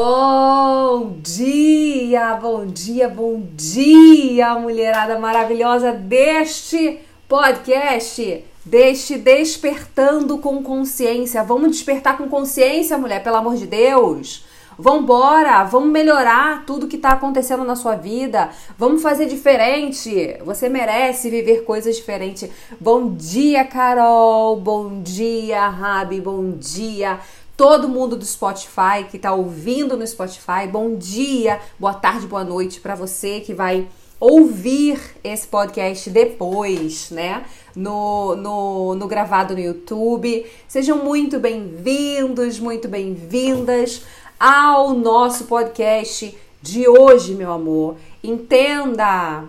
Bom 0.00 1.16
dia, 1.24 2.34
bom 2.34 2.64
dia, 2.64 3.08
bom 3.08 3.42
dia, 3.56 4.54
mulherada 4.54 5.18
maravilhosa 5.18 5.90
deste 5.90 7.00
podcast, 7.28 8.44
deste 8.64 9.18
Despertando 9.18 10.38
com 10.38 10.62
Consciência. 10.62 11.42
Vamos 11.42 11.72
despertar 11.72 12.16
com 12.16 12.28
consciência, 12.28 12.96
mulher, 12.96 13.24
pelo 13.24 13.34
amor 13.34 13.56
de 13.56 13.66
Deus. 13.66 14.44
Vambora, 14.78 15.64
vamos 15.64 15.90
melhorar 15.90 16.64
tudo 16.64 16.86
que 16.86 16.96
tá 16.96 17.08
acontecendo 17.08 17.64
na 17.64 17.74
sua 17.74 17.96
vida. 17.96 18.50
Vamos 18.78 19.02
fazer 19.02 19.26
diferente. 19.26 20.36
Você 20.44 20.68
merece 20.68 21.28
viver 21.28 21.64
coisas 21.64 21.96
diferentes. 21.96 22.48
Bom 22.80 23.16
dia, 23.16 23.64
Carol. 23.64 24.54
Bom 24.60 25.02
dia, 25.02 25.68
Rabi. 25.68 26.20
Bom 26.20 26.52
dia 26.52 27.18
todo 27.58 27.88
mundo 27.88 28.14
do 28.14 28.24
Spotify 28.24 29.02
que 29.10 29.16
está 29.16 29.32
ouvindo 29.32 29.96
no 29.96 30.06
Spotify. 30.06 30.68
Bom 30.70 30.94
dia, 30.94 31.60
boa 31.76 31.92
tarde, 31.92 32.24
boa 32.24 32.44
noite 32.44 32.78
para 32.78 32.94
você 32.94 33.40
que 33.40 33.52
vai 33.52 33.88
ouvir 34.20 35.00
esse 35.24 35.44
podcast 35.48 36.08
depois, 36.08 37.10
né? 37.10 37.44
No, 37.74 38.36
no, 38.36 38.94
no 38.94 39.08
gravado 39.08 39.54
no 39.54 39.60
YouTube. 39.60 40.46
Sejam 40.68 41.04
muito 41.04 41.40
bem-vindos, 41.40 42.60
muito 42.60 42.86
bem-vindas 42.86 44.02
ao 44.38 44.94
nosso 44.94 45.46
podcast 45.46 46.38
de 46.62 46.86
hoje, 46.88 47.34
meu 47.34 47.50
amor. 47.50 47.96
Entenda, 48.22 49.42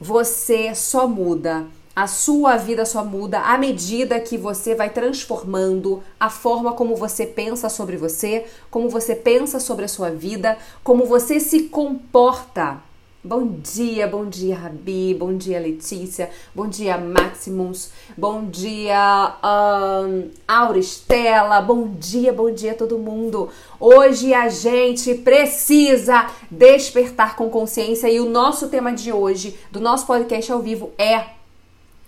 você 0.00 0.76
só 0.76 1.08
muda 1.08 1.66
a 1.98 2.06
sua 2.06 2.56
vida 2.56 2.84
só 2.84 3.04
muda 3.04 3.40
à 3.40 3.58
medida 3.58 4.20
que 4.20 4.38
você 4.38 4.72
vai 4.72 4.88
transformando 4.88 6.00
a 6.20 6.30
forma 6.30 6.72
como 6.72 6.94
você 6.94 7.26
pensa 7.26 7.68
sobre 7.68 7.96
você, 7.96 8.46
como 8.70 8.88
você 8.88 9.16
pensa 9.16 9.58
sobre 9.58 9.84
a 9.84 9.88
sua 9.88 10.08
vida, 10.08 10.56
como 10.84 11.04
você 11.06 11.40
se 11.40 11.64
comporta. 11.64 12.78
Bom 13.24 13.48
dia, 13.48 14.06
bom 14.06 14.26
dia, 14.26 14.56
Rabi, 14.56 15.12
bom 15.12 15.36
dia, 15.36 15.58
Letícia, 15.58 16.30
bom 16.54 16.68
dia, 16.68 16.96
Maximus, 16.96 17.90
bom 18.16 18.44
dia, 18.44 19.34
um, 19.42 20.30
Auristela, 20.46 21.60
bom 21.60 21.88
dia, 21.98 22.32
bom 22.32 22.52
dia 22.52 22.74
todo 22.74 22.96
mundo. 22.96 23.48
Hoje 23.80 24.32
a 24.32 24.48
gente 24.48 25.16
precisa 25.16 26.30
despertar 26.48 27.34
com 27.34 27.50
consciência 27.50 28.08
e 28.08 28.20
o 28.20 28.30
nosso 28.30 28.68
tema 28.68 28.92
de 28.92 29.12
hoje, 29.12 29.58
do 29.72 29.80
nosso 29.80 30.06
podcast 30.06 30.52
ao 30.52 30.60
vivo, 30.60 30.92
é 30.96 31.37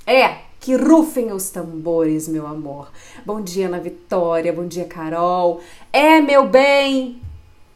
é, 0.06 0.38
que 0.58 0.74
rufem 0.74 1.32
os 1.32 1.50
tambores, 1.50 2.28
meu 2.28 2.46
amor. 2.46 2.90
Bom 3.24 3.40
dia, 3.40 3.66
Ana 3.66 3.80
Vitória. 3.80 4.52
Bom 4.52 4.66
dia, 4.66 4.84
Carol. 4.84 5.60
É, 5.92 6.20
meu 6.20 6.46
bem, 6.46 7.20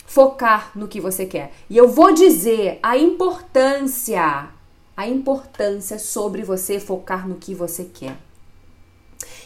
focar 0.06 0.70
no 0.74 0.86
que 0.86 1.00
você 1.00 1.26
quer. 1.26 1.52
E 1.68 1.76
eu 1.76 1.88
vou 1.88 2.12
dizer 2.12 2.78
a 2.82 2.96
importância, 2.98 4.48
a 4.96 5.08
importância 5.08 5.98
sobre 5.98 6.42
você 6.42 6.78
focar 6.78 7.26
no 7.26 7.36
que 7.36 7.54
você 7.54 7.84
quer. 7.84 8.16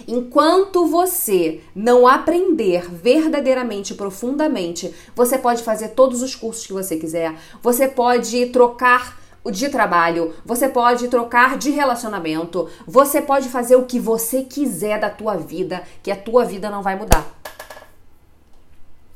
Enquanto 0.06 0.86
você 0.86 1.60
não 1.74 2.06
aprender 2.06 2.88
verdadeiramente, 2.90 3.94
profundamente, 3.94 4.94
você 5.14 5.38
pode 5.38 5.62
fazer 5.62 5.88
todos 5.88 6.22
os 6.22 6.34
cursos 6.34 6.66
que 6.66 6.72
você 6.72 6.96
quiser, 6.96 7.34
você 7.62 7.88
pode 7.88 8.46
trocar 8.46 9.18
de 9.50 9.68
trabalho, 9.68 10.34
você 10.44 10.68
pode 10.68 11.08
trocar 11.08 11.56
de 11.58 11.70
relacionamento, 11.70 12.68
você 12.86 13.20
pode 13.20 13.48
fazer 13.48 13.76
o 13.76 13.84
que 13.84 13.98
você 13.98 14.42
quiser 14.42 15.00
da 15.00 15.10
tua 15.10 15.36
vida, 15.36 15.82
que 16.02 16.10
a 16.10 16.16
tua 16.16 16.44
vida 16.44 16.70
não 16.70 16.82
vai 16.82 16.96
mudar. 16.96 17.26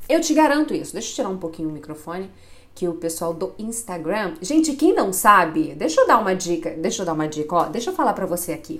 Eu 0.07 0.19
te 0.19 0.33
garanto 0.33 0.73
isso. 0.73 0.93
Deixa 0.93 1.11
eu 1.11 1.15
tirar 1.15 1.29
um 1.29 1.37
pouquinho 1.37 1.69
o 1.69 1.71
microfone 1.71 2.29
que 2.75 2.87
o 2.87 2.93
pessoal 2.93 3.33
do 3.33 3.53
Instagram, 3.57 4.33
gente, 4.41 4.73
quem 4.73 4.93
não 4.93 5.13
sabe, 5.13 5.75
deixa 5.75 6.01
eu 6.01 6.07
dar 6.07 6.17
uma 6.17 6.35
dica, 6.35 6.71
deixa 6.71 7.03
eu 7.03 7.05
dar 7.05 7.13
uma 7.13 7.27
dica, 7.27 7.55
ó, 7.55 7.65
deixa 7.65 7.91
eu 7.91 7.95
falar 7.95 8.13
para 8.13 8.25
você 8.25 8.51
aqui. 8.51 8.77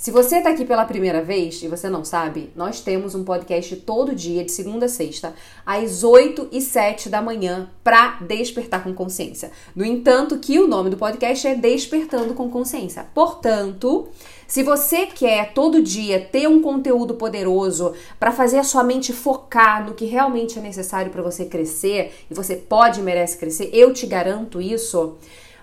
Se 0.00 0.10
você 0.10 0.36
está 0.36 0.48
aqui 0.48 0.64
pela 0.64 0.86
primeira 0.86 1.22
vez 1.22 1.62
e 1.62 1.68
você 1.68 1.90
não 1.90 2.06
sabe, 2.06 2.50
nós 2.56 2.80
temos 2.80 3.14
um 3.14 3.22
podcast 3.22 3.76
todo 3.76 4.14
dia, 4.14 4.42
de 4.42 4.50
segunda 4.50 4.86
a 4.86 4.88
sexta, 4.88 5.34
às 5.66 6.02
8 6.02 6.48
e 6.50 6.62
7 6.62 7.10
da 7.10 7.20
manhã, 7.20 7.68
para 7.84 8.18
despertar 8.22 8.82
com 8.82 8.94
consciência. 8.94 9.50
No 9.76 9.84
entanto, 9.84 10.38
que 10.38 10.58
o 10.58 10.66
nome 10.66 10.88
do 10.88 10.96
podcast 10.96 11.46
é 11.46 11.54
Despertando 11.54 12.32
com 12.32 12.48
Consciência. 12.48 13.06
Portanto, 13.12 14.08
se 14.46 14.62
você 14.62 15.04
quer 15.04 15.52
todo 15.52 15.82
dia 15.82 16.18
ter 16.32 16.48
um 16.48 16.62
conteúdo 16.62 17.16
poderoso 17.16 17.92
para 18.18 18.32
fazer 18.32 18.56
a 18.56 18.64
sua 18.64 18.82
mente 18.82 19.12
focar 19.12 19.84
no 19.84 19.92
que 19.92 20.06
realmente 20.06 20.58
é 20.58 20.62
necessário 20.62 21.12
para 21.12 21.20
você 21.20 21.44
crescer, 21.44 22.24
e 22.30 22.32
você 22.32 22.56
pode 22.56 23.00
e 23.00 23.02
merece 23.02 23.36
crescer, 23.36 23.68
eu 23.70 23.92
te 23.92 24.06
garanto 24.06 24.62
isso 24.62 25.18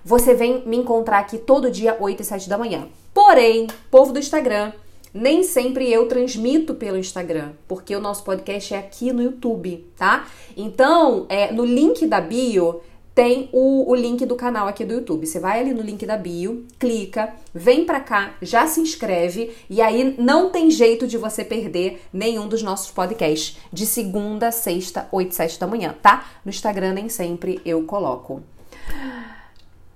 você 0.08 0.34
vem 0.34 0.64
me 0.66 0.78
encontrar 0.78 1.20
aqui 1.20 1.38
todo 1.38 1.70
dia, 1.70 1.98
8 2.00 2.22
e 2.22 2.26
7 2.26 2.48
da 2.48 2.58
manhã. 2.58 2.88
Porém, 3.14 3.68
povo 3.92 4.14
do 4.14 4.20
Instagram, 4.20 4.72
nem 5.14 5.44
sempre 5.44 5.92
eu 5.92 6.08
transmito 6.08 6.76
pelo 6.76 6.98
Instagram, 6.98 7.52
porque 7.68 7.94
o 7.94 8.00
nosso 8.00 8.24
podcast 8.24 8.74
é 8.74 8.78
aqui 8.78 9.12
no 9.12 9.22
YouTube, 9.22 9.86
tá? 9.98 10.26
Então, 10.56 11.26
é, 11.28 11.52
no 11.52 11.66
link 11.66 12.08
da 12.08 12.22
bio 12.22 12.80
tem 13.14 13.50
o, 13.52 13.92
o, 13.92 13.94
link 13.94 14.26
do 14.26 14.38
canal 14.38 14.66
aqui 14.66 14.86
do 14.86 14.94
YouTube. 14.94 15.28
Você 15.28 15.42
vai 15.42 15.60
ali 15.60 15.74
no 15.74 15.82
link 15.82 16.06
da 16.06 16.16
bio, 16.16 16.66
clica, 16.80 17.34
vem 17.54 17.84
pra 17.84 18.00
cá, 18.00 18.36
já 18.42 18.66
se 18.66 18.80
inscreve 18.80 19.54
e 19.70 19.82
aí 19.82 20.16
não 20.18 20.52
tem 20.52 20.72
jeito 20.72 21.06
de 21.06 21.18
você 21.18 21.44
perder 21.44 22.02
nenhum 22.14 22.48
dos 22.48 22.64
nossos 22.64 22.92
podcasts 22.92 23.58
de 23.74 23.86
segunda, 23.86 24.54
sexta, 24.54 25.06
8 25.12 25.32
e 25.32 25.36
7 25.36 25.60
da 25.60 25.68
manhã, 25.68 25.94
tá? 26.02 26.30
No 26.46 26.50
Instagram 26.50 26.94
nem 26.94 27.10
sempre 27.10 27.60
eu 27.66 27.84
coloco. 27.84 28.42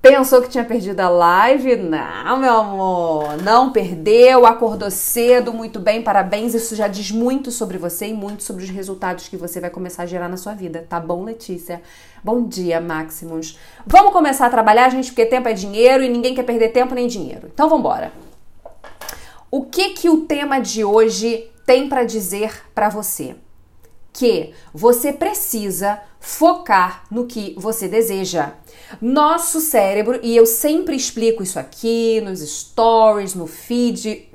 Pensou 0.01 0.41
que 0.41 0.50
tinha 0.50 0.66
perdido 0.66 1.00
a 1.00 1.09
live? 1.09 1.75
Não, 1.75 2.39
meu 2.39 2.53
amor, 2.56 3.38
não 3.44 3.72
perdeu, 3.72 4.47
acordou 4.47 4.89
cedo, 4.89 5.53
muito 5.53 5.79
bem, 5.79 6.01
parabéns. 6.01 6.56
Isso 6.56 6.75
já 6.75 6.88
diz 6.88 7.12
muito 7.12 7.51
sobre 7.51 7.78
você 7.78 8.07
e 8.07 8.13
muito 8.13 8.41
sobre 8.41 8.63
os 8.63 8.69
resultados 8.72 9.28
que 9.28 9.38
você 9.38 9.59
vai 9.59 9.69
começar 9.69 10.01
a 10.01 10.07
gerar 10.07 10.28
na 10.28 10.38
sua 10.38 10.56
vida, 10.56 10.88
tá 10.89 11.00
bom, 11.00 11.23
Letícia? 11.23 11.84
Bom 12.23 12.47
dia, 12.47 12.81
Maximus. 12.81 13.59
Vamos 13.85 14.12
começar 14.12 14.47
a 14.47 14.50
trabalhar, 14.50 14.89
gente, 14.89 15.12
porque 15.12 15.23
tempo 15.23 15.47
é 15.47 15.53
dinheiro 15.53 16.03
e 16.03 16.09
ninguém 16.09 16.33
quer 16.33 16.45
perder 16.45 16.69
tempo 16.69 16.95
nem 16.95 17.06
dinheiro. 17.06 17.51
Então 17.53 17.69
vamos 17.69 17.85
embora. 17.85 18.12
O 19.51 19.66
que 19.66 19.89
que 19.89 20.09
o 20.09 20.22
tema 20.22 20.59
de 20.59 20.83
hoje 20.83 21.47
tem 21.63 21.88
para 21.88 22.03
dizer 22.03 22.63
para 22.73 22.89
você? 22.89 23.35
Que 24.12 24.51
você 24.73 25.13
precisa 25.13 26.01
focar 26.19 27.03
no 27.12 27.28
que 27.28 27.53
você 27.56 27.88
deseja. 27.88 28.53
Nosso 29.00 29.62
cérebro, 29.62 30.19
e 30.24 30.35
eu 30.35 30.46
sempre 30.46 30.96
explico 30.96 31.44
isso 31.44 31.59
aqui 31.59 32.19
nos 32.22 32.40
stories, 32.40 33.35
no 33.35 33.47
feed, 33.47 34.28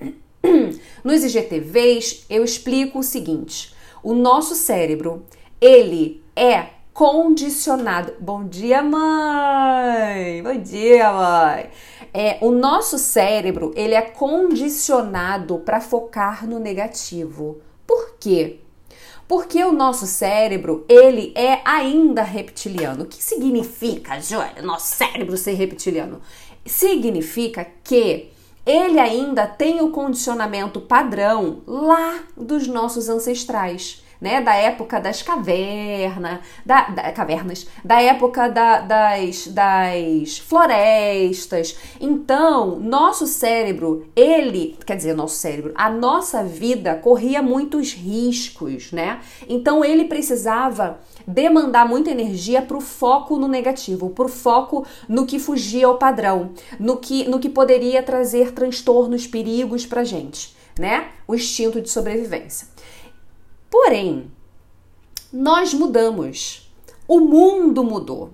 nos 1.05 1.25
IGTVs, 1.25 2.25
eu 2.31 2.45
explico 2.45 3.01
o 3.01 3.03
seguinte: 3.03 3.75
o 4.03 4.15
nosso 4.15 4.55
cérebro, 4.55 5.27
ele 5.61 6.23
é 6.35 6.67
condicionado. 6.93 8.15
Bom 8.19 8.45
dia, 8.45 8.83
mãe. 8.83 10.43
Bom 10.43 10.57
dia, 10.59 11.13
mãe. 11.13 11.71
É, 12.15 12.39
o 12.41 12.51
nosso 12.51 12.99
cérebro, 12.99 13.73
ele 13.77 13.95
é 13.95 14.01
condicionado 14.01 15.59
para 15.59 15.81
focar 15.81 16.47
no 16.47 16.59
negativo. 16.59 17.61
Por 17.87 18.17
quê? 18.19 18.61
Porque 19.29 19.63
o 19.65 19.73
nosso 19.73 20.07
cérebro, 20.07 20.85
ele 20.89 21.33
é 21.35 21.61
ainda 21.65 22.23
reptiliano. 22.23 23.05
O 23.05 23.07
que 23.07 23.23
significa, 23.23 24.21
Joel, 24.21 24.63
nosso 24.63 24.95
cérebro 24.97 25.37
ser 25.37 25.55
reptiliano? 25.55 26.21
Significa 26.65 27.67
que 27.83 28.31
ele 28.65 28.99
ainda 28.99 29.47
tem 29.47 29.81
o 29.81 29.91
condicionamento 29.91 30.81
padrão 30.81 31.63
lá 31.67 32.21
dos 32.37 32.67
nossos 32.67 33.09
ancestrais 33.09 34.05
né, 34.21 34.41
da 34.41 34.55
época 34.55 35.01
das 35.01 35.23
cavernas, 35.23 36.41
da, 36.65 36.89
da, 36.89 37.13
cavernas, 37.13 37.67
da 37.85 38.01
época 38.01 38.49
da, 38.49 38.81
das, 38.81 39.49
das 39.49 40.39
florestas. 40.39 41.77
Então, 42.01 42.79
nosso 42.79 43.27
cérebro, 43.27 44.07
ele, 44.15 44.79
quer 44.87 44.97
dizer, 44.97 45.15
nosso 45.15 45.37
cérebro, 45.37 45.73
a 45.75 45.91
nossa 45.91 46.43
vida 46.43 46.95
corria 46.95 47.43
muitos 47.43 47.93
riscos, 47.93 48.93
né? 48.93 49.21
Então, 49.49 49.85
ele 49.85 50.05
precisava 50.05 50.99
demandar 51.27 51.89
muita 51.89 52.11
energia 52.11 52.63
para 52.63 52.77
o 52.77 52.81
foco 52.81 53.37
no 53.37 53.49
negativo, 53.49 54.11
para 54.11 54.27
o 54.27 54.29
foco 54.29 54.87
no 55.09 55.27
que 55.27 55.39
fugia 55.39 55.87
ao 55.87 55.99
padrão, 55.99 56.51
no 56.79 56.97
que, 56.97 57.29
no 57.29 57.39
que 57.39 57.49
poderia 57.49 58.03
trazer 58.03 58.53
transtornos, 58.53 59.27
perigos 59.27 59.85
para 59.85 60.05
gente, 60.05 60.57
né? 60.79 61.09
O 61.27 61.35
instinto 61.35 61.81
de 61.81 61.91
sobrevivência. 61.91 62.69
Porém, 63.71 64.31
nós 65.33 65.75
mudamos. 65.75 66.71
O 67.09 67.21
mundo 67.21 67.83
mudou. 67.85 68.31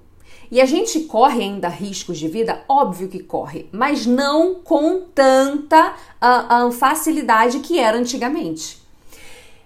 E 0.50 0.60
a 0.60 0.66
gente 0.66 1.00
corre 1.00 1.42
ainda 1.42 1.68
riscos 1.68 2.18
de 2.18 2.28
vida? 2.28 2.62
Óbvio 2.68 3.08
que 3.08 3.22
corre, 3.22 3.70
mas 3.72 4.04
não 4.04 4.56
com 4.56 5.00
tanta 5.14 5.94
uh, 6.20 6.66
uh, 6.68 6.72
facilidade 6.72 7.60
que 7.60 7.78
era 7.78 7.96
antigamente. 7.96 8.81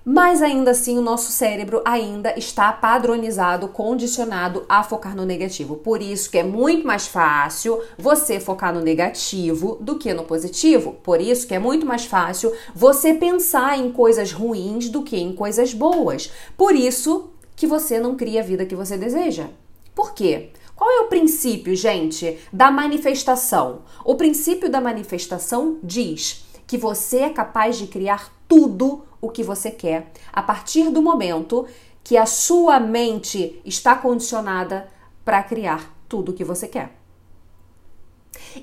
Mas 0.09 0.41
ainda 0.41 0.71
assim 0.71 0.97
o 0.97 1.03
nosso 1.03 1.33
cérebro 1.33 1.83
ainda 1.85 2.33
está 2.39 2.73
padronizado, 2.73 3.67
condicionado 3.67 4.65
a 4.69 4.85
focar 4.85 5.17
no 5.17 5.27
negativo. 5.27 5.75
Por 5.75 6.01
isso 6.01 6.31
que 6.31 6.39
é 6.39 6.45
muito 6.45 6.87
mais 6.87 7.09
fácil 7.09 7.83
você 7.99 8.39
focar 8.39 8.73
no 8.73 8.81
negativo 8.81 9.77
do 9.81 9.99
que 9.99 10.15
no 10.15 10.23
positivo. 10.23 10.93
Por 11.03 11.21
isso 11.21 11.45
que 11.49 11.55
é 11.55 11.59
muito 11.59 11.85
mais 11.85 12.05
fácil 12.05 12.53
você 12.73 13.15
pensar 13.15 13.81
em 13.81 13.91
coisas 13.91 14.31
ruins 14.31 14.89
do 14.89 15.03
que 15.03 15.17
em 15.17 15.33
coisas 15.33 15.75
boas. 15.75 16.31
Por 16.57 16.77
isso 16.77 17.31
que 17.57 17.67
você 17.67 17.99
não 17.99 18.15
cria 18.15 18.43
a 18.43 18.45
vida 18.45 18.65
que 18.65 18.77
você 18.77 18.97
deseja. 18.97 19.49
Por 19.93 20.15
quê? 20.15 20.51
Qual 20.77 20.89
é 20.89 21.01
o 21.01 21.09
princípio, 21.09 21.75
gente, 21.75 22.39
da 22.53 22.71
manifestação? 22.71 23.81
O 24.05 24.15
princípio 24.15 24.71
da 24.71 24.81
manifestação 24.81 25.79
diz 25.83 26.47
que 26.65 26.79
você 26.79 27.19
é 27.19 27.31
capaz 27.31 27.77
de 27.77 27.89
criar 27.89 28.33
tudo 28.47 29.03
o 29.27 29.31
que 29.31 29.43
você 29.43 29.71
quer 29.71 30.13
a 30.33 30.43
partir 30.43 30.91
do 30.91 31.03
momento 31.03 31.67
que 32.03 32.17
a 32.17 32.27
sua 32.27 32.79
mente 32.79 33.61
está 33.65 33.95
condicionada 33.95 34.89
para 35.25 35.43
criar 35.43 35.93
tudo 36.09 36.31
o 36.31 36.35
que 36.35 36.45
você 36.45 36.69
quer. 36.69 36.97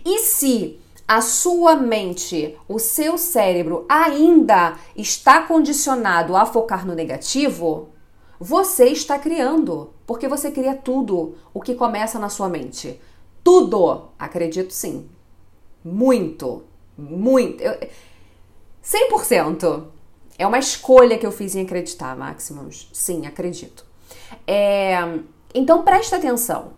E 0.06 0.20
se 0.20 0.80
a 1.08 1.22
sua 1.22 1.76
mente, 1.76 2.58
o 2.68 2.80
seu 2.80 3.18
cérebro 3.18 3.86
ainda 3.90 4.78
está 4.96 5.42
condicionado 5.42 6.36
a 6.36 6.46
focar 6.46 6.88
no 6.88 6.96
negativo, 6.96 7.90
você 8.40 8.86
está 8.86 9.20
criando, 9.20 9.94
porque 10.08 10.28
você 10.28 10.50
cria 10.50 10.76
tudo 10.76 11.36
o 11.54 11.62
que 11.62 11.76
começa 11.76 12.18
na 12.18 12.30
sua 12.30 12.48
mente. 12.48 13.00
Tudo, 13.44 14.10
acredito 14.18 14.72
sim. 14.72 15.10
Muito, 15.84 16.64
muito. 16.98 17.62
Eu, 17.62 17.78
100%. 18.84 19.93
É 20.44 20.46
uma 20.48 20.60
escolha 20.60 21.18
que 21.18 21.26
eu 21.26 21.32
fiz 21.32 21.56
em 21.56 21.62
acreditar, 21.62 22.18
Maximus. 22.18 22.90
Sim, 22.92 23.26
acredito. 23.26 23.86
É, 24.46 24.98
então 25.56 25.84
presta 25.84 26.18
atenção. 26.18 26.74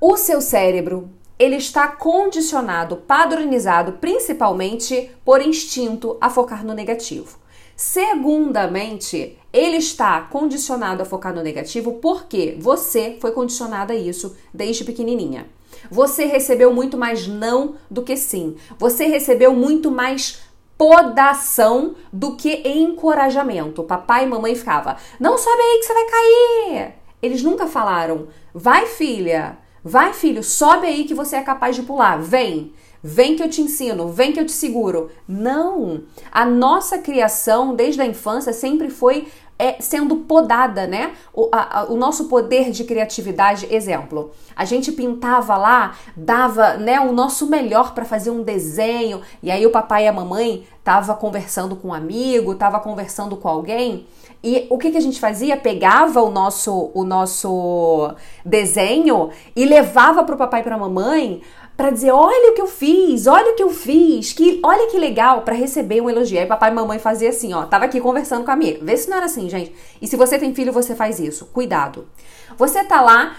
O 0.00 0.16
seu 0.16 0.40
cérebro 0.40 1.08
ele 1.38 1.54
está 1.54 1.86
condicionado, 1.86 2.96
padronizado, 2.96 3.92
principalmente 3.92 5.12
por 5.24 5.40
instinto 5.40 6.16
a 6.20 6.28
focar 6.28 6.66
no 6.66 6.74
negativo. 6.74 7.38
Segundamente, 7.76 9.38
ele 9.52 9.76
está 9.76 10.22
condicionado 10.22 11.02
a 11.02 11.06
focar 11.06 11.32
no 11.32 11.40
negativo 11.40 12.00
porque 12.02 12.56
você 12.58 13.16
foi 13.20 13.30
condicionada 13.30 13.92
a 13.92 13.96
isso 13.96 14.36
desde 14.52 14.82
pequenininha. 14.82 15.46
Você 15.88 16.24
recebeu 16.24 16.74
muito 16.74 16.98
mais 16.98 17.28
não 17.28 17.76
do 17.88 18.02
que 18.02 18.16
sim. 18.16 18.56
Você 18.76 19.06
recebeu 19.06 19.52
muito 19.52 19.88
mais 19.88 20.44
podação 20.76 21.94
do 22.12 22.36
que 22.36 22.62
encorajamento. 22.64 23.84
Papai 23.84 24.24
e 24.24 24.28
mamãe 24.28 24.54
ficava: 24.54 24.96
"Não 25.18 25.38
sobe 25.38 25.60
aí 25.60 25.78
que 25.78 25.86
você 25.86 25.94
vai 25.94 26.04
cair". 26.04 26.94
Eles 27.22 27.42
nunca 27.42 27.66
falaram: 27.66 28.28
"Vai, 28.54 28.86
filha, 28.86 29.58
vai, 29.82 30.12
filho, 30.12 30.42
sobe 30.42 30.86
aí 30.86 31.04
que 31.04 31.14
você 31.14 31.36
é 31.36 31.42
capaz 31.42 31.76
de 31.76 31.82
pular. 31.82 32.20
Vem". 32.20 32.72
Vem 33.08 33.36
que 33.36 33.42
eu 33.42 33.48
te 33.48 33.60
ensino, 33.60 34.08
vem 34.08 34.32
que 34.32 34.40
eu 34.40 34.44
te 34.44 34.50
seguro. 34.50 35.10
Não! 35.28 36.02
A 36.32 36.44
nossa 36.44 36.98
criação 36.98 37.72
desde 37.72 38.02
a 38.02 38.06
infância 38.06 38.52
sempre 38.52 38.90
foi 38.90 39.28
é, 39.58 39.80
sendo 39.80 40.16
podada, 40.16 40.86
né? 40.86 41.12
O, 41.32 41.48
a, 41.50 41.80
a, 41.80 41.84
o 41.84 41.96
nosso 41.96 42.28
poder 42.28 42.70
de 42.70 42.84
criatividade, 42.84 43.66
exemplo, 43.70 44.30
a 44.54 44.64
gente 44.64 44.92
pintava 44.92 45.56
lá, 45.56 45.96
dava 46.16 46.74
né, 46.74 47.00
o 47.00 47.12
nosso 47.12 47.46
melhor 47.46 47.94
para 47.94 48.04
fazer 48.04 48.30
um 48.30 48.42
desenho, 48.42 49.22
e 49.42 49.50
aí 49.50 49.66
o 49.66 49.70
papai 49.70 50.04
e 50.04 50.08
a 50.08 50.12
mamãe 50.12 50.66
tava 50.84 51.14
conversando 51.14 51.74
com 51.76 51.88
um 51.88 51.94
amigo, 51.94 52.54
tava 52.54 52.78
conversando 52.80 53.36
com 53.36 53.48
alguém, 53.48 54.06
e 54.42 54.66
o 54.70 54.78
que, 54.78 54.90
que 54.90 54.96
a 54.96 55.00
gente 55.00 55.18
fazia? 55.18 55.56
Pegava 55.56 56.22
o 56.22 56.30
nosso, 56.30 56.90
o 56.94 57.02
nosso 57.04 58.14
desenho 58.44 59.30
e 59.56 59.64
levava 59.64 60.22
para 60.22 60.34
o 60.34 60.38
papai 60.38 60.60
e 60.60 60.62
para 60.62 60.76
a 60.76 60.78
mamãe 60.78 61.42
para 61.76 61.90
dizer, 61.90 62.10
olha 62.10 62.52
o 62.52 62.54
que 62.54 62.62
eu 62.62 62.66
fiz, 62.66 63.26
olha 63.26 63.52
o 63.52 63.54
que 63.54 63.62
eu 63.62 63.70
fiz, 63.70 64.32
que 64.32 64.60
olha 64.64 64.88
que 64.88 64.98
legal 64.98 65.42
para 65.42 65.54
receber 65.54 66.00
um 66.00 66.08
elogio. 66.08 66.40
Aí 66.40 66.46
papai 66.46 66.70
e 66.70 66.74
mamãe 66.74 66.98
fazia 66.98 67.28
assim, 67.28 67.52
ó, 67.52 67.66
tava 67.66 67.84
aqui 67.84 68.00
conversando 68.00 68.44
com 68.44 68.50
a 68.50 68.54
amiga. 68.54 68.82
Vê 68.82 68.96
se 68.96 69.10
não 69.10 69.18
era 69.18 69.26
assim, 69.26 69.48
gente. 69.50 69.74
E 70.00 70.06
se 70.06 70.16
você 70.16 70.38
tem 70.38 70.54
filho, 70.54 70.72
você 70.72 70.94
faz 70.94 71.20
isso. 71.20 71.46
Cuidado. 71.46 72.08
Você 72.56 72.82
tá 72.82 73.02
lá 73.02 73.36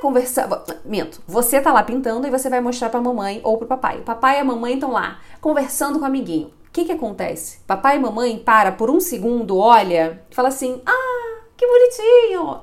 conversando, 0.00 0.62
minto, 0.84 1.20
você 1.26 1.60
tá 1.60 1.72
lá 1.72 1.82
pintando 1.82 2.26
e 2.26 2.30
você 2.30 2.48
vai 2.48 2.60
mostrar 2.60 2.88
para 2.88 3.00
mamãe 3.00 3.40
ou 3.44 3.58
pro 3.58 3.66
papai. 3.66 3.98
O 3.98 4.02
papai 4.02 4.36
e 4.36 4.40
a 4.40 4.44
mamãe 4.44 4.74
estão 4.74 4.92
lá 4.92 5.20
conversando 5.40 5.98
com 5.98 6.04
o 6.04 6.08
amiguinho. 6.08 6.48
O 6.48 6.70
que 6.72 6.84
que 6.84 6.92
acontece? 6.92 7.60
Papai 7.66 7.96
e 7.96 8.00
mamãe 8.00 8.38
para 8.38 8.72
por 8.72 8.90
um 8.90 9.00
segundo, 9.00 9.58
olha, 9.58 10.22
fala 10.30 10.48
assim: 10.48 10.80
"Ah, 10.86 11.40
que 11.56 11.66
bonitinho!" 11.66 12.60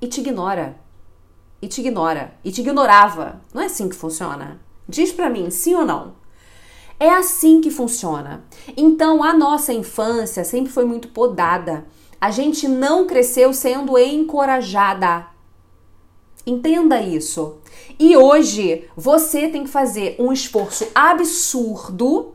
e 0.00 0.06
te 0.06 0.20
ignora 0.20 0.81
e 1.62 1.68
te 1.68 1.80
ignora 1.80 2.34
e 2.44 2.50
te 2.50 2.60
ignorava. 2.60 3.40
Não 3.54 3.62
é 3.62 3.66
assim 3.66 3.88
que 3.88 3.94
funciona? 3.94 4.60
Diz 4.88 5.12
para 5.12 5.30
mim, 5.30 5.48
sim 5.48 5.74
ou 5.76 5.86
não? 5.86 6.14
É 6.98 7.08
assim 7.08 7.60
que 7.60 7.70
funciona. 7.70 8.44
Então, 8.76 9.22
a 9.22 9.32
nossa 9.32 9.72
infância 9.72 10.44
sempre 10.44 10.72
foi 10.72 10.84
muito 10.84 11.08
podada. 11.08 11.86
A 12.20 12.30
gente 12.30 12.68
não 12.68 13.06
cresceu 13.06 13.54
sendo 13.54 13.96
encorajada. 13.96 15.26
Entenda 16.44 17.00
isso. 17.00 17.58
E 17.98 18.16
hoje 18.16 18.88
você 18.96 19.48
tem 19.48 19.64
que 19.64 19.70
fazer 19.70 20.16
um 20.18 20.32
esforço 20.32 20.86
absurdo 20.94 22.34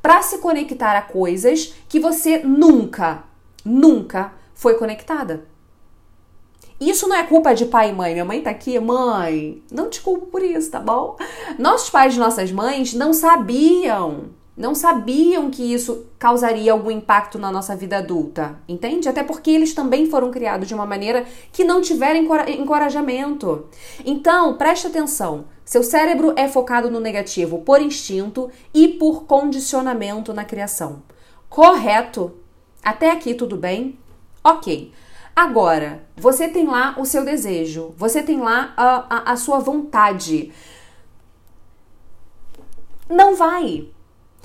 para 0.00 0.22
se 0.22 0.38
conectar 0.38 0.96
a 0.96 1.02
coisas 1.02 1.74
que 1.88 1.98
você 1.98 2.38
nunca, 2.38 3.24
nunca 3.64 4.32
foi 4.54 4.74
conectada. 4.74 5.46
Isso 6.88 7.08
não 7.08 7.16
é 7.16 7.22
culpa 7.22 7.54
de 7.54 7.64
pai 7.66 7.90
e 7.90 7.92
mãe. 7.92 8.12
Minha 8.12 8.24
mãe 8.24 8.42
tá 8.42 8.50
aqui, 8.50 8.78
mãe, 8.78 9.62
não 9.70 9.88
te 9.88 10.00
culpo 10.00 10.26
por 10.26 10.42
isso, 10.42 10.70
tá 10.70 10.78
bom? 10.78 11.16
Nossos 11.58 11.88
pais 11.88 12.14
e 12.14 12.18
nossas 12.18 12.52
mães 12.52 12.92
não 12.92 13.12
sabiam, 13.12 14.30
não 14.56 14.74
sabiam 14.74 15.50
que 15.50 15.72
isso 15.72 16.06
causaria 16.18 16.72
algum 16.72 16.90
impacto 16.90 17.38
na 17.38 17.50
nossa 17.50 17.74
vida 17.74 17.98
adulta, 17.98 18.58
entende? 18.68 19.08
Até 19.08 19.22
porque 19.22 19.50
eles 19.50 19.74
também 19.74 20.06
foram 20.06 20.30
criados 20.30 20.68
de 20.68 20.74
uma 20.74 20.86
maneira 20.86 21.24
que 21.52 21.64
não 21.64 21.80
tiveram 21.80 22.20
encorajamento. 22.48 23.66
Então, 24.04 24.56
preste 24.56 24.86
atenção. 24.86 25.46
Seu 25.64 25.82
cérebro 25.82 26.34
é 26.36 26.46
focado 26.46 26.90
no 26.90 27.00
negativo 27.00 27.58
por 27.60 27.80
instinto 27.80 28.50
e 28.72 28.86
por 28.86 29.24
condicionamento 29.24 30.34
na 30.34 30.44
criação. 30.44 31.02
Correto? 31.48 32.32
Até 32.82 33.10
aqui 33.10 33.32
tudo 33.32 33.56
bem? 33.56 33.98
Ok. 34.42 34.92
Agora, 35.36 36.06
você 36.16 36.46
tem 36.46 36.64
lá 36.66 36.94
o 36.96 37.04
seu 37.04 37.24
desejo, 37.24 37.92
você 37.96 38.22
tem 38.22 38.40
lá 38.40 38.72
a, 38.76 39.16
a, 39.16 39.32
a 39.32 39.36
sua 39.36 39.58
vontade. 39.58 40.52
Não 43.08 43.34
vai. 43.34 43.88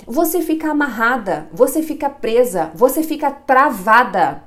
Você 0.04 0.42
fica 0.42 0.70
amarrada, 0.70 1.48
você 1.52 1.82
fica 1.82 2.10
presa, 2.10 2.72
você 2.74 3.04
fica 3.04 3.30
travada. 3.30 4.42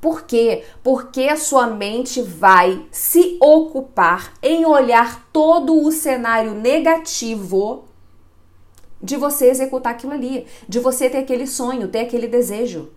Por 0.00 0.22
quê? 0.22 0.64
Porque 0.82 1.24
a 1.24 1.36
sua 1.36 1.66
mente 1.66 2.22
vai 2.22 2.86
se 2.90 3.36
ocupar 3.40 4.32
em 4.42 4.64
olhar 4.64 5.28
todo 5.32 5.82
o 5.82 5.92
cenário 5.92 6.54
negativo 6.54 7.84
de 9.02 9.16
você 9.16 9.50
executar 9.50 9.92
aquilo 9.92 10.12
ali, 10.12 10.46
de 10.66 10.80
você 10.80 11.10
ter 11.10 11.18
aquele 11.18 11.46
sonho, 11.46 11.88
ter 11.88 12.00
aquele 12.00 12.26
desejo 12.26 12.95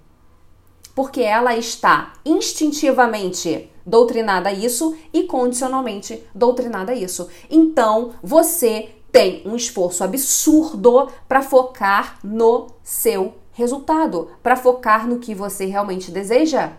porque 0.96 1.22
ela 1.22 1.56
está 1.56 2.14
instintivamente 2.26 3.70
doutrinada 3.86 4.50
a 4.50 4.54
isso 4.54 4.96
e 5.14 5.24
condicionalmente 5.24 6.24
doutrinada 6.34 6.92
a 6.92 6.96
isso. 6.96 7.28
Então, 7.50 8.14
você 8.22 8.90
tem 9.12 9.42
um 9.46 9.56
esforço 9.56 10.04
absurdo 10.04 11.10
para 11.28 11.42
focar 11.42 12.20
no 12.24 12.68
seu 12.84 13.34
resultado, 13.52 14.30
para 14.44 14.56
focar 14.56 15.08
no 15.08 15.20
que 15.20 15.34
você 15.34 15.66
realmente 15.66 16.12
deseja. 16.12 16.74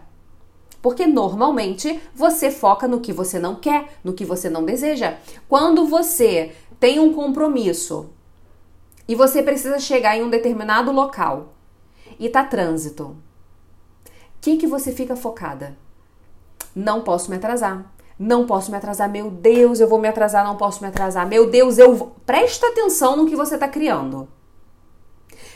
Porque 0.80 1.06
normalmente 1.06 2.00
você 2.14 2.50
foca 2.50 2.88
no 2.88 3.00
que 3.00 3.12
você 3.12 3.38
não 3.38 3.54
quer, 3.54 3.98
no 4.02 4.14
que 4.14 4.24
você 4.24 4.48
não 4.48 4.64
deseja. 4.64 5.18
Quando 5.48 5.84
você 5.86 6.52
tem 6.78 6.98
um 6.98 7.12
compromisso 7.12 8.08
e 9.06 9.14
você 9.14 9.42
precisa 9.42 9.78
chegar 9.78 10.16
em 10.16 10.22
um 10.22 10.30
determinado 10.30 10.90
local 10.90 11.52
e 12.18 12.28
tá 12.28 12.44
trânsito, 12.44 13.16
que, 14.40 14.56
que 14.56 14.66
você 14.66 14.92
fica 14.92 15.14
focada? 15.14 15.76
Não 16.74 17.02
posso 17.02 17.30
me 17.30 17.36
atrasar. 17.36 17.92
Não 18.18 18.46
posso 18.46 18.70
me 18.70 18.76
atrasar. 18.76 19.08
Meu 19.08 19.30
Deus, 19.30 19.80
eu 19.80 19.88
vou 19.88 19.98
me 19.98 20.08
atrasar, 20.08 20.44
não 20.44 20.56
posso 20.56 20.82
me 20.82 20.88
atrasar. 20.88 21.26
Meu 21.26 21.48
Deus, 21.50 21.78
eu 21.78 21.94
vou. 21.94 22.16
Presta 22.26 22.66
atenção 22.66 23.16
no 23.16 23.26
que 23.26 23.36
você 23.36 23.54
está 23.54 23.66
criando. 23.66 24.28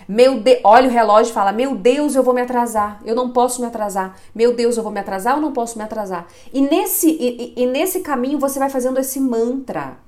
Meu 0.08 0.40
de... 0.40 0.60
Olha 0.64 0.88
o 0.88 0.92
relógio 0.92 1.30
e 1.30 1.34
fala: 1.34 1.52
Meu 1.52 1.74
Deus, 1.74 2.14
eu 2.14 2.22
vou 2.22 2.34
me 2.34 2.40
atrasar. 2.40 3.00
Eu 3.04 3.14
não 3.14 3.30
posso 3.30 3.60
me 3.60 3.66
atrasar. 3.66 4.16
Meu 4.34 4.54
Deus, 4.54 4.76
eu 4.76 4.82
vou 4.82 4.92
me 4.92 5.00
atrasar 5.00 5.36
ou 5.36 5.42
não 5.42 5.52
posso 5.52 5.78
me 5.78 5.84
atrasar. 5.84 6.26
E 6.52 6.60
nesse, 6.60 7.10
e, 7.10 7.54
e 7.56 7.66
nesse 7.66 8.00
caminho 8.00 8.38
você 8.38 8.58
vai 8.58 8.70
fazendo 8.70 8.98
esse 8.98 9.20
mantra. 9.20 9.98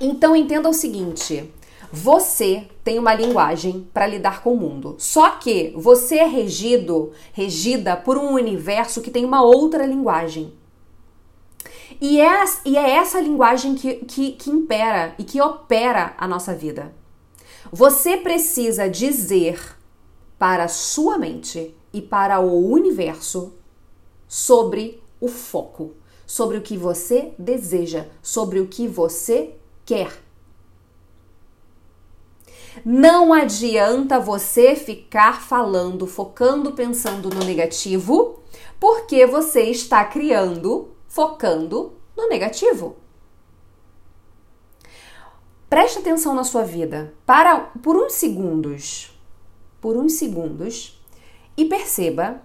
Então 0.00 0.34
entenda 0.36 0.68
o 0.68 0.74
seguinte: 0.74 1.52
Você 1.92 2.68
tem 2.84 2.98
uma 2.98 3.14
linguagem 3.14 3.88
para 3.94 4.06
lidar 4.06 4.42
com 4.42 4.52
o 4.52 4.56
mundo. 4.56 4.94
Só 4.98 5.30
que 5.30 5.72
você 5.76 6.16
é 6.16 6.26
regido, 6.26 7.12
regida 7.32 7.96
por 7.96 8.18
um 8.18 8.34
universo 8.34 9.00
que 9.00 9.10
tem 9.10 9.24
uma 9.24 9.42
outra 9.42 9.86
linguagem. 9.86 10.52
E 12.00 12.20
é, 12.20 12.44
e 12.64 12.76
é 12.76 12.90
essa 12.90 13.20
linguagem 13.20 13.74
que, 13.74 13.94
que, 14.04 14.32
que 14.32 14.50
impera 14.50 15.14
e 15.18 15.24
que 15.24 15.40
opera 15.40 16.14
a 16.18 16.28
nossa 16.28 16.54
vida. 16.54 16.94
Você 17.72 18.16
precisa 18.16 18.88
dizer 18.88 19.76
para 20.38 20.68
sua 20.68 21.18
mente 21.18 21.74
e 21.92 22.00
para 22.00 22.38
o 22.38 22.70
universo 22.70 23.54
sobre 24.28 25.02
o 25.20 25.26
foco, 25.26 25.94
sobre 26.26 26.58
o 26.58 26.62
que 26.62 26.76
você 26.76 27.32
deseja, 27.38 28.06
sobre 28.22 28.60
o 28.60 28.68
que 28.68 28.86
você 28.86 29.54
quer. 29.84 30.27
Não 32.84 33.32
adianta 33.32 34.18
você 34.18 34.74
ficar 34.74 35.42
falando, 35.42 36.06
focando, 36.06 36.72
pensando 36.72 37.30
no 37.30 37.44
negativo, 37.44 38.40
porque 38.78 39.26
você 39.26 39.62
está 39.62 40.04
criando 40.04 40.94
focando 41.08 41.94
no 42.16 42.28
negativo. 42.28 42.96
Preste 45.68 45.98
atenção 45.98 46.34
na 46.34 46.44
sua 46.44 46.62
vida. 46.62 47.14
Para 47.26 47.60
por 47.82 47.96
uns 47.96 48.14
segundos, 48.14 49.18
por 49.80 49.96
uns 49.96 50.14
segundos 50.14 51.02
e 51.56 51.64
perceba 51.64 52.40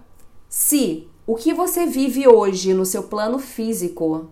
se 0.48 1.08
o 1.26 1.34
que 1.34 1.54
você 1.54 1.86
vive 1.86 2.28
hoje 2.28 2.74
no 2.74 2.84
seu 2.84 3.04
plano 3.04 3.38
físico 3.38 4.30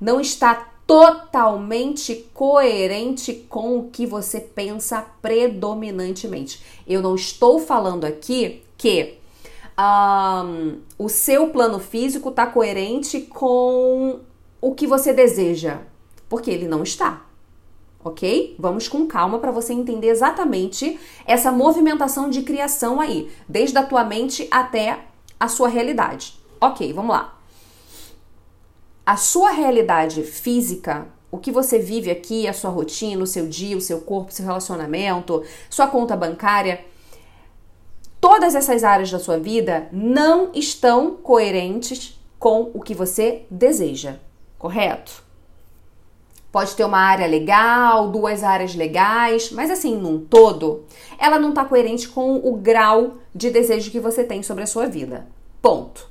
não 0.00 0.20
está 0.20 0.72
totalmente 0.88 2.30
coerente 2.32 3.46
com 3.50 3.78
o 3.78 3.90
que 3.90 4.06
você 4.06 4.40
pensa 4.40 5.04
predominantemente. 5.20 6.64
Eu 6.86 7.02
não 7.02 7.14
estou 7.14 7.58
falando 7.58 8.06
aqui 8.06 8.62
que 8.78 9.18
um, 9.78 10.78
o 10.98 11.10
seu 11.10 11.50
plano 11.50 11.78
físico 11.78 12.30
está 12.30 12.46
coerente 12.46 13.20
com 13.20 14.20
o 14.62 14.74
que 14.74 14.86
você 14.86 15.12
deseja, 15.12 15.80
porque 16.26 16.50
ele 16.50 16.66
não 16.66 16.82
está. 16.82 17.22
Ok? 18.02 18.56
Vamos 18.58 18.88
com 18.88 19.06
calma 19.06 19.38
para 19.38 19.50
você 19.50 19.74
entender 19.74 20.08
exatamente 20.08 20.98
essa 21.26 21.52
movimentação 21.52 22.30
de 22.30 22.40
criação 22.40 22.98
aí, 22.98 23.30
desde 23.46 23.76
a 23.76 23.82
tua 23.82 24.04
mente 24.04 24.48
até 24.50 25.00
a 25.38 25.48
sua 25.48 25.68
realidade. 25.68 26.40
Ok, 26.58 26.90
vamos 26.94 27.14
lá. 27.14 27.37
A 29.08 29.16
sua 29.16 29.52
realidade 29.52 30.22
física, 30.22 31.06
o 31.30 31.38
que 31.38 31.50
você 31.50 31.78
vive 31.78 32.10
aqui, 32.10 32.46
a 32.46 32.52
sua 32.52 32.68
rotina, 32.68 33.22
o 33.22 33.26
seu 33.26 33.48
dia, 33.48 33.74
o 33.74 33.80
seu 33.80 34.02
corpo, 34.02 34.30
seu 34.30 34.44
relacionamento, 34.44 35.42
sua 35.70 35.86
conta 35.86 36.14
bancária, 36.14 36.84
todas 38.20 38.54
essas 38.54 38.84
áreas 38.84 39.10
da 39.10 39.18
sua 39.18 39.38
vida 39.38 39.88
não 39.90 40.50
estão 40.52 41.12
coerentes 41.12 42.20
com 42.38 42.70
o 42.74 42.82
que 42.82 42.92
você 42.92 43.46
deseja, 43.50 44.16
correto? 44.58 45.24
Pode 46.52 46.76
ter 46.76 46.84
uma 46.84 47.00
área 47.00 47.26
legal, 47.26 48.10
duas 48.10 48.44
áreas 48.44 48.74
legais, 48.74 49.50
mas 49.50 49.70
assim, 49.70 49.96
num 49.96 50.20
todo, 50.20 50.84
ela 51.18 51.38
não 51.38 51.48
está 51.48 51.64
coerente 51.64 52.06
com 52.08 52.36
o 52.46 52.58
grau 52.58 53.14
de 53.34 53.48
desejo 53.48 53.90
que 53.90 54.00
você 54.00 54.22
tem 54.22 54.42
sobre 54.42 54.64
a 54.64 54.66
sua 54.66 54.86
vida. 54.86 55.26
Ponto. 55.62 56.10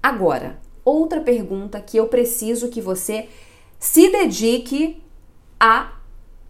Agora, 0.00 0.64
outra 0.86 1.20
pergunta 1.20 1.80
que 1.80 1.98
eu 1.98 2.06
preciso 2.06 2.68
que 2.68 2.80
você 2.80 3.28
se 3.78 4.08
dedique 4.08 5.02
a 5.60 5.92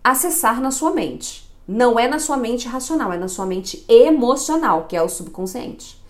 acessar 0.05 0.61
na 0.61 0.71
sua 0.71 0.93
mente 0.93 1.47
não 1.67 1.99
é 1.99 2.07
na 2.07 2.19
sua 2.19 2.37
mente 2.37 2.69
racional, 2.69 3.13
é 3.13 3.19
na 3.19 3.27
sua 3.27 3.45
mente 3.45 3.85
emocional, 3.89 4.87
que 4.87 4.97
é 4.97 5.03
o 5.03 5.09
subconsciente. 5.09 6.01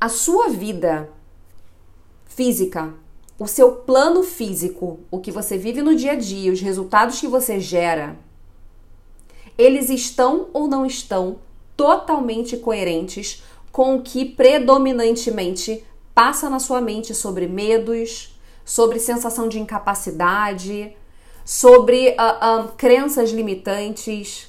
A 0.00 0.08
sua 0.08 0.48
vida 0.48 1.10
física, 2.24 2.94
o 3.38 3.46
seu 3.46 3.72
plano 3.72 4.22
físico, 4.22 5.00
o 5.10 5.20
que 5.20 5.30
você 5.30 5.58
vive 5.58 5.82
no 5.82 5.94
dia 5.94 6.12
a 6.12 6.16
dia, 6.16 6.52
os 6.52 6.60
resultados 6.60 7.20
que 7.20 7.26
você 7.26 7.60
gera, 7.60 8.18
eles 9.58 9.90
estão 9.90 10.48
ou 10.54 10.66
não 10.66 10.86
estão 10.86 11.38
totalmente 11.76 12.56
coerentes 12.56 13.42
com 13.70 13.96
o 13.96 14.02
que 14.02 14.24
predominantemente 14.24 15.84
passa 16.16 16.48
na 16.48 16.58
sua 16.58 16.80
mente 16.80 17.14
sobre 17.14 17.46
medos, 17.46 18.40
sobre 18.64 18.98
sensação 18.98 19.50
de 19.50 19.60
incapacidade, 19.60 20.96
sobre 21.44 22.16
uh, 22.18 22.62
um, 22.62 22.68
crenças 22.68 23.30
limitantes. 23.32 24.48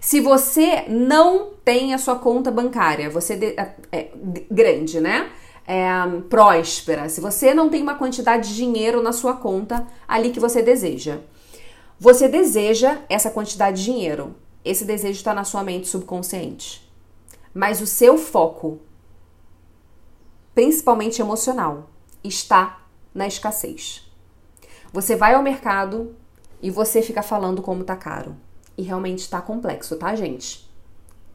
Se 0.00 0.20
você 0.20 0.84
não 0.86 1.50
tem 1.64 1.92
a 1.92 1.98
sua 1.98 2.16
conta 2.16 2.48
bancária, 2.48 3.10
você 3.10 3.34
de, 3.34 3.46
é, 3.58 3.74
é, 3.90 4.10
grande, 4.48 5.00
né? 5.00 5.32
É, 5.66 5.88
próspera, 6.30 7.08
se 7.08 7.20
você 7.20 7.52
não 7.52 7.68
tem 7.68 7.82
uma 7.82 7.96
quantidade 7.96 8.50
de 8.50 8.54
dinheiro 8.54 9.02
na 9.02 9.12
sua 9.12 9.34
conta 9.34 9.84
ali 10.06 10.30
que 10.30 10.38
você 10.38 10.62
deseja, 10.62 11.18
você 11.98 12.28
deseja 12.28 12.98
essa 13.08 13.32
quantidade 13.32 13.78
de 13.78 13.90
dinheiro. 13.90 14.36
Esse 14.64 14.84
desejo 14.84 15.18
está 15.18 15.34
na 15.34 15.42
sua 15.42 15.64
mente 15.64 15.88
subconsciente. 15.88 16.88
Mas 17.52 17.80
o 17.80 17.86
seu 17.86 18.16
foco, 18.16 18.78
principalmente 20.56 21.20
emocional, 21.20 21.90
está 22.24 22.80
na 23.14 23.26
escassez. 23.26 24.10
Você 24.90 25.14
vai 25.14 25.34
ao 25.34 25.42
mercado 25.42 26.16
e 26.62 26.70
você 26.70 27.02
fica 27.02 27.22
falando 27.22 27.60
como 27.60 27.84
tá 27.84 27.94
caro. 27.94 28.34
E 28.74 28.82
realmente 28.82 29.28
tá 29.28 29.42
complexo, 29.42 29.96
tá, 29.96 30.14
gente? 30.14 30.66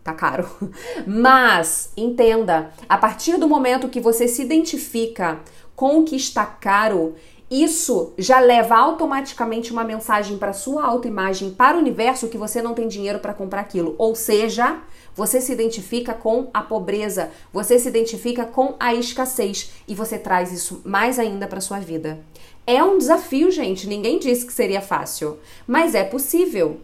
Tá 0.03 0.11
caro. 0.11 0.49
Mas 1.05 1.93
entenda, 1.95 2.73
a 2.89 2.97
partir 2.97 3.37
do 3.37 3.47
momento 3.47 3.89
que 3.89 4.01
você 4.01 4.27
se 4.27 4.41
identifica 4.41 5.39
com 5.75 5.99
o 5.99 6.03
que 6.03 6.15
está 6.15 6.43
caro, 6.43 7.13
isso 7.51 8.13
já 8.17 8.39
leva 8.39 8.77
automaticamente 8.77 9.73
uma 9.73 9.83
mensagem 9.83 10.37
para 10.37 10.53
sua 10.53 10.85
autoimagem, 10.85 11.51
para 11.51 11.75
o 11.75 11.81
universo 11.81 12.29
que 12.29 12.37
você 12.37 12.61
não 12.61 12.73
tem 12.73 12.87
dinheiro 12.87 13.19
para 13.19 13.33
comprar 13.33 13.59
aquilo. 13.59 13.93
Ou 13.97 14.15
seja, 14.15 14.79
você 15.13 15.41
se 15.41 15.51
identifica 15.51 16.13
com 16.13 16.49
a 16.53 16.61
pobreza, 16.61 17.29
você 17.51 17.77
se 17.77 17.89
identifica 17.89 18.45
com 18.45 18.75
a 18.79 18.93
escassez 18.95 19.73
e 19.85 19.93
você 19.93 20.17
traz 20.17 20.53
isso 20.53 20.81
mais 20.85 21.19
ainda 21.19 21.45
para 21.45 21.59
sua 21.59 21.79
vida. 21.79 22.23
É 22.65 22.81
um 22.81 22.97
desafio, 22.97 23.51
gente. 23.51 23.85
Ninguém 23.85 24.17
disse 24.17 24.45
que 24.45 24.53
seria 24.53 24.79
fácil, 24.79 25.37
mas 25.67 25.93
é 25.93 26.05
possível. 26.05 26.79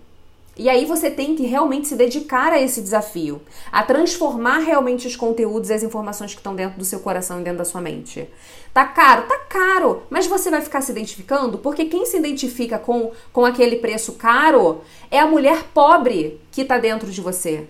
E 0.57 0.69
aí 0.69 0.85
você 0.85 1.11
tem 1.11 1.35
que 1.35 1.43
realmente 1.43 1.87
se 1.87 1.95
dedicar 1.95 2.51
a 2.51 2.59
esse 2.59 2.81
desafio, 2.81 3.39
a 3.71 3.83
transformar 3.83 4.59
realmente 4.59 5.05
os 5.05 5.15
conteúdos 5.15 5.69
e 5.69 5.73
as 5.73 5.83
informações 5.83 6.33
que 6.33 6.39
estão 6.39 6.55
dentro 6.55 6.79
do 6.79 6.85
seu 6.85 6.99
coração 6.99 7.39
e 7.39 7.43
dentro 7.43 7.59
da 7.59 7.65
sua 7.65 7.79
mente. 7.79 8.27
Tá 8.73 8.85
caro? 8.85 9.27
Tá 9.27 9.37
caro, 9.37 10.01
mas 10.09 10.25
você 10.25 10.49
vai 10.49 10.61
ficar 10.61 10.81
se 10.81 10.91
identificando 10.91 11.59
porque 11.59 11.85
quem 11.85 12.07
se 12.07 12.17
identifica 12.17 12.79
com, 12.79 13.11
com 13.31 13.45
aquele 13.45 13.75
preço 13.75 14.13
caro 14.13 14.81
é 15.11 15.19
a 15.19 15.27
mulher 15.27 15.65
pobre 15.73 16.41
que 16.51 16.61
está 16.61 16.79
dentro 16.79 17.11
de 17.11 17.21
você. 17.21 17.67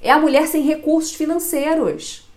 É 0.00 0.12
a 0.12 0.18
mulher 0.18 0.46
sem 0.46 0.62
recursos 0.62 1.12
financeiros. 1.12 2.30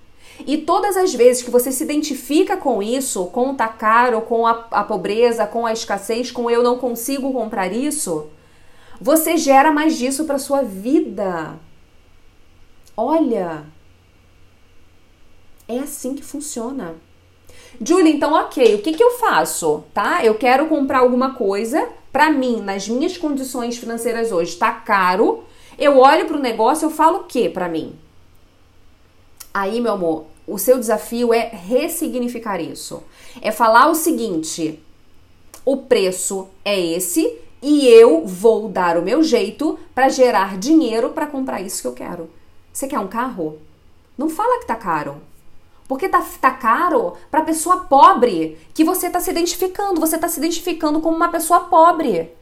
E 0.48 0.58
todas 0.58 0.98
as 0.98 1.14
vezes 1.14 1.44
que 1.44 1.52
você 1.52 1.72
se 1.72 1.84
identifica 1.84 2.58
com 2.58 2.82
isso, 2.82 3.28
com 3.28 3.52
o 3.52 3.56
tá 3.56 3.68
caro, 3.68 4.22
com 4.22 4.48
a, 4.48 4.68
a 4.72 4.84
pobreza, 4.84 5.46
com 5.46 5.68
a 5.68 5.72
escassez, 5.72 6.32
com 6.32 6.50
eu 6.50 6.64
não 6.64 6.80
consigo 6.80 7.32
comprar 7.32 7.72
isso, 7.72 8.28
você 9.04 9.36
gera 9.36 9.70
mais 9.70 9.98
disso 9.98 10.24
para 10.24 10.40
sua 10.40 10.64
vida. 10.64 11.60
Olha, 12.96 13.66
é 15.68 15.80
assim 15.80 16.16
que 16.16 16.24
funciona. 16.24 16.96
Julie, 17.86 18.14
então 18.14 18.32
ok, 18.32 18.76
o 18.76 18.82
que, 18.82 18.94
que 18.94 19.04
eu 19.04 19.12
faço? 19.20 19.84
Tá? 19.94 20.24
Eu 20.24 20.36
quero 20.36 20.70
comprar 20.70 21.00
alguma 21.00 21.34
coisa 21.34 21.90
para 22.14 22.32
mim, 22.32 22.62
nas 22.62 22.88
minhas 22.88 23.18
condições 23.18 23.78
financeiras 23.78 24.32
hoje, 24.32 24.56
tá 24.56 24.72
caro. 24.72 25.44
Eu 25.78 25.98
olho 25.98 26.26
para 26.26 26.38
o 26.38 26.42
negócio, 26.42 26.86
eu 26.86 26.90
falo 26.90 27.18
o 27.18 27.24
que 27.26 27.50
para 27.50 27.68
mim? 27.68 28.00
Aí, 29.54 29.82
meu 29.82 29.92
amor, 29.92 30.28
o 30.48 30.58
seu 30.58 30.80
desafio 30.80 31.34
é 31.34 31.50
ressignificar 31.50 32.62
isso. 32.62 33.04
É 33.42 33.52
falar 33.52 33.90
o 33.90 33.96
seguinte: 33.96 34.80
o 35.66 35.76
preço 35.76 36.48
é 36.64 36.80
esse 36.80 37.43
e 37.64 37.88
eu 37.88 38.28
vou 38.28 38.68
dar 38.68 38.98
o 38.98 39.02
meu 39.02 39.24
jeito 39.24 39.80
para 39.96 40.10
gerar 40.10 40.58
dinheiro 40.58 41.12
para 41.12 41.26
comprar 41.26 41.62
isso 41.62 41.82
que 41.82 41.88
eu 41.88 41.94
quero. 41.94 42.30
Você 42.74 42.88
quer 42.88 43.00
um 43.00 43.08
carro? 43.08 43.58
Não 44.18 44.30
fala 44.30 44.60
que 44.60 44.68
tá 44.68 44.76
caro. 44.76 45.22
Porque 45.88 46.10
tá, 46.10 46.22
tá 46.42 46.52
caro 46.52 47.14
para 47.32 47.42
pessoa 47.42 47.86
pobre 47.86 48.58
que 48.74 48.84
você 48.84 49.10
tá 49.10 49.22
se 49.22 49.32
identificando. 49.32 50.02
Você 50.02 50.18
tá 50.18 50.28
se 50.28 50.40
identificando 50.40 51.00
como 51.00 51.16
uma 51.16 51.30
pessoa 51.30 51.62
pobre. 51.62 52.34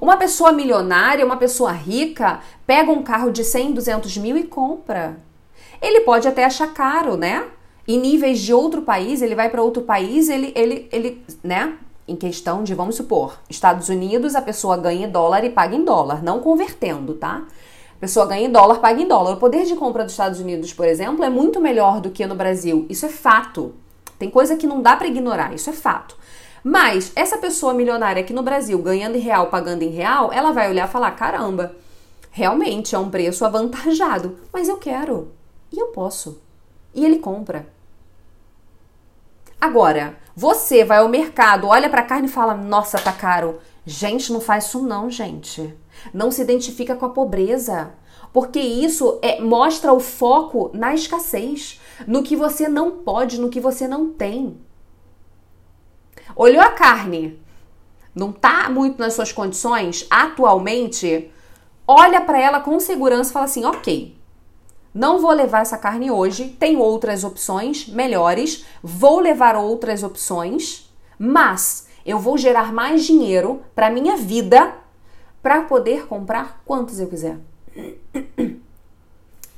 Uma 0.00 0.18
pessoa 0.18 0.52
milionária, 0.52 1.24
uma 1.24 1.38
pessoa 1.38 1.72
rica, 1.72 2.40
pega 2.66 2.90
um 2.90 3.02
carro 3.02 3.30
de 3.30 3.44
100, 3.44 3.72
200 3.72 4.18
mil 4.18 4.36
e 4.36 4.44
compra. 4.44 5.18
Ele 5.80 6.00
pode 6.00 6.28
até 6.28 6.44
achar 6.44 6.74
caro, 6.74 7.16
né? 7.16 7.46
Em 7.86 7.98
níveis 7.98 8.38
de 8.40 8.52
outro 8.52 8.82
país, 8.82 9.22
ele 9.22 9.34
vai 9.34 9.48
para 9.48 9.62
outro 9.62 9.82
país, 9.82 10.28
ele, 10.28 10.52
ele, 10.54 10.88
ele, 10.92 11.24
né? 11.42 11.78
Em 12.08 12.16
questão 12.16 12.64
de, 12.64 12.74
vamos 12.74 12.96
supor, 12.96 13.38
Estados 13.48 13.88
Unidos, 13.88 14.34
a 14.34 14.42
pessoa 14.42 14.76
ganha 14.76 15.06
em 15.06 15.10
dólar 15.10 15.44
e 15.44 15.50
paga 15.50 15.76
em 15.76 15.84
dólar, 15.84 16.22
não 16.22 16.40
convertendo, 16.40 17.14
tá? 17.14 17.44
A 17.96 18.00
pessoa 18.00 18.26
ganha 18.26 18.46
em 18.46 18.50
dólar, 18.50 18.78
paga 18.78 19.00
em 19.00 19.06
dólar. 19.06 19.32
O 19.32 19.36
poder 19.36 19.64
de 19.64 19.76
compra 19.76 20.04
dos 20.04 20.12
Estados 20.12 20.40
Unidos, 20.40 20.72
por 20.72 20.86
exemplo, 20.86 21.24
é 21.24 21.28
muito 21.28 21.60
melhor 21.60 22.00
do 22.00 22.10
que 22.10 22.26
no 22.26 22.34
Brasil. 22.34 22.86
Isso 22.88 23.04
é 23.04 23.08
fato. 23.08 23.74
Tem 24.18 24.30
coisa 24.30 24.56
que 24.56 24.66
não 24.66 24.80
dá 24.80 24.96
para 24.96 25.08
ignorar, 25.08 25.52
isso 25.54 25.68
é 25.68 25.72
fato. 25.72 26.16
Mas 26.62 27.12
essa 27.14 27.38
pessoa 27.38 27.74
milionária 27.74 28.20
aqui 28.22 28.32
no 28.32 28.42
Brasil, 28.42 28.78
ganhando 28.78 29.16
em 29.16 29.20
real, 29.20 29.48
pagando 29.48 29.82
em 29.82 29.90
real, 29.90 30.32
ela 30.32 30.52
vai 30.52 30.70
olhar 30.70 30.88
e 30.88 30.90
falar: 30.90 31.10
caramba, 31.12 31.74
realmente 32.30 32.94
é 32.94 32.98
um 32.98 33.10
preço 33.10 33.44
avantajado, 33.44 34.38
mas 34.52 34.68
eu 34.68 34.76
quero 34.76 35.28
e 35.72 35.78
eu 35.78 35.88
posso. 35.88 36.40
E 36.94 37.04
ele 37.04 37.18
compra. 37.18 37.66
Agora, 39.60 40.16
você 40.36 40.84
vai 40.84 40.98
ao 40.98 41.08
mercado, 41.08 41.66
olha 41.66 41.90
para 41.90 42.02
a 42.02 42.06
carne 42.06 42.28
e 42.28 42.30
fala: 42.30 42.54
"Nossa, 42.54 42.98
tá 42.98 43.12
caro". 43.12 43.58
Gente, 43.84 44.32
não 44.32 44.40
faz 44.40 44.66
isso 44.66 44.82
não, 44.82 45.10
gente. 45.10 45.74
Não 46.12 46.30
se 46.30 46.42
identifica 46.42 46.94
com 46.94 47.06
a 47.06 47.10
pobreza, 47.10 47.94
porque 48.32 48.60
isso 48.60 49.18
é, 49.22 49.40
mostra 49.40 49.92
o 49.92 49.98
foco 49.98 50.70
na 50.74 50.94
escassez, 50.94 51.80
no 52.06 52.22
que 52.22 52.36
você 52.36 52.68
não 52.68 52.90
pode, 52.98 53.40
no 53.40 53.48
que 53.48 53.58
você 53.58 53.88
não 53.88 54.12
tem. 54.12 54.60
Olhou 56.36 56.62
a 56.62 56.70
carne, 56.70 57.40
não 58.14 58.30
tá 58.30 58.68
muito 58.68 58.98
nas 58.98 59.14
suas 59.14 59.32
condições 59.32 60.06
atualmente, 60.10 61.32
olha 61.86 62.20
para 62.20 62.38
ela 62.38 62.60
com 62.60 62.78
segurança 62.78 63.30
e 63.30 63.32
fala 63.32 63.44
assim: 63.46 63.64
"OK, 63.64 64.17
não 64.98 65.20
vou 65.20 65.30
levar 65.30 65.62
essa 65.62 65.78
carne 65.78 66.10
hoje, 66.10 66.56
tem 66.58 66.76
outras 66.76 67.22
opções 67.22 67.86
melhores, 67.86 68.64
vou 68.82 69.20
levar 69.20 69.54
outras 69.54 70.02
opções, 70.02 70.92
mas 71.16 71.86
eu 72.04 72.18
vou 72.18 72.36
gerar 72.36 72.72
mais 72.72 73.04
dinheiro 73.04 73.62
para 73.76 73.92
minha 73.92 74.16
vida 74.16 74.74
para 75.40 75.62
poder 75.62 76.08
comprar 76.08 76.62
quantos 76.64 76.98
eu 76.98 77.06
quiser. 77.06 77.38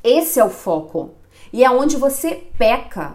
Esse 0.05 0.39
é 0.39 0.45
o 0.45 0.51
foco. 0.51 1.13
E 1.51 1.65
é 1.65 1.71
onde 1.71 1.97
você 1.97 2.47
peca. 2.59 3.15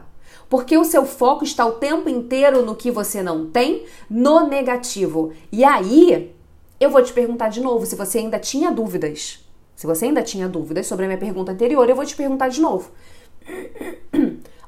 Porque 0.50 0.76
o 0.80 0.84
seu 0.84 1.06
foco 1.06 1.44
está 1.44 1.64
o 1.64 1.74
tempo 1.74 2.10
inteiro 2.10 2.66
no 2.66 2.76
que 2.76 2.90
você 2.90 3.22
não 3.22 3.52
tem, 3.52 3.86
no 4.10 4.48
negativo. 4.48 5.32
E 5.52 5.64
aí, 5.64 6.36
eu 6.80 6.90
vou 6.90 7.04
te 7.04 7.14
perguntar 7.14 7.50
de 7.50 7.62
novo 7.62 7.86
se 7.86 7.96
você 7.96 8.18
ainda 8.18 8.40
tinha 8.40 8.72
dúvidas. 8.72 9.45
Se 9.76 9.86
você 9.86 10.06
ainda 10.06 10.24
tinha 10.24 10.48
dúvidas 10.48 10.88
sobre 10.88 11.06
a 11.06 11.08
minha 11.08 11.20
pergunta 11.20 11.52
anterior, 11.52 11.88
eu 11.90 11.96
vou 11.96 12.06
te 12.06 12.16
perguntar 12.16 12.48
de 12.48 12.62
novo. 12.62 12.92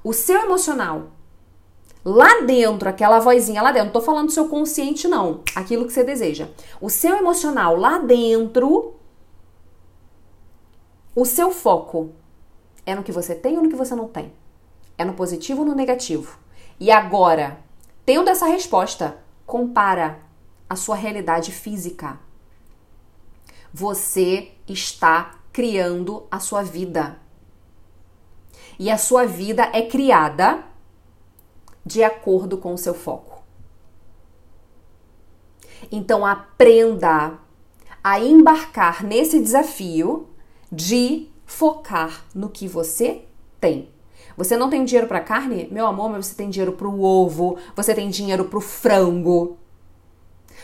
O 0.03 0.13
seu 0.13 0.41
emocional, 0.41 1.11
lá 2.03 2.41
dentro, 2.41 2.87
aquela 2.87 3.19
vozinha 3.19 3.61
lá 3.61 3.71
dentro, 3.71 3.87
não 3.87 3.93
tô 3.93 4.01
falando 4.01 4.27
do 4.27 4.31
seu 4.31 4.47
consciente, 4.47 5.07
não, 5.07 5.41
aquilo 5.55 5.85
que 5.85 5.93
você 5.93 6.03
deseja. 6.03 6.49
O 6.79 6.89
seu 6.89 7.15
emocional 7.15 7.75
lá 7.75 7.97
dentro, 7.97 8.95
o 11.15 11.25
seu 11.25 11.51
foco 11.51 12.11
é 12.85 12.93
no 12.95 13.03
que 13.03 13.11
você 13.11 13.33
tem 13.33 13.57
ou 13.57 13.63
no 13.63 13.69
que 13.69 13.75
você 13.75 13.95
não 13.95 14.07
tem? 14.07 14.31
É 14.97 15.03
no 15.03 15.13
positivo 15.13 15.61
ou 15.61 15.67
no 15.67 15.75
negativo? 15.75 16.37
E 16.79 16.91
agora, 16.91 17.59
tendo 18.05 18.29
essa 18.29 18.45
resposta, 18.45 19.17
compara 19.45 20.19
a 20.69 20.75
sua 20.75 20.95
realidade 20.95 21.51
física 21.51 22.19
você 23.77 24.53
está 24.67 25.39
criando 25.53 26.25
a 26.31 26.39
sua 26.39 26.63
vida. 26.63 27.19
E 28.79 28.89
a 28.89 28.97
sua 28.97 29.23
vida 29.27 29.69
é 29.71 29.83
criada 29.83 30.63
de 31.85 32.03
acordo 32.03 32.57
com 32.57 32.73
o 32.73 32.77
seu 32.77 32.95
foco. 32.95 33.43
Então 35.91 36.25
aprenda 36.25 37.37
a 38.03 38.19
embarcar 38.19 39.03
nesse 39.03 39.39
desafio 39.39 40.27
de 40.71 41.29
focar 41.45 42.25
no 42.33 42.49
que 42.49 42.67
você 42.67 43.25
tem. 43.61 43.91
Você 44.35 44.57
não 44.57 44.71
tem 44.71 44.85
dinheiro 44.85 45.07
para 45.07 45.19
carne? 45.19 45.67
Meu 45.71 45.85
amor, 45.85 46.09
mas 46.09 46.25
você 46.25 46.35
tem 46.35 46.49
dinheiro 46.49 46.71
para 46.71 46.87
o 46.87 47.03
ovo, 47.03 47.59
você 47.75 47.93
tem 47.93 48.09
dinheiro 48.09 48.45
para 48.45 48.57
o 48.57 48.61
frango, 48.61 49.55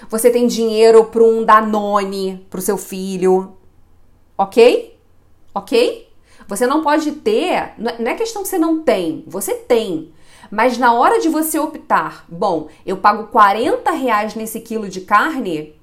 você 0.10 0.30
tem 0.30 0.48
dinheiro 0.48 1.06
para 1.06 1.24
um 1.24 1.44
Danone 1.44 2.46
para 2.50 2.60
o 2.60 2.62
seu 2.62 2.78
filho. 2.78 3.58
Ok? 4.38 4.98
Ok? 5.54 6.10
Você 6.48 6.68
não 6.68 6.84
pode 6.84 7.12
ter. 7.12 7.74
Não 7.78 8.12
é 8.12 8.16
questão 8.16 8.42
que 8.44 8.50
você 8.50 8.58
não 8.58 8.84
tem. 8.84 9.24
Você 9.28 9.56
tem. 9.56 10.12
Mas 10.52 10.78
na 10.78 10.94
hora 10.94 11.20
de 11.20 11.30
você 11.30 11.58
optar, 11.58 12.26
bom, 12.30 12.68
eu 12.86 12.98
pago 12.98 13.28
40 13.28 13.90
reais 13.92 14.36
nesse 14.36 14.60
quilo 14.60 14.88
de 14.88 15.02
carne, 15.02 15.74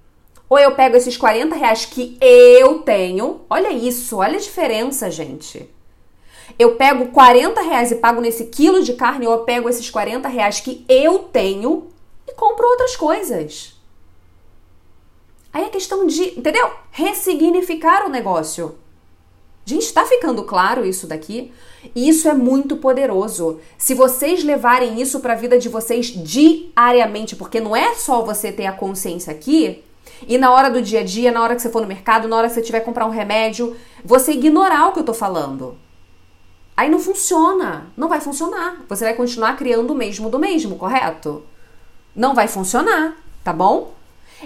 ou 0.48 0.58
eu 0.58 0.76
pego 0.76 0.96
esses 0.96 1.16
40 1.16 1.56
reais 1.56 1.84
que 1.86 2.16
eu 2.20 2.80
tenho. 2.80 3.40
Olha 3.50 3.72
isso, 3.72 4.18
olha 4.18 4.36
a 4.36 4.40
diferença, 4.40 5.10
gente. 5.10 5.68
Eu 6.58 6.76
pego 6.76 7.08
40 7.08 7.60
reais 7.62 7.90
e 7.90 7.96
pago 7.96 8.20
nesse 8.20 8.44
quilo 8.46 8.82
de 8.82 8.92
carne, 8.92 9.26
ou 9.26 9.32
eu 9.32 9.44
pego 9.44 9.68
esses 9.68 9.90
40 9.90 10.28
reais 10.28 10.60
que 10.60 10.84
eu 10.88 11.20
tenho 11.20 11.88
e 12.28 12.32
compro 12.34 12.66
outras 12.66 12.94
coisas. 12.94 13.79
Aí 15.52 15.64
é 15.64 15.68
questão 15.68 16.06
de, 16.06 16.38
entendeu? 16.38 16.70
Ressignificar 16.90 18.06
o 18.06 18.08
negócio. 18.08 18.76
Gente, 19.64 19.82
está 19.82 20.04
ficando 20.04 20.42
claro 20.44 20.84
isso 20.84 21.06
daqui? 21.06 21.52
Isso 21.94 22.28
é 22.28 22.34
muito 22.34 22.76
poderoso. 22.76 23.60
Se 23.78 23.94
vocês 23.94 24.42
levarem 24.42 25.00
isso 25.00 25.20
para 25.20 25.34
a 25.34 25.36
vida 25.36 25.58
de 25.58 25.68
vocês 25.68 26.06
diariamente, 26.06 27.36
porque 27.36 27.60
não 27.60 27.74
é 27.74 27.94
só 27.94 28.22
você 28.22 28.50
ter 28.52 28.66
a 28.66 28.72
consciência 28.72 29.32
aqui 29.32 29.84
e 30.26 30.38
na 30.38 30.52
hora 30.52 30.70
do 30.70 30.82
dia 30.82 31.00
a 31.00 31.04
dia, 31.04 31.32
na 31.32 31.42
hora 31.42 31.54
que 31.54 31.62
você 31.62 31.70
for 31.70 31.80
no 31.80 31.88
mercado, 31.88 32.28
na 32.28 32.36
hora 32.36 32.48
que 32.48 32.54
você 32.54 32.62
tiver 32.62 32.80
comprar 32.80 33.06
um 33.06 33.10
remédio, 33.10 33.76
você 34.04 34.32
ignorar 34.32 34.88
o 34.88 34.92
que 34.92 35.00
eu 35.00 35.04
tô 35.04 35.14
falando. 35.14 35.76
Aí 36.76 36.88
não 36.88 36.98
funciona, 36.98 37.86
não 37.96 38.08
vai 38.08 38.20
funcionar. 38.20 38.82
Você 38.88 39.04
vai 39.04 39.14
continuar 39.14 39.56
criando 39.56 39.90
o 39.90 39.94
mesmo 39.94 40.30
do 40.30 40.38
mesmo, 40.38 40.76
correto? 40.76 41.42
Não 42.14 42.34
vai 42.34 42.48
funcionar, 42.48 43.16
tá 43.44 43.52
bom? 43.52 43.94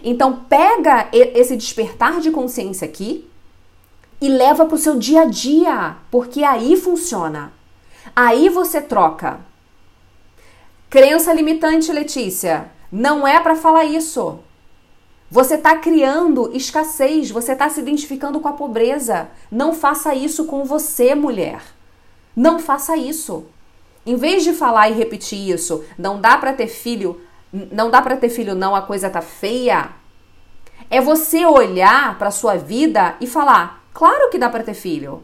Então 0.02 0.44
pega 0.48 1.09
esse 1.12 1.57
despertar 1.57 2.20
de 2.20 2.30
consciência 2.30 2.87
aqui 2.87 3.28
e 4.20 4.28
leva 4.28 4.64
para 4.66 4.74
o 4.74 4.78
seu 4.78 4.98
dia 4.98 5.22
a 5.22 5.26
dia, 5.26 5.96
porque 6.11 6.42
aí 6.42 6.76
funciona. 6.76 7.52
Aí 8.14 8.48
você 8.48 8.80
troca. 8.80 9.40
Crença 10.88 11.33
limitante, 11.33 11.92
Letícia, 11.92 12.70
não 12.90 13.26
é 13.26 13.40
para 13.40 13.57
falar 13.57 13.85
isso. 13.85 14.38
Você 15.30 15.57
está 15.57 15.76
criando 15.76 16.54
escassez, 16.54 17.30
você 17.30 17.52
está 17.52 17.68
se 17.68 17.80
identificando 17.80 18.38
com 18.38 18.46
a 18.46 18.52
pobreza. 18.52 19.28
Não 19.50 19.74
faça 19.74 20.14
isso 20.14 20.44
com 20.44 20.64
você, 20.64 21.14
mulher. 21.14 21.61
Não 22.37 22.61
faça 22.61 22.96
isso. 22.96 23.44
Em 24.07 24.16
vez 24.16 24.44
de 24.44 24.52
falar 24.52 24.90
e 24.90 24.92
repetir 24.92 25.50
isso, 25.50 25.85
não 25.98 26.20
dá 26.20 26.37
para 26.38 26.52
ter 26.52 26.68
filho 26.68 27.20
não 27.70 27.90
dá 27.90 28.02
para 28.02 28.16
ter 28.16 28.28
filho 28.28 28.54
não, 28.54 28.74
a 28.74 28.82
coisa 28.82 29.08
tá 29.08 29.20
feia. 29.20 29.90
É 30.90 31.00
você 31.00 31.46
olhar 31.46 32.18
para 32.18 32.30
sua 32.30 32.56
vida 32.56 33.16
e 33.20 33.26
falar: 33.26 33.82
"Claro 33.92 34.30
que 34.30 34.38
dá 34.38 34.48
para 34.48 34.64
ter 34.64 34.74
filho". 34.74 35.22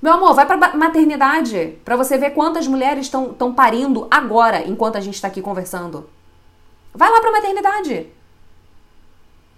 Meu 0.00 0.12
amor, 0.12 0.34
vai 0.34 0.46
para 0.46 0.76
maternidade 0.76 1.78
para 1.84 1.96
você 1.96 2.16
ver 2.16 2.30
quantas 2.30 2.66
mulheres 2.66 3.06
estão 3.06 3.52
parindo 3.52 4.06
agora 4.10 4.66
enquanto 4.66 4.96
a 4.96 5.00
gente 5.00 5.14
está 5.14 5.26
aqui 5.28 5.42
conversando. 5.42 6.08
Vai 6.94 7.10
lá 7.10 7.20
para 7.20 7.32
maternidade. 7.32 8.06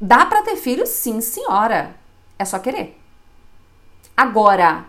Dá 0.00 0.24
para 0.24 0.42
ter 0.42 0.56
filho, 0.56 0.86
sim, 0.86 1.20
senhora. 1.20 1.94
É 2.38 2.44
só 2.44 2.58
querer. 2.58 2.98
Agora, 4.16 4.86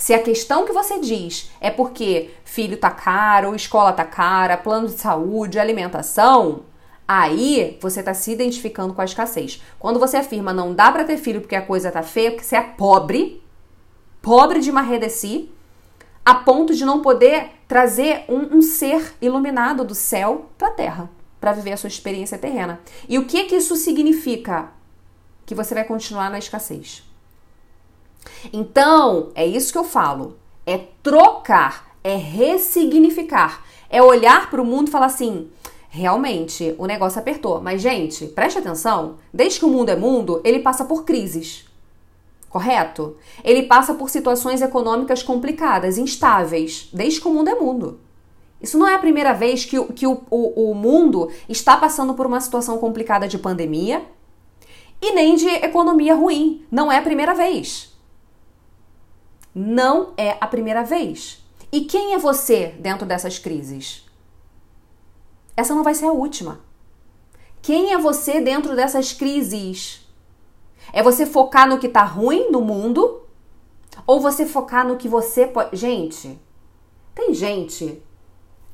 se 0.00 0.14
a 0.14 0.22
questão 0.22 0.64
que 0.64 0.72
você 0.72 0.98
diz 0.98 1.50
é 1.60 1.70
porque 1.70 2.30
filho 2.42 2.78
tá 2.78 2.90
caro, 2.90 3.54
escola 3.54 3.92
tá 3.92 4.02
cara, 4.02 4.56
plano 4.56 4.86
de 4.86 4.94
saúde, 4.94 5.58
alimentação, 5.58 6.62
aí 7.06 7.76
você 7.82 8.02
tá 8.02 8.14
se 8.14 8.32
identificando 8.32 8.94
com 8.94 9.02
a 9.02 9.04
escassez. 9.04 9.62
Quando 9.78 10.00
você 10.00 10.16
afirma 10.16 10.54
não 10.54 10.74
dá 10.74 10.90
para 10.90 11.04
ter 11.04 11.18
filho 11.18 11.42
porque 11.42 11.54
a 11.54 11.60
coisa 11.60 11.92
tá 11.92 12.02
feia, 12.02 12.30
porque 12.30 12.46
você 12.46 12.56
é 12.56 12.62
pobre, 12.62 13.44
pobre 14.22 14.60
de 14.60 14.72
marredeci, 14.72 15.50
a 16.24 16.34
ponto 16.34 16.74
de 16.74 16.86
não 16.86 17.02
poder 17.02 17.50
trazer 17.68 18.24
um, 18.26 18.56
um 18.56 18.62
ser 18.62 19.14
iluminado 19.20 19.84
do 19.84 19.94
céu 19.94 20.46
para 20.56 20.70
terra 20.70 21.10
para 21.38 21.52
viver 21.52 21.72
a 21.72 21.76
sua 21.76 21.88
experiência 21.88 22.38
terrena. 22.38 22.80
E 23.06 23.18
o 23.18 23.26
que 23.26 23.44
que 23.44 23.56
isso 23.56 23.76
significa? 23.76 24.70
Que 25.44 25.54
você 25.54 25.74
vai 25.74 25.84
continuar 25.84 26.30
na 26.30 26.38
escassez. 26.38 27.09
Então, 28.52 29.30
é 29.34 29.46
isso 29.46 29.72
que 29.72 29.78
eu 29.78 29.84
falo. 29.84 30.36
É 30.66 30.78
trocar, 31.02 31.94
é 32.02 32.14
ressignificar, 32.16 33.64
é 33.88 34.02
olhar 34.02 34.50
para 34.50 34.62
o 34.62 34.64
mundo 34.64 34.88
e 34.88 34.90
falar 34.90 35.06
assim: 35.06 35.48
realmente, 35.88 36.74
o 36.78 36.86
negócio 36.86 37.18
apertou. 37.18 37.60
Mas, 37.60 37.82
gente, 37.82 38.26
preste 38.26 38.58
atenção: 38.58 39.16
desde 39.32 39.58
que 39.58 39.64
o 39.64 39.68
mundo 39.68 39.90
é 39.90 39.96
mundo, 39.96 40.40
ele 40.44 40.60
passa 40.60 40.84
por 40.84 41.04
crises. 41.04 41.66
Correto? 42.48 43.16
Ele 43.44 43.62
passa 43.62 43.94
por 43.94 44.10
situações 44.10 44.60
econômicas 44.60 45.22
complicadas, 45.22 45.98
instáveis, 45.98 46.88
desde 46.92 47.20
que 47.20 47.28
o 47.28 47.32
mundo 47.32 47.48
é 47.48 47.54
mundo. 47.54 48.00
Isso 48.60 48.76
não 48.76 48.86
é 48.86 48.94
a 48.94 48.98
primeira 48.98 49.32
vez 49.32 49.64
que, 49.64 49.82
que 49.92 50.06
o, 50.06 50.20
o, 50.28 50.70
o 50.70 50.74
mundo 50.74 51.30
está 51.48 51.76
passando 51.76 52.12
por 52.14 52.26
uma 52.26 52.40
situação 52.40 52.76
complicada 52.78 53.26
de 53.26 53.38
pandemia 53.38 54.02
e 55.00 55.12
nem 55.12 55.34
de 55.36 55.48
economia 55.48 56.14
ruim. 56.14 56.64
Não 56.70 56.90
é 56.90 56.98
a 56.98 57.02
primeira 57.02 57.34
vez. 57.34 57.89
Não 59.54 60.12
é 60.16 60.36
a 60.40 60.46
primeira 60.46 60.82
vez. 60.82 61.44
E 61.72 61.82
quem 61.82 62.14
é 62.14 62.18
você 62.18 62.68
dentro 62.78 63.06
dessas 63.06 63.38
crises? 63.38 64.04
Essa 65.56 65.74
não 65.74 65.82
vai 65.82 65.94
ser 65.94 66.06
a 66.06 66.12
última. 66.12 66.60
Quem 67.62 67.92
é 67.92 67.98
você 67.98 68.40
dentro 68.40 68.74
dessas 68.74 69.12
crises? 69.12 70.06
É 70.92 71.02
você 71.02 71.26
focar 71.26 71.68
no 71.68 71.78
que 71.78 71.88
tá 71.88 72.02
ruim 72.02 72.50
no 72.50 72.60
mundo 72.60 73.22
ou 74.06 74.20
você 74.20 74.46
focar 74.46 74.86
no 74.86 74.96
que 74.96 75.08
você 75.08 75.46
pode. 75.46 75.76
Gente, 75.76 76.40
tem 77.14 77.34
gente 77.34 78.02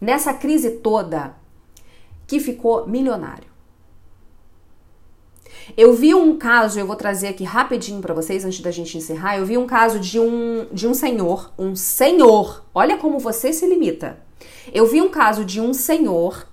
nessa 0.01 0.33
crise 0.33 0.79
toda 0.79 1.37
que 2.27 2.41
ficou 2.41 2.87
milionário. 2.87 3.56
Eu 5.75 5.95
vi 5.95 6.15
um 6.15 6.37
caso, 6.37 6.79
eu 6.79 6.87
vou 6.87 6.97
trazer 6.97 7.29
aqui 7.29 7.45
rapidinho 7.45 8.01
para 8.01 8.15
vocês 8.15 8.45
antes 8.45 8.61
da 8.61 8.71
gente 8.71 8.99
encerrar. 8.99 9.39
Eu 9.39 9.47
vi 9.47 9.57
um 9.57 9.67
caso 9.67 9.99
de 9.99 10.21
um 10.21 10.67
de 10.71 10.87
um 10.87 10.93
senhor, 10.93 11.53
um 11.59 11.75
senhor. 11.75 12.65
Olha 12.75 12.99
como 12.99 13.19
você 13.19 13.53
se 13.53 13.67
limita. 13.67 14.19
Eu 14.73 14.87
vi 14.87 15.01
um 15.01 15.09
caso 15.09 15.45
de 15.45 15.61
um 15.61 15.73
senhor, 15.73 16.47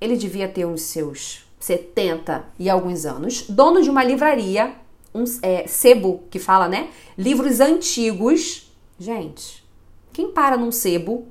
ele 0.00 0.16
devia 0.16 0.48
ter 0.48 0.66
uns 0.66 0.82
seus 0.82 1.46
70 1.58 2.44
e 2.58 2.68
alguns 2.68 3.06
anos, 3.06 3.42
dono 3.48 3.82
de 3.82 3.90
uma 3.90 4.04
livraria, 4.04 4.74
um 5.14 5.24
é, 5.42 5.66
sebo 5.66 6.24
que 6.30 6.38
fala, 6.38 6.68
né? 6.68 6.90
Livros 7.16 7.60
antigos. 7.60 8.70
Gente, 8.98 9.64
quem 10.12 10.30
para 10.30 10.56
num 10.56 10.70
sebo 10.70 11.26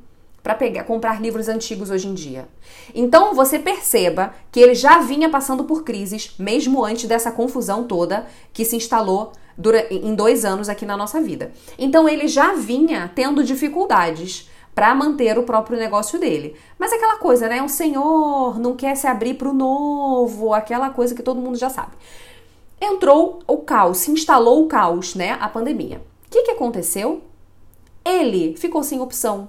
para 0.45 0.53
pegar, 0.53 0.83
comprar 0.83 1.19
livros 1.19 1.49
antigos 1.49 1.89
hoje 1.89 2.07
em 2.07 2.13
dia. 2.13 2.47
Então 2.93 3.33
você 3.33 3.57
perceba 3.57 4.31
que 4.51 4.59
ele 4.59 4.75
já 4.75 4.99
vinha 4.99 5.27
passando 5.27 5.63
por 5.63 5.83
crises, 5.83 6.35
mesmo 6.37 6.85
antes 6.85 7.05
dessa 7.05 7.31
confusão 7.31 7.85
toda 7.85 8.27
que 8.53 8.63
se 8.63 8.75
instalou 8.75 9.31
em 9.89 10.13
dois 10.13 10.45
anos 10.45 10.69
aqui 10.69 10.85
na 10.85 10.95
nossa 10.95 11.19
vida. 11.19 11.51
Então 11.79 12.07
ele 12.07 12.27
já 12.27 12.53
vinha 12.53 13.11
tendo 13.15 13.43
dificuldades 13.43 14.47
para 14.75 14.93
manter 14.93 15.35
o 15.39 15.41
próprio 15.41 15.79
negócio 15.79 16.19
dele. 16.19 16.55
Mas 16.77 16.93
aquela 16.93 17.17
coisa, 17.17 17.47
né? 17.47 17.63
O 17.63 17.69
senhor 17.69 18.59
não 18.59 18.75
quer 18.75 18.95
se 18.95 19.07
abrir 19.07 19.33
para 19.33 19.49
o 19.49 19.53
novo, 19.53 20.53
aquela 20.53 20.91
coisa 20.91 21.15
que 21.15 21.23
todo 21.23 21.41
mundo 21.41 21.57
já 21.57 21.71
sabe. 21.71 21.93
Entrou 22.79 23.39
o 23.47 23.57
caos, 23.57 23.97
se 23.97 24.11
instalou 24.11 24.63
o 24.63 24.67
caos, 24.67 25.15
né? 25.15 25.39
A 25.41 25.49
pandemia. 25.49 26.03
O 26.27 26.29
que, 26.29 26.43
que 26.43 26.51
aconteceu? 26.51 27.23
Ele 28.03 28.55
ficou 28.55 28.83
sem 28.83 29.01
opção 29.01 29.47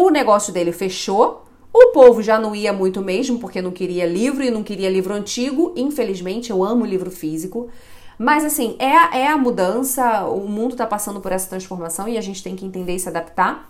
o 0.00 0.10
negócio 0.10 0.52
dele 0.52 0.70
fechou. 0.70 1.44
O 1.72 1.88
povo 1.88 2.22
já 2.22 2.38
não 2.38 2.54
ia 2.54 2.72
muito 2.72 3.02
mesmo, 3.02 3.40
porque 3.40 3.60
não 3.60 3.72
queria 3.72 4.06
livro 4.06 4.44
e 4.44 4.50
não 4.50 4.62
queria 4.62 4.88
livro 4.88 5.12
antigo. 5.12 5.72
Infelizmente, 5.76 6.50
eu 6.50 6.62
amo 6.62 6.86
livro 6.86 7.10
físico. 7.10 7.68
Mas 8.16 8.44
assim, 8.44 8.76
é 8.78 9.18
é 9.18 9.26
a 9.26 9.36
mudança, 9.36 10.24
o 10.26 10.48
mundo 10.48 10.72
está 10.72 10.86
passando 10.86 11.20
por 11.20 11.32
essa 11.32 11.48
transformação 11.48 12.08
e 12.08 12.16
a 12.16 12.20
gente 12.20 12.44
tem 12.44 12.54
que 12.54 12.64
entender 12.64 12.94
e 12.94 13.00
se 13.00 13.08
adaptar. 13.08 13.68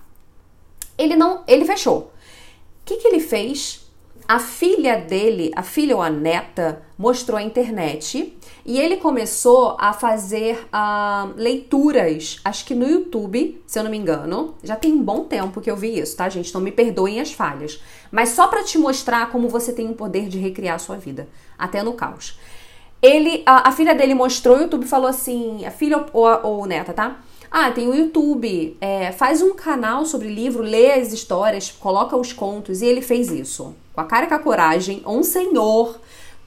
Ele 0.98 1.16
não, 1.16 1.44
ele 1.46 1.64
fechou. 1.64 1.98
O 1.98 2.10
que, 2.84 2.96
que 2.96 3.08
ele 3.08 3.20
fez? 3.20 3.87
A 4.28 4.38
filha 4.38 4.98
dele, 4.98 5.50
a 5.56 5.62
filha 5.62 5.96
ou 5.96 6.02
a 6.02 6.10
neta, 6.10 6.82
mostrou 6.98 7.38
a 7.38 7.42
internet 7.42 8.36
e 8.66 8.78
ele 8.78 8.98
começou 8.98 9.74
a 9.78 9.94
fazer 9.94 10.66
uh, 10.66 11.32
leituras, 11.34 12.38
acho 12.44 12.66
que 12.66 12.74
no 12.74 12.86
YouTube, 12.86 13.58
se 13.66 13.78
eu 13.78 13.84
não 13.84 13.90
me 13.90 13.96
engano. 13.96 14.54
Já 14.62 14.76
tem 14.76 14.92
um 14.92 15.02
bom 15.02 15.24
tempo 15.24 15.62
que 15.62 15.70
eu 15.70 15.76
vi 15.78 15.98
isso, 15.98 16.14
tá, 16.14 16.28
gente? 16.28 16.50
Então 16.50 16.60
me 16.60 16.70
perdoem 16.70 17.22
as 17.22 17.32
falhas. 17.32 17.80
Mas 18.12 18.28
só 18.28 18.48
para 18.48 18.62
te 18.62 18.76
mostrar 18.76 19.30
como 19.30 19.48
você 19.48 19.72
tem 19.72 19.88
o 19.88 19.94
poder 19.94 20.28
de 20.28 20.38
recriar 20.38 20.74
a 20.74 20.78
sua 20.78 20.96
vida, 20.96 21.26
até 21.58 21.82
no 21.82 21.94
caos. 21.94 22.38
Ele, 23.00 23.42
a, 23.46 23.70
a 23.70 23.72
filha 23.72 23.94
dele 23.94 24.12
mostrou 24.12 24.58
o 24.58 24.60
YouTube 24.60 24.84
e 24.84 24.88
falou 24.88 25.08
assim: 25.08 25.64
a 25.64 25.70
filha 25.70 26.04
ou, 26.12 26.22
ou, 26.22 26.40
ou 26.42 26.66
neta, 26.66 26.92
tá? 26.92 27.18
Ah, 27.50 27.70
tem 27.70 27.88
o 27.88 27.94
YouTube, 27.94 28.76
é, 28.78 29.10
faz 29.10 29.40
um 29.40 29.54
canal 29.54 30.04
sobre 30.04 30.28
livro, 30.28 30.62
lê 30.62 30.92
as 30.92 31.14
histórias, 31.14 31.70
coloca 31.70 32.14
os 32.14 32.30
contos. 32.30 32.82
E 32.82 32.86
ele 32.86 33.00
fez 33.00 33.30
isso. 33.30 33.74
Com 33.98 34.02
a 34.02 34.04
cara 34.04 34.26
e 34.26 34.28
com 34.28 34.34
a 34.36 34.38
coragem, 34.38 35.02
um 35.04 35.24
senhor 35.24 35.98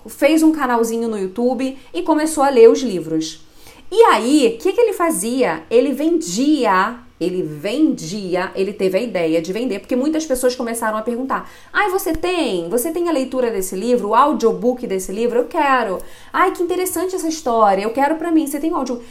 fez 0.07 0.41
um 0.41 0.53
canalzinho 0.53 1.09
no 1.09 1.19
YouTube 1.19 1.77
e 1.93 2.01
começou 2.01 2.45
a 2.45 2.49
ler 2.49 2.69
os 2.69 2.79
livros. 2.79 3.45
E 3.91 4.01
aí, 4.03 4.55
o 4.55 4.57
que, 4.57 4.71
que 4.71 4.79
ele 4.79 4.93
fazia? 4.93 5.63
Ele 5.69 5.91
vendia, 5.91 6.99
ele 7.19 7.43
vendia, 7.43 8.53
ele 8.55 8.71
teve 8.71 8.97
a 8.97 9.01
ideia 9.01 9.41
de 9.41 9.51
vender, 9.51 9.79
porque 9.79 9.97
muitas 9.97 10.25
pessoas 10.25 10.55
começaram 10.55 10.97
a 10.97 11.01
perguntar: 11.01 11.51
ai, 11.73 11.89
você 11.89 12.13
tem? 12.13 12.69
Você 12.69 12.89
tem 12.89 13.09
a 13.09 13.11
leitura 13.11 13.51
desse 13.51 13.75
livro, 13.75 14.07
o 14.07 14.15
audiobook 14.15 14.87
desse 14.87 15.11
livro? 15.11 15.39
Eu 15.39 15.45
quero. 15.45 15.97
Ai, 16.31 16.53
que 16.53 16.63
interessante 16.63 17.17
essa 17.17 17.27
história, 17.27 17.83
eu 17.83 17.91
quero 17.91 18.15
para 18.15 18.31
mim. 18.31 18.47
Você 18.47 18.61
tem 18.61 18.71
o 18.71 18.77
áudio? 18.77 19.03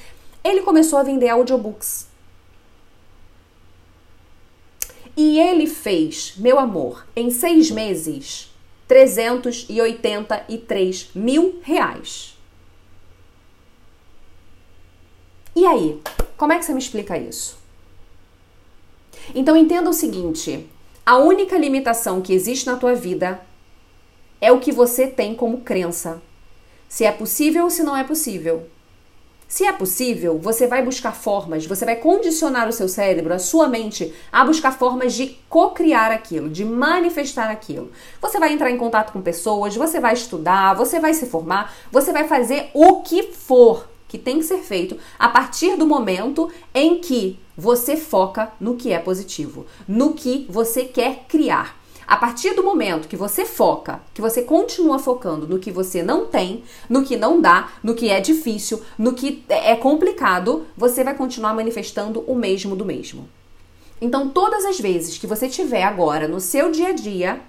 Ele 0.42 0.62
começou 0.62 0.98
a 0.98 1.02
vender 1.02 1.28
audiobooks. 1.28 2.09
E 5.22 5.38
ele 5.38 5.66
fez, 5.66 6.32
meu 6.38 6.58
amor, 6.58 7.06
em 7.14 7.30
seis 7.30 7.70
meses, 7.70 8.50
383 8.88 11.10
mil 11.14 11.60
reais. 11.62 12.38
E 15.54 15.66
aí, 15.66 16.00
como 16.38 16.54
é 16.54 16.58
que 16.58 16.64
você 16.64 16.72
me 16.72 16.78
explica 16.78 17.18
isso? 17.18 17.58
Então 19.34 19.54
entenda 19.54 19.90
o 19.90 19.92
seguinte: 19.92 20.66
a 21.04 21.18
única 21.18 21.58
limitação 21.58 22.22
que 22.22 22.32
existe 22.32 22.64
na 22.64 22.76
tua 22.76 22.94
vida 22.94 23.42
é 24.40 24.50
o 24.50 24.58
que 24.58 24.72
você 24.72 25.06
tem 25.06 25.34
como 25.34 25.60
crença. 25.60 26.22
Se 26.88 27.04
é 27.04 27.12
possível 27.12 27.64
ou 27.64 27.70
se 27.70 27.82
não 27.82 27.94
é 27.94 28.04
possível. 28.04 28.66
Se 29.50 29.66
é 29.66 29.72
possível, 29.72 30.38
você 30.38 30.68
vai 30.68 30.80
buscar 30.80 31.10
formas, 31.10 31.66
você 31.66 31.84
vai 31.84 31.96
condicionar 31.96 32.68
o 32.68 32.72
seu 32.72 32.88
cérebro, 32.88 33.34
a 33.34 33.38
sua 33.40 33.66
mente, 33.66 34.14
a 34.30 34.44
buscar 34.44 34.70
formas 34.70 35.12
de 35.12 35.36
co-criar 35.48 36.12
aquilo, 36.12 36.48
de 36.48 36.64
manifestar 36.64 37.50
aquilo. 37.50 37.90
Você 38.22 38.38
vai 38.38 38.52
entrar 38.52 38.70
em 38.70 38.78
contato 38.78 39.12
com 39.12 39.20
pessoas, 39.20 39.74
você 39.74 39.98
vai 39.98 40.14
estudar, 40.14 40.74
você 40.74 41.00
vai 41.00 41.14
se 41.14 41.26
formar, 41.26 41.74
você 41.90 42.12
vai 42.12 42.28
fazer 42.28 42.70
o 42.72 43.00
que 43.02 43.24
for 43.24 43.88
que 44.06 44.18
tem 44.18 44.38
que 44.38 44.44
ser 44.44 44.58
feito 44.58 44.96
a 45.18 45.28
partir 45.28 45.76
do 45.76 45.86
momento 45.86 46.48
em 46.72 47.00
que 47.00 47.36
você 47.56 47.96
foca 47.96 48.52
no 48.60 48.76
que 48.76 48.92
é 48.92 49.00
positivo, 49.00 49.66
no 49.86 50.14
que 50.14 50.46
você 50.48 50.84
quer 50.84 51.24
criar. 51.28 51.79
A 52.10 52.16
partir 52.16 52.54
do 52.54 52.64
momento 52.64 53.06
que 53.06 53.16
você 53.16 53.44
foca, 53.44 54.00
que 54.12 54.20
você 54.20 54.42
continua 54.42 54.98
focando 54.98 55.46
no 55.46 55.60
que 55.60 55.70
você 55.70 56.02
não 56.02 56.26
tem, 56.26 56.64
no 56.88 57.04
que 57.04 57.16
não 57.16 57.40
dá, 57.40 57.70
no 57.84 57.94
que 57.94 58.10
é 58.10 58.20
difícil, 58.20 58.82
no 58.98 59.12
que 59.12 59.44
é 59.48 59.76
complicado, 59.76 60.66
você 60.76 61.04
vai 61.04 61.14
continuar 61.14 61.54
manifestando 61.54 62.24
o 62.26 62.34
mesmo 62.34 62.74
do 62.74 62.84
mesmo. 62.84 63.28
Então, 64.00 64.28
todas 64.28 64.64
as 64.64 64.80
vezes 64.80 65.18
que 65.18 65.26
você 65.28 65.48
tiver 65.48 65.84
agora 65.84 66.26
no 66.26 66.40
seu 66.40 66.72
dia 66.72 66.88
a 66.88 66.92
dia 66.92 67.40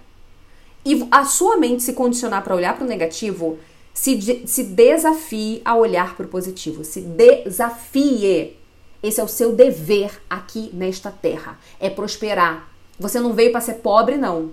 e 0.86 1.08
a 1.10 1.26
sua 1.26 1.58
mente 1.58 1.82
se 1.82 1.94
condicionar 1.94 2.44
para 2.44 2.56
olhar 2.56 2.76
para 2.76 2.86
o 2.86 2.88
negativo, 2.88 3.58
se, 3.96 4.44
se 4.46 4.64
desafie 4.64 5.64
a 5.66 5.76
olhar 5.76 6.16
para 6.16 6.28
o 6.28 6.30
positivo. 6.30 6.84
Se 6.84 7.02
desafie. 7.02 8.56
Esse 9.02 9.20
é 9.20 9.24
o 9.24 9.28
seu 9.28 9.54
dever 9.54 10.22
aqui 10.30 10.70
nesta 10.72 11.10
terra. 11.10 11.60
É 11.80 11.90
prosperar, 11.90 12.71
você 13.02 13.20
não 13.20 13.34
veio 13.34 13.52
para 13.52 13.62
ser 13.62 13.76
pobre, 13.76 14.16
não. 14.16 14.52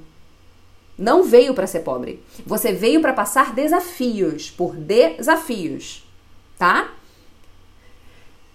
Não 0.98 1.22
veio 1.22 1.52
para 1.52 1.66
ser 1.66 1.80
pobre. 1.80 2.22
Você 2.46 2.72
veio 2.72 3.00
para 3.00 3.12
passar 3.12 3.54
desafios, 3.54 4.50
por 4.50 4.74
desafios, 4.74 6.02
tá? 6.58 6.90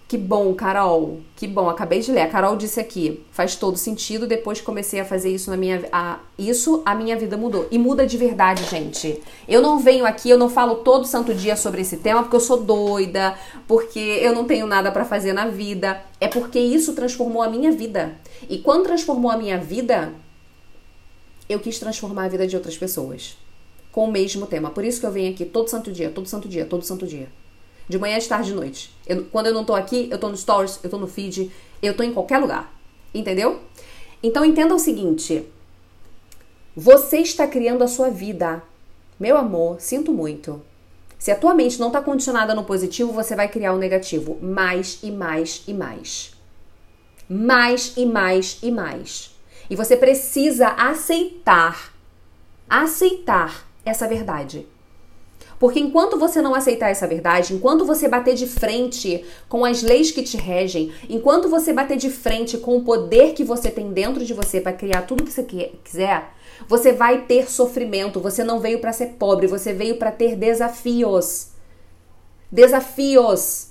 Que 0.06 0.18
bom, 0.18 0.52
Carol. 0.54 1.20
Que 1.34 1.48
bom, 1.48 1.68
acabei 1.68 2.00
de 2.00 2.12
ler. 2.12 2.20
A 2.20 2.28
Carol 2.28 2.56
disse 2.56 2.78
aqui, 2.78 3.24
faz 3.30 3.56
todo 3.56 3.78
sentido. 3.78 4.26
Depois 4.26 4.60
que 4.60 4.66
comecei 4.66 5.00
a 5.00 5.04
fazer 5.04 5.30
isso 5.30 5.50
na 5.50 5.56
minha 5.56 5.88
a, 5.90 6.18
isso, 6.38 6.82
a 6.84 6.94
minha 6.94 7.16
vida 7.16 7.38
mudou. 7.38 7.66
E 7.70 7.78
muda 7.78 8.06
de 8.06 8.18
verdade, 8.18 8.64
gente. 8.64 9.22
Eu 9.48 9.62
não 9.62 9.78
venho 9.78 10.04
aqui, 10.04 10.28
eu 10.28 10.36
não 10.36 10.50
falo 10.50 10.76
todo 10.76 11.06
santo 11.06 11.32
dia 11.32 11.56
sobre 11.56 11.80
esse 11.80 11.96
tema 11.96 12.22
porque 12.22 12.36
eu 12.36 12.40
sou 12.40 12.62
doida, 12.62 13.34
porque 13.66 13.98
eu 13.98 14.34
não 14.34 14.44
tenho 14.44 14.66
nada 14.66 14.92
para 14.92 15.06
fazer 15.06 15.32
na 15.32 15.46
vida. 15.46 16.02
É 16.20 16.28
porque 16.28 16.58
isso 16.58 16.92
transformou 16.92 17.42
a 17.42 17.48
minha 17.48 17.72
vida. 17.72 18.14
E 18.48 18.58
quando 18.58 18.84
transformou 18.84 19.30
a 19.30 19.38
minha 19.38 19.56
vida, 19.56 20.12
eu 21.48 21.58
quis 21.58 21.78
transformar 21.78 22.24
a 22.24 22.28
vida 22.28 22.46
de 22.46 22.54
outras 22.54 22.76
pessoas 22.76 23.38
com 23.90 24.04
o 24.04 24.12
mesmo 24.12 24.46
tema. 24.46 24.70
Por 24.70 24.84
isso 24.84 25.00
que 25.00 25.06
eu 25.06 25.12
venho 25.12 25.32
aqui 25.32 25.46
todo 25.46 25.70
santo 25.70 25.90
dia, 25.90 26.10
todo 26.10 26.28
santo 26.28 26.46
dia, 26.46 26.66
todo 26.66 26.84
santo 26.84 27.06
dia. 27.06 27.28
De 27.88 27.98
manhã, 27.98 28.18
de 28.18 28.28
tarde, 28.28 28.48
de 28.48 28.54
noite. 28.54 28.94
Eu, 29.06 29.24
quando 29.26 29.46
eu 29.46 29.54
não 29.54 29.64
tô 29.64 29.74
aqui, 29.74 30.08
eu 30.10 30.18
tô 30.18 30.28
no 30.28 30.36
stories, 30.36 30.80
eu 30.82 30.90
tô 30.90 30.98
no 30.98 31.06
feed, 31.06 31.50
eu 31.82 31.94
tô 31.94 32.02
em 32.02 32.12
qualquer 32.12 32.38
lugar. 32.38 32.72
Entendeu? 33.12 33.60
Então 34.22 34.44
entenda 34.44 34.74
o 34.74 34.78
seguinte: 34.78 35.46
você 36.74 37.18
está 37.18 37.46
criando 37.46 37.84
a 37.84 37.88
sua 37.88 38.10
vida. 38.10 38.62
Meu 39.20 39.36
amor, 39.36 39.80
sinto 39.80 40.12
muito. 40.12 40.60
Se 41.18 41.30
a 41.30 41.36
tua 41.36 41.54
mente 41.54 41.78
não 41.78 41.86
está 41.86 42.02
condicionada 42.02 42.54
no 42.54 42.64
positivo, 42.64 43.12
você 43.12 43.36
vai 43.36 43.48
criar 43.48 43.72
o 43.72 43.78
negativo 43.78 44.38
mais 44.42 44.98
e 45.02 45.10
mais 45.10 45.62
e 45.66 45.72
mais. 45.72 46.34
Mais 47.28 47.94
e 47.96 48.04
mais 48.04 48.58
e 48.62 48.70
mais. 48.70 49.34
E 49.70 49.76
você 49.76 49.96
precisa 49.96 50.68
aceitar, 50.68 51.94
aceitar 52.68 53.66
essa 53.84 54.08
verdade. 54.08 54.66
Porque 55.64 55.80
enquanto 55.80 56.18
você 56.18 56.42
não 56.42 56.54
aceitar 56.54 56.90
essa 56.90 57.06
verdade, 57.06 57.54
enquanto 57.54 57.86
você 57.86 58.06
bater 58.06 58.34
de 58.34 58.46
frente 58.46 59.24
com 59.48 59.64
as 59.64 59.82
leis 59.82 60.10
que 60.10 60.22
te 60.22 60.36
regem, 60.36 60.92
enquanto 61.08 61.48
você 61.48 61.72
bater 61.72 61.96
de 61.96 62.10
frente 62.10 62.58
com 62.58 62.76
o 62.76 62.84
poder 62.84 63.32
que 63.32 63.42
você 63.42 63.70
tem 63.70 63.90
dentro 63.90 64.26
de 64.26 64.34
você 64.34 64.60
para 64.60 64.74
criar 64.74 65.06
tudo 65.06 65.24
que 65.24 65.32
você 65.32 65.42
quiser, 65.42 66.34
você 66.68 66.92
vai 66.92 67.22
ter 67.22 67.50
sofrimento. 67.50 68.20
Você 68.20 68.44
não 68.44 68.60
veio 68.60 68.78
para 68.78 68.92
ser 68.92 69.14
pobre, 69.18 69.46
você 69.46 69.72
veio 69.72 69.96
para 69.96 70.12
ter 70.12 70.36
desafios. 70.36 71.52
Desafios. 72.52 73.68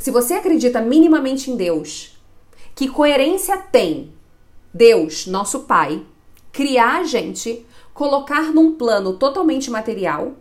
Se 0.00 0.10
você 0.10 0.34
acredita 0.34 0.80
minimamente 0.80 1.48
em 1.48 1.54
Deus, 1.54 2.20
que 2.74 2.88
coerência 2.88 3.56
tem 3.56 4.12
Deus, 4.74 5.28
nosso 5.28 5.60
Pai, 5.60 6.04
criar 6.50 7.02
a 7.02 7.04
gente 7.04 7.64
colocar 7.98 8.52
num 8.52 8.74
plano 8.74 9.14
totalmente 9.14 9.68
material, 9.72 10.34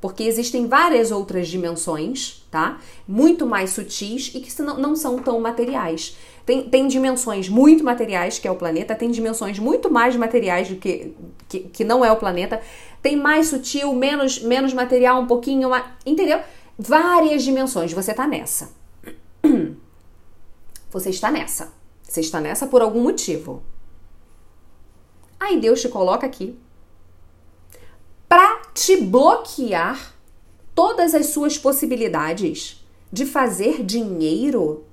porque 0.00 0.24
existem 0.24 0.66
várias 0.66 1.12
outras 1.12 1.46
dimensões, 1.46 2.44
tá? 2.50 2.80
Muito 3.06 3.46
mais 3.46 3.70
sutis 3.70 4.32
e 4.34 4.40
que 4.40 4.60
não, 4.60 4.96
são 4.96 5.20
tão 5.20 5.38
materiais. 5.38 6.16
Tem, 6.44 6.68
tem 6.68 6.88
dimensões 6.88 7.48
muito 7.48 7.84
materiais, 7.84 8.40
que 8.40 8.48
é 8.48 8.50
o 8.50 8.56
planeta, 8.56 8.96
tem 8.96 9.12
dimensões 9.12 9.60
muito 9.60 9.88
mais 9.88 10.16
materiais 10.16 10.68
do 10.68 10.74
que, 10.74 11.14
que, 11.48 11.60
que 11.60 11.84
não 11.84 12.04
é 12.04 12.10
o 12.10 12.16
planeta, 12.16 12.60
tem 13.00 13.14
mais 13.14 13.46
sutil, 13.46 13.94
menos, 13.94 14.42
menos 14.42 14.74
material, 14.74 15.22
um 15.22 15.26
pouquinho, 15.28 15.70
mais, 15.70 15.84
entendeu? 16.04 16.40
Várias 16.76 17.44
dimensões, 17.44 17.92
você 17.92 18.12
tá 18.12 18.26
nessa. 18.26 18.72
Você 20.90 21.10
está 21.10 21.28
nessa. 21.28 21.72
Você 22.02 22.20
está 22.20 22.40
nessa 22.40 22.68
por 22.68 22.80
algum 22.80 23.02
motivo. 23.02 23.64
Aí 25.40 25.58
Deus 25.60 25.80
te 25.80 25.88
coloca 25.88 26.24
aqui 26.24 26.56
para 28.34 28.62
te 28.74 28.96
bloquear 28.96 30.12
todas 30.74 31.14
as 31.14 31.26
suas 31.26 31.56
possibilidades 31.56 32.84
de 33.12 33.24
fazer 33.24 33.84
dinheiro, 33.84 34.84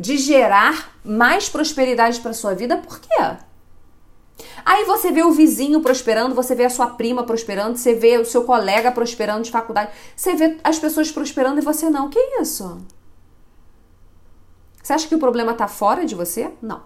de 0.00 0.16
gerar 0.16 0.98
mais 1.04 1.46
prosperidade 1.46 2.18
para 2.20 2.32
sua 2.32 2.54
vida, 2.54 2.78
por 2.78 2.98
quê? 2.98 3.36
Aí 4.64 4.86
você 4.86 5.12
vê 5.12 5.22
o 5.22 5.32
vizinho 5.32 5.82
prosperando, 5.82 6.34
você 6.34 6.54
vê 6.54 6.64
a 6.64 6.70
sua 6.70 6.86
prima 6.86 7.22
prosperando, 7.22 7.76
você 7.76 7.94
vê 7.94 8.16
o 8.16 8.24
seu 8.24 8.44
colega 8.44 8.90
prosperando 8.90 9.44
de 9.44 9.50
faculdade, 9.50 9.92
você 10.16 10.34
vê 10.34 10.56
as 10.64 10.78
pessoas 10.78 11.12
prosperando 11.12 11.60
e 11.60 11.62
você 11.62 11.90
não. 11.90 12.08
Que 12.08 12.40
isso? 12.40 12.80
Você 14.82 14.94
acha 14.94 15.06
que 15.06 15.14
o 15.14 15.18
problema 15.18 15.52
está 15.52 15.68
fora 15.68 16.06
de 16.06 16.14
você? 16.14 16.50
Não. 16.62 16.82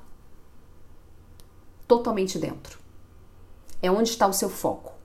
Totalmente 1.86 2.36
dentro. 2.36 2.80
É 3.80 3.88
onde 3.88 4.10
está 4.10 4.26
o 4.26 4.32
seu 4.32 4.50
foco. 4.50 4.98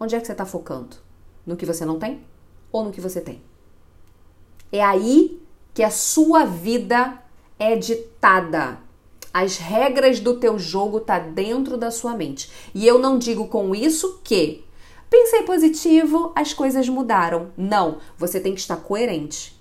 Onde 0.00 0.16
é 0.16 0.20
que 0.20 0.26
você 0.26 0.32
está 0.32 0.46
focando? 0.46 0.96
No 1.46 1.56
que 1.56 1.66
você 1.66 1.84
não 1.84 1.98
tem 1.98 2.22
ou 2.72 2.82
no 2.82 2.90
que 2.90 3.02
você 3.02 3.20
tem? 3.20 3.42
É 4.72 4.82
aí 4.82 5.38
que 5.74 5.82
a 5.82 5.90
sua 5.90 6.46
vida 6.46 7.22
é 7.58 7.76
ditada. 7.76 8.78
As 9.32 9.58
regras 9.58 10.18
do 10.18 10.38
teu 10.40 10.58
jogo 10.58 11.00
tá 11.00 11.18
dentro 11.18 11.76
da 11.76 11.90
sua 11.90 12.14
mente. 12.14 12.50
E 12.74 12.86
eu 12.86 12.98
não 12.98 13.18
digo 13.18 13.46
com 13.48 13.74
isso 13.74 14.20
que 14.24 14.64
pensei 15.10 15.42
positivo, 15.42 16.32
as 16.34 16.54
coisas 16.54 16.88
mudaram. 16.88 17.48
Não, 17.54 17.98
você 18.16 18.40
tem 18.40 18.54
que 18.54 18.60
estar 18.60 18.76
coerente. 18.76 19.54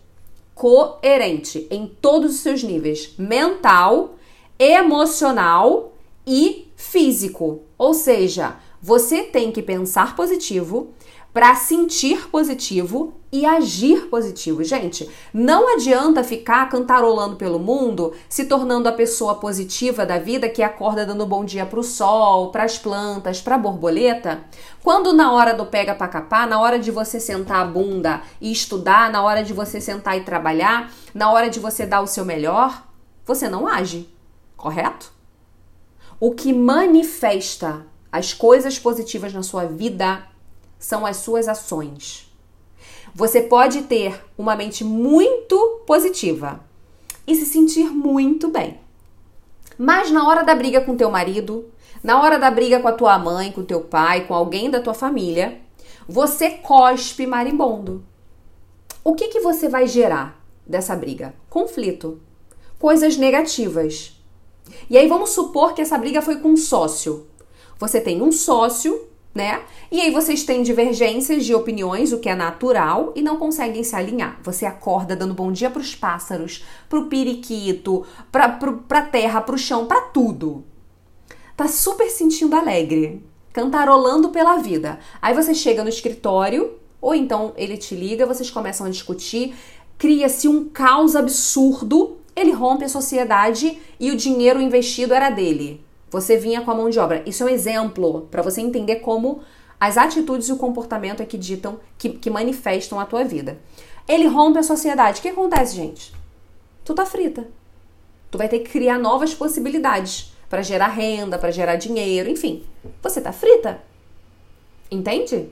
Coerente 0.55 1.67
em 1.69 1.85
todos 1.85 2.35
os 2.35 2.39
seus 2.39 2.63
níveis: 2.63 3.13
mental, 3.17 4.15
emocional 4.57 5.93
e 6.25 6.71
físico. 6.77 7.63
Ou 7.77 7.93
seja, 7.93 8.57
você 8.81 9.23
tem 9.23 9.51
que 9.51 9.61
pensar 9.61 10.15
positivo 10.15 10.93
para 11.33 11.55
sentir 11.55 12.27
positivo 12.29 13.13
e 13.31 13.45
agir 13.45 14.07
positivo. 14.07 14.63
Gente, 14.63 15.07
não 15.31 15.75
adianta 15.75 16.23
ficar 16.23 16.67
cantarolando 16.69 17.35
pelo 17.35 17.59
mundo, 17.59 18.13
se 18.27 18.45
tornando 18.45 18.89
a 18.89 18.93
pessoa 18.93 19.35
positiva 19.35 20.05
da 20.05 20.17
vida 20.17 20.49
que 20.49 20.63
acorda 20.63 21.05
dando 21.05 21.27
bom 21.27 21.45
dia 21.45 21.65
para 21.65 21.79
o 21.79 21.83
sol, 21.83 22.51
para 22.51 22.63
as 22.63 22.79
plantas, 22.79 23.39
para 23.39 23.55
a 23.55 23.59
borboleta, 23.59 24.41
quando 24.81 25.13
na 25.13 25.31
hora 25.31 25.53
do 25.53 25.67
pega 25.67 25.93
para 25.93 26.07
capar, 26.07 26.47
na 26.47 26.59
hora 26.59 26.79
de 26.79 26.89
você 26.89 27.19
sentar 27.19 27.61
a 27.61 27.65
bunda 27.65 28.23
e 28.41 28.51
estudar, 28.51 29.11
na 29.11 29.21
hora 29.21 29.43
de 29.43 29.53
você 29.53 29.79
sentar 29.79 30.17
e 30.17 30.23
trabalhar, 30.23 30.91
na 31.13 31.31
hora 31.31 31.49
de 31.49 31.59
você 31.59 31.85
dar 31.85 32.01
o 32.01 32.07
seu 32.07 32.25
melhor, 32.25 32.87
você 33.23 33.47
não 33.47 33.67
age, 33.67 34.09
correto? 34.57 35.13
O 36.19 36.31
que 36.33 36.51
manifesta 36.51 37.85
as 38.11 38.33
coisas 38.33 38.79
positivas 38.79 39.33
na 39.33 39.43
sua 39.43 39.65
vida 39.65 40.25
são 40.77 41.05
as 41.05 41.17
suas 41.17 41.47
ações. 41.47 42.31
Você 43.13 43.41
pode 43.41 43.83
ter 43.83 44.23
uma 44.37 44.55
mente 44.55 44.83
muito 44.83 45.81
positiva 45.85 46.63
e 47.27 47.35
se 47.35 47.45
sentir 47.45 47.85
muito 47.85 48.49
bem. 48.49 48.79
Mas 49.77 50.11
na 50.11 50.27
hora 50.27 50.43
da 50.43 50.55
briga 50.55 50.81
com 50.81 50.97
teu 50.97 51.09
marido, 51.09 51.69
na 52.03 52.21
hora 52.21 52.39
da 52.39 52.49
briga 52.49 52.79
com 52.79 52.87
a 52.87 52.93
tua 52.93 53.17
mãe, 53.19 53.51
com 53.51 53.63
teu 53.63 53.81
pai, 53.81 54.25
com 54.25 54.33
alguém 54.33 54.69
da 54.69 54.81
tua 54.81 54.93
família, 54.93 55.59
você 56.07 56.49
cospe 56.49 57.27
marimbondo. 57.27 58.03
O 59.03 59.15
que 59.15 59.27
que 59.27 59.39
você 59.39 59.69
vai 59.69 59.87
gerar 59.87 60.43
dessa 60.65 60.95
briga? 60.95 61.33
Conflito, 61.49 62.19
coisas 62.77 63.15
negativas. 63.15 64.19
E 64.89 64.97
aí 64.97 65.07
vamos 65.07 65.31
supor 65.31 65.73
que 65.73 65.81
essa 65.81 65.97
briga 65.97 66.21
foi 66.21 66.37
com 66.37 66.49
um 66.49 66.57
sócio. 66.57 67.27
Você 67.79 68.01
tem 68.01 68.21
um 68.21 68.31
sócio, 68.31 69.07
né? 69.33 69.61
E 69.89 70.01
aí 70.01 70.11
vocês 70.11 70.43
têm 70.43 70.61
divergências 70.61 71.45
de 71.45 71.55
opiniões, 71.55 72.11
o 72.11 72.19
que 72.19 72.27
é 72.27 72.35
natural, 72.35 73.13
e 73.15 73.21
não 73.21 73.37
conseguem 73.37 73.83
se 73.83 73.95
alinhar. 73.95 74.37
Você 74.43 74.65
acorda 74.65 75.15
dando 75.15 75.33
bom 75.33 75.49
dia 75.49 75.69
para 75.69 75.81
os 75.81 75.95
pássaros, 75.95 76.65
para 76.89 76.99
o 76.99 77.05
periquito, 77.05 78.05
para 78.31 78.59
a 78.89 79.01
terra, 79.01 79.39
para 79.39 79.55
o 79.55 79.57
chão, 79.57 79.85
para 79.85 80.01
tudo. 80.01 80.65
Tá 81.55 81.69
super 81.69 82.09
sentindo 82.09 82.55
alegre, 82.55 83.23
cantarolando 83.53 84.29
pela 84.29 84.57
vida. 84.57 84.99
Aí 85.21 85.33
você 85.33 85.53
chega 85.53 85.83
no 85.83 85.89
escritório, 85.89 86.73
ou 87.01 87.15
então 87.15 87.53
ele 87.55 87.77
te 87.77 87.95
liga, 87.95 88.25
vocês 88.25 88.51
começam 88.51 88.85
a 88.85 88.89
discutir, 88.89 89.55
cria-se 89.97 90.49
um 90.49 90.67
caos 90.67 91.15
absurdo, 91.15 92.17
ele 92.35 92.51
rompe 92.51 92.83
a 92.83 92.89
sociedade 92.89 93.79
e 93.97 94.11
o 94.11 94.17
dinheiro 94.17 94.61
investido 94.61 95.13
era 95.13 95.29
dele. 95.29 95.81
Você 96.09 96.37
vinha 96.37 96.61
com 96.61 96.71
a 96.71 96.75
mão 96.75 96.89
de 96.89 96.99
obra. 96.99 97.23
Isso 97.25 97.43
é 97.43 97.45
um 97.45 97.49
exemplo 97.49 98.27
para 98.31 98.41
você 98.41 98.61
entender 98.61 98.97
como 98.97 99.41
as 99.79 99.97
atitudes 99.97 100.49
e 100.49 100.53
o 100.53 100.57
comportamento 100.57 101.21
é 101.21 101.25
que 101.25 101.37
ditam, 101.37 101.79
que, 101.97 102.09
que 102.09 102.29
manifestam 102.29 102.99
a 102.99 103.05
tua 103.05 103.23
vida. 103.23 103.57
Ele 104.07 104.27
rompe 104.27 104.59
a 104.59 104.63
sociedade. 104.63 105.19
O 105.19 105.21
que 105.21 105.29
acontece, 105.29 105.75
gente? 105.75 106.13
Tu 106.83 106.93
tá 106.93 107.05
frita. 107.05 107.47
Tu 108.31 108.37
vai 108.37 108.49
ter 108.49 108.59
que 108.59 108.69
criar 108.69 108.97
novas 108.97 109.33
possibilidades 109.33 110.33
para 110.49 110.61
gerar 110.61 110.87
renda, 110.87 111.37
para 111.37 111.51
gerar 111.51 111.75
dinheiro, 111.75 112.29
enfim. 112.29 112.63
Você 113.01 113.21
tá 113.21 113.31
frita. 113.31 113.81
Entende? 114.91 115.49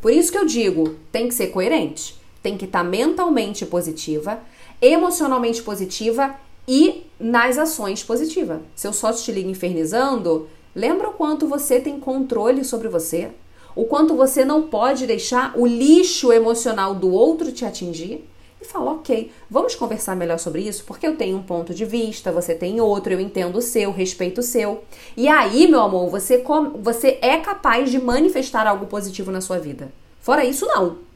Por 0.00 0.12
isso 0.12 0.32
que 0.32 0.38
eu 0.38 0.46
digo, 0.46 0.96
tem 1.12 1.28
que 1.28 1.34
ser 1.34 1.48
coerente, 1.48 2.20
tem 2.42 2.58
que 2.58 2.64
estar 2.64 2.82
tá 2.82 2.84
mentalmente 2.84 3.64
positiva, 3.64 4.40
emocionalmente 4.80 5.62
positiva 5.62 6.34
e 6.66 7.06
nas 7.22 7.56
ações 7.56 8.02
positivas. 8.02 8.58
Seu 8.74 8.92
sócio 8.92 9.24
te 9.24 9.32
liga 9.32 9.48
infernizando, 9.48 10.48
lembra 10.74 11.08
o 11.08 11.12
quanto 11.12 11.46
você 11.46 11.80
tem 11.80 12.00
controle 12.00 12.64
sobre 12.64 12.88
você, 12.88 13.30
o 13.76 13.84
quanto 13.84 14.16
você 14.16 14.44
não 14.44 14.62
pode 14.62 15.06
deixar 15.06 15.56
o 15.56 15.64
lixo 15.66 16.32
emocional 16.32 16.94
do 16.94 17.10
outro 17.10 17.52
te 17.52 17.64
atingir 17.64 18.28
e 18.60 18.64
fala, 18.64 18.92
ok, 18.92 19.30
vamos 19.50 19.74
conversar 19.74 20.14
melhor 20.14 20.38
sobre 20.38 20.62
isso, 20.62 20.84
porque 20.84 21.06
eu 21.06 21.16
tenho 21.16 21.36
um 21.36 21.42
ponto 21.42 21.72
de 21.72 21.84
vista, 21.84 22.30
você 22.30 22.54
tem 22.54 22.80
outro, 22.80 23.12
eu 23.12 23.20
entendo 23.20 23.56
o 23.56 23.62
seu, 23.62 23.90
respeito 23.92 24.38
o 24.38 24.42
seu. 24.42 24.84
E 25.16 25.28
aí, 25.28 25.66
meu 25.66 25.80
amor, 25.80 26.10
você, 26.10 26.44
você 26.80 27.18
é 27.22 27.38
capaz 27.38 27.90
de 27.90 28.00
manifestar 28.00 28.66
algo 28.66 28.86
positivo 28.86 29.30
na 29.30 29.40
sua 29.40 29.58
vida. 29.58 29.92
Fora 30.20 30.44
isso, 30.44 30.66
não. 30.66 31.11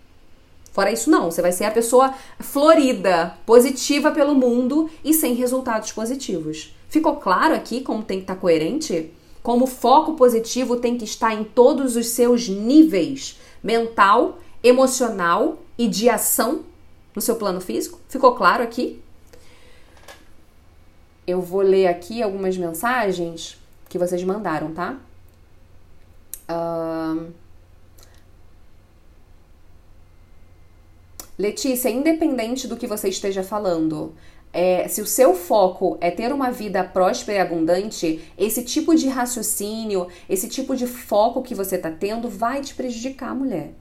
Fora 0.77 0.93
isso, 0.93 1.09
não. 1.09 1.31
Você 1.31 1.41
vai 1.41 1.53
ser 1.53 1.65
a 1.65 1.71
pessoa 1.71 2.13
florida, 2.39 3.35
positiva 3.47 4.11
pelo 4.11 4.35
mundo 4.35 4.91
e 5.03 5.15
sem 5.15 5.33
resultados 5.33 5.91
positivos. 5.91 6.77
Ficou 6.87 7.17
claro 7.17 7.55
aqui 7.55 7.81
como 7.81 8.03
tem 8.03 8.19
que 8.19 8.25
estar 8.25 8.35
tá 8.35 8.41
coerente? 8.43 9.11
Como 9.43 9.65
o 9.65 9.67
foco 9.67 10.17
positivo 10.17 10.77
tem 10.77 10.99
que 10.99 11.05
estar 11.05 11.33
em 11.33 11.45
todos 11.45 11.97
os 11.97 12.09
seus 12.09 12.47
níveis 12.47 13.41
mental, 13.63 14.39
emocional 14.63 15.57
e 15.79 15.89
de 15.89 16.11
ação 16.11 16.61
no 17.15 17.23
seu 17.23 17.37
plano 17.37 17.63
físico? 17.63 17.99
Ficou 18.07 18.35
claro 18.35 18.63
aqui? 18.63 19.03
Eu 21.27 21.41
vou 21.41 21.63
ler 21.63 21.87
aqui 21.87 22.23
algumas 22.23 22.55
mensagens 22.59 23.59
que 23.89 23.97
vocês 23.97 24.23
mandaram, 24.23 24.75
tá? 24.75 24.99
Uh... 26.51 27.46
Letícia, 31.39 31.91
independente 31.91 32.67
do 32.67 32.77
que 32.77 32.87
você 32.87 33.09
esteja 33.09 33.43
falando, 33.43 34.15
é, 34.53 34.89
se 34.89 35.03
o 35.03 35.07
seu 35.07 35.35
foco 35.35 35.99
é 36.01 36.11
ter 36.11 36.33
uma 36.33 36.51
vida 36.51 36.83
próspera 36.83 37.39
e 37.39 37.41
abundante, 37.43 38.25
esse 38.39 38.65
tipo 38.65 38.95
de 38.95 39.07
raciocínio, 39.07 40.09
esse 40.29 40.49
tipo 40.49 40.75
de 40.75 40.87
foco 40.87 41.43
que 41.43 41.55
você 41.55 41.77
tá 41.77 41.91
tendo 41.91 42.31
vai 42.31 42.63
te 42.63 42.75
prejudicar, 42.75 43.35
mulher. 43.35 43.75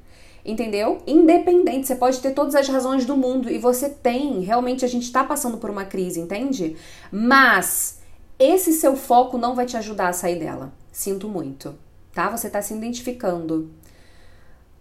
Entendeu? 0.44 1.02
Independente, 1.08 1.88
você 1.88 1.96
pode 1.96 2.20
ter 2.20 2.32
todas 2.32 2.56
as 2.56 2.68
razões 2.68 3.06
do 3.06 3.16
mundo 3.16 3.50
e 3.50 3.58
você 3.58 3.90
tem, 3.90 4.42
realmente 4.42 4.84
a 4.84 4.88
gente 4.88 5.12
tá 5.12 5.24
passando 5.24 5.58
por 5.58 5.70
uma 5.70 5.86
crise, 5.86 6.20
entende? 6.20 6.76
Mas 7.10 8.02
esse 8.38 8.74
seu 8.74 8.98
foco 8.98 9.38
não 9.38 9.56
vai 9.56 9.66
te 9.66 9.78
ajudar 9.78 10.10
a 10.10 10.14
sair 10.14 10.38
dela. 10.38 10.74
Sinto 10.92 11.30
muito, 11.30 11.74
tá? 12.14 12.30
Você 12.30 12.50
tá 12.50 12.62
se 12.62 12.74
identificando. 12.74 13.72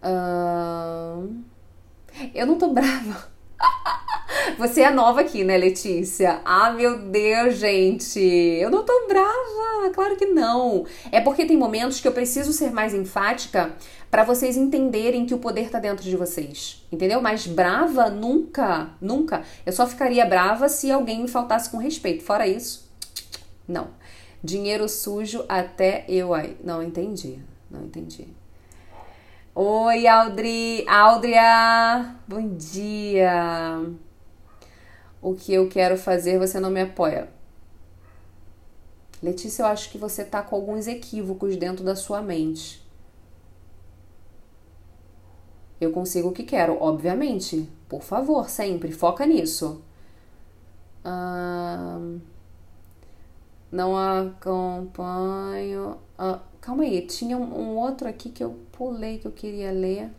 Uh... 0.03 1.54
Eu 2.33 2.45
não 2.45 2.57
tô 2.57 2.69
brava. 2.69 3.33
Você 4.57 4.81
é 4.81 4.91
nova 4.91 5.21
aqui, 5.21 5.43
né, 5.43 5.57
Letícia? 5.57 6.41
Ah, 6.45 6.71
meu 6.71 6.97
Deus, 6.99 7.57
gente. 7.57 8.19
Eu 8.19 8.69
não 8.69 8.83
tô 8.83 9.07
brava. 9.07 9.89
Claro 9.93 10.15
que 10.15 10.25
não. 10.25 10.85
É 11.11 11.19
porque 11.19 11.45
tem 11.45 11.57
momentos 11.57 11.99
que 11.99 12.07
eu 12.07 12.11
preciso 12.11 12.53
ser 12.53 12.71
mais 12.71 12.93
enfática 12.93 13.73
para 14.09 14.23
vocês 14.23 14.55
entenderem 14.55 15.25
que 15.25 15.33
o 15.33 15.39
poder 15.39 15.69
tá 15.69 15.79
dentro 15.79 16.03
de 16.03 16.15
vocês. 16.15 16.85
Entendeu? 16.91 17.21
Mas 17.21 17.47
brava 17.47 18.09
nunca, 18.09 18.91
nunca. 19.01 19.43
Eu 19.65 19.73
só 19.73 19.85
ficaria 19.85 20.25
brava 20.25 20.69
se 20.69 20.91
alguém 20.91 21.21
me 21.21 21.27
faltasse 21.27 21.69
com 21.69 21.77
respeito. 21.77 22.23
Fora 22.23 22.47
isso, 22.47 22.89
não. 23.67 23.89
Dinheiro 24.43 24.87
sujo 24.87 25.43
até 25.49 26.05
eu 26.07 26.33
aí. 26.33 26.55
Não 26.63 26.81
entendi. 26.81 27.39
Não 27.69 27.83
entendi. 27.83 28.27
Oi, 29.57 30.05
Aldri, 30.05 30.85
Aldria. 30.85 32.17
Bom 32.27 32.57
dia 32.57 33.85
o 35.21 35.33
que 35.33 35.53
eu 35.53 35.69
quero 35.69 35.97
fazer, 35.97 36.37
você 36.37 36.59
não 36.59 36.69
me 36.69 36.81
apoia. 36.81 37.29
Letícia, 39.23 39.63
eu 39.63 39.67
acho 39.67 39.89
que 39.89 39.97
você 39.97 40.25
tá 40.25 40.43
com 40.43 40.57
alguns 40.57 40.87
equívocos 40.87 41.55
dentro 41.55 41.85
da 41.85 41.95
sua 41.95 42.21
mente. 42.21 42.85
Eu 45.79 45.93
consigo 45.93 46.29
o 46.29 46.33
que 46.33 46.43
quero, 46.43 46.77
obviamente. 46.81 47.69
Por 47.87 48.03
favor, 48.03 48.49
sempre, 48.49 48.91
foca 48.91 49.25
nisso. 49.25 49.81
Não 53.71 53.97
acompanho. 53.97 55.97
Ah, 56.17 56.39
calma 56.61 56.83
aí, 56.83 57.05
tinha 57.07 57.37
um 57.37 57.77
outro 57.77 58.07
aqui 58.07 58.29
que 58.29 58.43
eu 58.43 58.59
pulei 58.77 59.17
que 59.17 59.25
eu 59.27 59.31
queria 59.31 59.71
ler. 59.71 60.09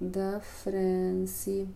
Da 0.00 0.40
France. 0.40 1.68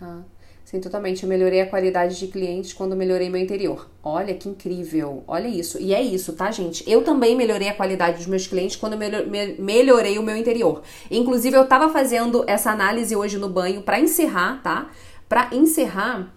Ah. 0.00 0.22
Sim, 0.64 0.80
totalmente. 0.80 1.22
Eu 1.22 1.28
melhorei 1.28 1.60
a 1.60 1.66
qualidade 1.66 2.18
de 2.18 2.28
clientes 2.28 2.72
quando 2.72 2.96
melhorei 2.96 3.28
meu 3.28 3.40
interior. 3.40 3.90
Olha 4.02 4.34
que 4.34 4.48
incrível. 4.48 5.22
Olha 5.26 5.46
isso. 5.46 5.78
E 5.80 5.92
é 5.92 6.00
isso, 6.00 6.32
tá, 6.32 6.50
gente? 6.50 6.88
Eu 6.90 7.04
também 7.04 7.36
melhorei 7.36 7.68
a 7.68 7.74
qualidade 7.74 8.18
dos 8.18 8.26
meus 8.26 8.46
clientes 8.46 8.76
quando 8.76 8.96
melhorei 8.96 10.18
o 10.18 10.22
meu 10.22 10.36
interior. 10.36 10.82
Inclusive, 11.10 11.56
eu 11.56 11.66
tava 11.66 11.90
fazendo 11.90 12.44
essa 12.46 12.70
análise 12.70 13.14
hoje 13.14 13.38
no 13.38 13.48
banho 13.48 13.82
para 13.82 14.00
encerrar, 14.00 14.62
tá? 14.62 14.90
Para 15.28 15.54
encerrar. 15.54 16.32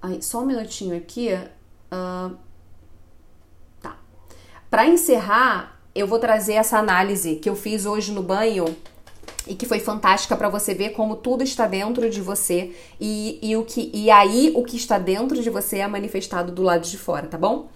Ai, 0.00 0.22
só 0.22 0.42
um 0.42 0.46
minutinho 0.46 0.96
aqui. 0.96 1.30
Uh, 1.92 2.36
tá. 3.82 3.98
Para 4.70 4.86
encerrar, 4.86 5.73
eu 5.94 6.06
vou 6.06 6.18
trazer 6.18 6.54
essa 6.54 6.78
análise 6.78 7.36
que 7.36 7.48
eu 7.48 7.54
fiz 7.54 7.86
hoje 7.86 8.12
no 8.12 8.22
banho 8.22 8.64
e 9.46 9.54
que 9.54 9.66
foi 9.66 9.78
fantástica 9.78 10.36
para 10.36 10.48
você 10.48 10.74
ver 10.74 10.90
como 10.90 11.16
tudo 11.16 11.42
está 11.44 11.66
dentro 11.66 12.08
de 12.08 12.20
você 12.20 12.74
e, 13.00 13.38
e, 13.42 13.56
o 13.56 13.64
que, 13.64 13.90
e 13.92 14.10
aí 14.10 14.52
o 14.54 14.64
que 14.64 14.76
está 14.76 14.98
dentro 14.98 15.40
de 15.40 15.50
você 15.50 15.78
é 15.78 15.86
manifestado 15.86 16.50
do 16.50 16.62
lado 16.62 16.86
de 16.86 16.98
fora, 16.98 17.26
tá 17.26 17.38
bom? 17.38 17.68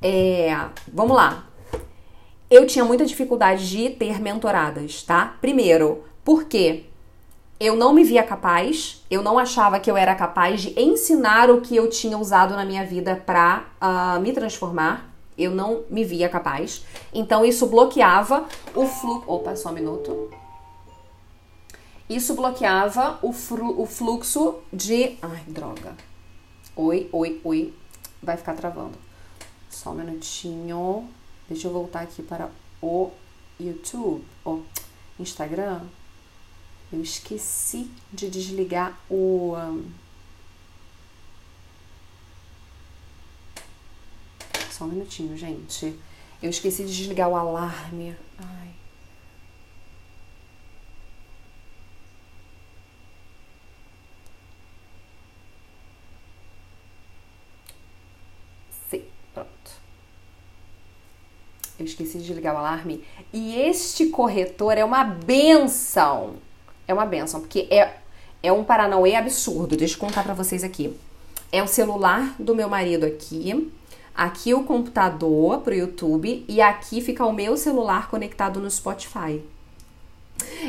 É, 0.00 0.54
vamos 0.92 1.16
lá. 1.16 1.48
Eu 2.50 2.66
tinha 2.66 2.84
muita 2.84 3.06
dificuldade 3.06 3.68
de 3.68 3.90
ter 3.90 4.20
mentoradas, 4.20 5.02
tá? 5.02 5.36
Primeiro, 5.40 6.04
porque 6.24 6.84
eu 7.58 7.74
não 7.74 7.94
me 7.94 8.04
via 8.04 8.22
capaz, 8.22 9.02
eu 9.10 9.22
não 9.22 9.38
achava 9.38 9.80
que 9.80 9.90
eu 9.90 9.96
era 9.96 10.14
capaz 10.14 10.60
de 10.60 10.78
ensinar 10.78 11.50
o 11.50 11.60
que 11.60 11.74
eu 11.74 11.88
tinha 11.88 12.18
usado 12.18 12.54
na 12.54 12.64
minha 12.64 12.84
vida 12.84 13.20
para 13.24 13.64
uh, 13.80 14.20
me 14.20 14.32
transformar. 14.32 15.13
Eu 15.36 15.50
não 15.50 15.84
me 15.90 16.04
via 16.04 16.28
capaz. 16.28 16.84
Então 17.12 17.44
isso 17.44 17.66
bloqueava 17.66 18.46
o 18.74 18.86
fluxo. 18.86 19.24
Opa, 19.30 19.56
só 19.56 19.70
um 19.70 19.72
minuto. 19.72 20.30
Isso 22.08 22.34
bloqueava 22.34 23.18
o, 23.22 23.30
o 23.30 23.86
fluxo 23.86 24.60
de. 24.72 25.16
Ai, 25.22 25.42
droga. 25.48 25.96
Oi, 26.76 27.08
oi, 27.12 27.40
oi. 27.42 27.74
Vai 28.22 28.36
ficar 28.36 28.54
travando. 28.54 28.98
Só 29.70 29.90
um 29.90 29.94
minutinho. 29.94 31.08
Deixa 31.48 31.66
eu 31.66 31.72
voltar 31.72 32.02
aqui 32.02 32.22
para 32.22 32.50
o 32.82 33.10
YouTube. 33.58 34.24
O 34.44 34.62
Instagram. 35.18 35.80
Eu 36.92 37.00
esqueci 37.00 37.90
de 38.12 38.28
desligar 38.28 38.98
o. 39.10 39.54
Um... 39.56 40.03
Só 44.76 44.86
um 44.86 44.88
minutinho, 44.88 45.36
gente. 45.36 45.96
Eu 46.42 46.50
esqueci 46.50 46.82
de 46.82 46.96
desligar 46.96 47.28
o 47.28 47.36
alarme. 47.36 48.16
Ai. 48.36 48.70
Eu 61.78 61.84
esqueci 61.86 62.18
de 62.18 62.32
ligar 62.32 62.54
o 62.54 62.58
alarme. 62.58 63.04
E 63.32 63.54
este 63.60 64.06
corretor 64.06 64.76
é 64.76 64.84
uma 64.84 65.04
benção. 65.04 66.34
É 66.88 66.92
uma 66.92 67.06
benção, 67.06 67.40
porque 67.40 67.68
é, 67.70 67.96
é 68.42 68.50
um 68.50 68.64
paranauê 68.64 69.14
absurdo. 69.14 69.76
Deixa 69.76 69.94
eu 69.94 70.00
contar 70.00 70.24
para 70.24 70.34
vocês 70.34 70.64
aqui. 70.64 70.96
É 71.52 71.62
o 71.62 71.68
celular 71.68 72.34
do 72.40 72.56
meu 72.56 72.68
marido 72.68 73.04
aqui, 73.04 73.70
aqui 74.14 74.54
o 74.54 74.64
computador 74.64 75.60
pro 75.60 75.74
YouTube 75.74 76.44
e 76.48 76.60
aqui 76.60 77.00
fica 77.00 77.24
o 77.26 77.32
meu 77.32 77.56
celular 77.56 78.08
conectado 78.08 78.60
no 78.60 78.70
Spotify. 78.70 79.42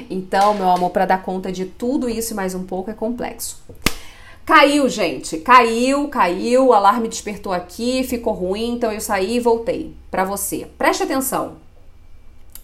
Então, 0.10 0.54
meu 0.54 0.70
amor, 0.70 0.90
para 0.92 1.06
dar 1.06 1.22
conta 1.22 1.52
de 1.52 1.66
tudo 1.66 2.10
isso 2.10 2.34
e 2.34 2.36
mais 2.36 2.56
um 2.56 2.64
pouco 2.64 2.90
é 2.90 2.94
complexo. 2.94 3.64
Caiu, 4.46 4.88
gente. 4.88 5.38
Caiu, 5.38 6.08
caiu, 6.08 6.68
o 6.68 6.74
alarme 6.74 7.08
despertou 7.08 7.52
aqui, 7.52 8.04
ficou 8.04 8.34
ruim, 8.34 8.76
então 8.76 8.92
eu 8.92 9.02
saí 9.02 9.38
e 9.38 9.40
voltei 9.40 9.96
para 10.12 10.24
você. 10.24 10.68
Preste 10.78 11.04
atenção. 11.04 11.65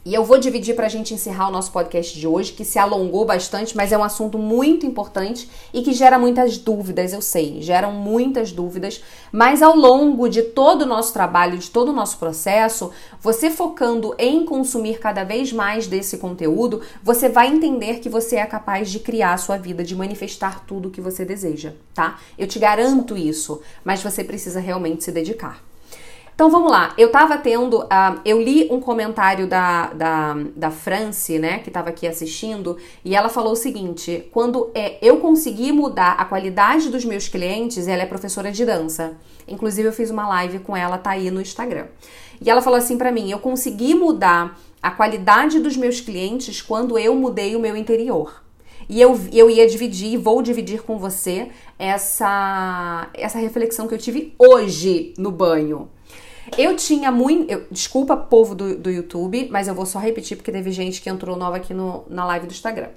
E 0.04 0.16
eu 0.16 0.26
vou 0.26 0.40
dividir 0.40 0.76
para 0.76 0.88
a 0.88 0.90
gente 0.90 1.14
encerrar 1.14 1.48
o 1.48 1.52
nosso 1.52 1.72
podcast 1.72 2.20
de 2.20 2.28
hoje, 2.28 2.54
que 2.54 2.66
se 2.66 2.80
alongou 2.80 3.24
bastante, 3.24 3.78
mas 3.78 3.92
é 3.92 3.98
um 3.98 4.04
assunto 4.04 4.36
muito 4.36 4.84
importante 4.84 5.48
e 5.72 5.84
que 5.84 5.94
gera 5.94 6.18
muitas 6.18 6.58
dúvidas, 6.58 7.14
eu 7.14 7.22
sei, 7.22 7.62
geram 7.62 7.92
muitas 7.92 8.52
dúvidas. 8.52 9.04
Mas 9.32 9.62
ao 9.62 9.76
longo 9.76 10.28
de 10.28 10.42
todo 10.42 10.82
o 10.82 10.86
nosso 10.88 11.14
trabalho, 11.14 11.56
de 11.56 11.70
todo 11.70 11.90
o 11.90 11.94
nosso 11.94 12.18
processo, 12.18 12.90
você 13.22 13.52
focando 13.52 14.16
em 14.18 14.44
consumir 14.44 14.98
cada 14.98 15.24
vez 15.24 15.54
mais 15.54 15.86
desse 15.86 16.18
conteúdo, 16.18 16.82
você 17.04 17.30
vai 17.30 17.50
entender 17.50 18.00
que 18.00 18.10
você 18.10 18.38
é 18.38 18.46
capaz 18.48 18.90
de 18.90 19.00
criar 19.00 19.34
a 19.34 19.38
sua 19.38 19.58
vida, 19.58 19.84
de 19.84 19.96
manifestar 19.96 20.66
tudo 20.66 20.88
o 20.88 20.92
que 20.92 21.00
você 21.00 21.24
deseja, 21.24 21.74
tá? 21.94 22.20
Eu 22.40 22.48
te 22.48 22.58
garanto 22.58 23.16
isso, 23.16 23.62
mas 23.86 24.02
você 24.02 24.24
precisa 24.24 24.60
realmente 24.60 25.04
se 25.04 25.12
dedicar. 25.12 25.71
Então 26.42 26.50
vamos 26.50 26.72
lá, 26.72 26.92
eu 26.98 27.12
tava 27.12 27.38
tendo, 27.38 27.82
uh, 27.82 28.20
eu 28.26 28.42
li 28.42 28.68
um 28.72 28.80
comentário 28.80 29.46
da, 29.46 29.94
da, 29.94 30.36
da 30.56 30.72
France, 30.72 31.38
né, 31.38 31.60
que 31.60 31.70
tava 31.70 31.90
aqui 31.90 32.08
assistindo, 32.08 32.78
e 33.06 33.16
ela 33.16 33.30
falou 33.30 33.54
o 33.54 33.56
seguinte: 33.56 34.28
quando 34.32 34.72
é, 34.74 34.98
eu 35.04 35.18
consegui 35.18 35.72
mudar 35.72 36.14
a 36.14 36.26
qualidade 36.26 36.90
dos 36.90 37.06
meus 37.06 37.28
clientes, 37.28 37.88
ela 37.88 38.02
é 38.02 38.08
professora 38.08 38.52
de 38.52 38.66
dança. 38.66 39.20
Inclusive, 39.48 39.90
eu 39.90 39.94
fiz 39.94 40.10
uma 40.10 40.28
live 40.28 40.58
com 40.58 40.76
ela, 40.76 40.98
tá 40.98 41.12
aí 41.12 41.30
no 41.30 41.40
Instagram. 41.40 41.86
E 42.44 42.50
ela 42.50 42.64
falou 42.64 42.80
assim 42.80 42.98
para 42.98 43.12
mim: 43.12 43.30
eu 43.30 43.38
consegui 43.38 43.94
mudar 43.94 44.60
a 44.82 44.90
qualidade 44.90 45.60
dos 45.60 45.78
meus 45.78 46.02
clientes 46.02 46.60
quando 46.60 46.98
eu 46.98 47.14
mudei 47.14 47.56
o 47.56 47.60
meu 47.60 47.78
interior. 47.78 48.42
E 48.90 49.00
eu, 49.00 49.16
eu 49.32 49.48
ia 49.48 49.68
dividir, 49.68 50.18
vou 50.18 50.42
dividir 50.42 50.82
com 50.82 50.98
você 50.98 51.50
essa, 51.78 53.10
essa 53.14 53.38
reflexão 53.38 53.88
que 53.88 53.94
eu 53.94 54.00
tive 54.00 54.34
hoje 54.40 55.14
no 55.20 55.30
banho. 55.30 55.88
Eu 56.58 56.76
tinha 56.76 57.12
muito. 57.12 57.50
Eu, 57.52 57.66
desculpa, 57.72 58.16
povo 58.16 58.54
do, 58.54 58.78
do 58.78 58.90
YouTube, 58.90 59.48
mas 59.52 59.68
eu 59.68 59.76
vou 59.76 59.86
só 59.86 60.00
repetir 60.00 60.38
porque 60.38 60.52
teve 60.52 60.72
gente 60.72 61.02
que 61.02 61.10
entrou 61.10 61.38
nova 61.38 61.58
aqui 61.58 61.74
no, 61.74 62.04
na 62.10 62.26
live 62.26 62.48
do 62.48 62.52
Instagram. 62.52 62.90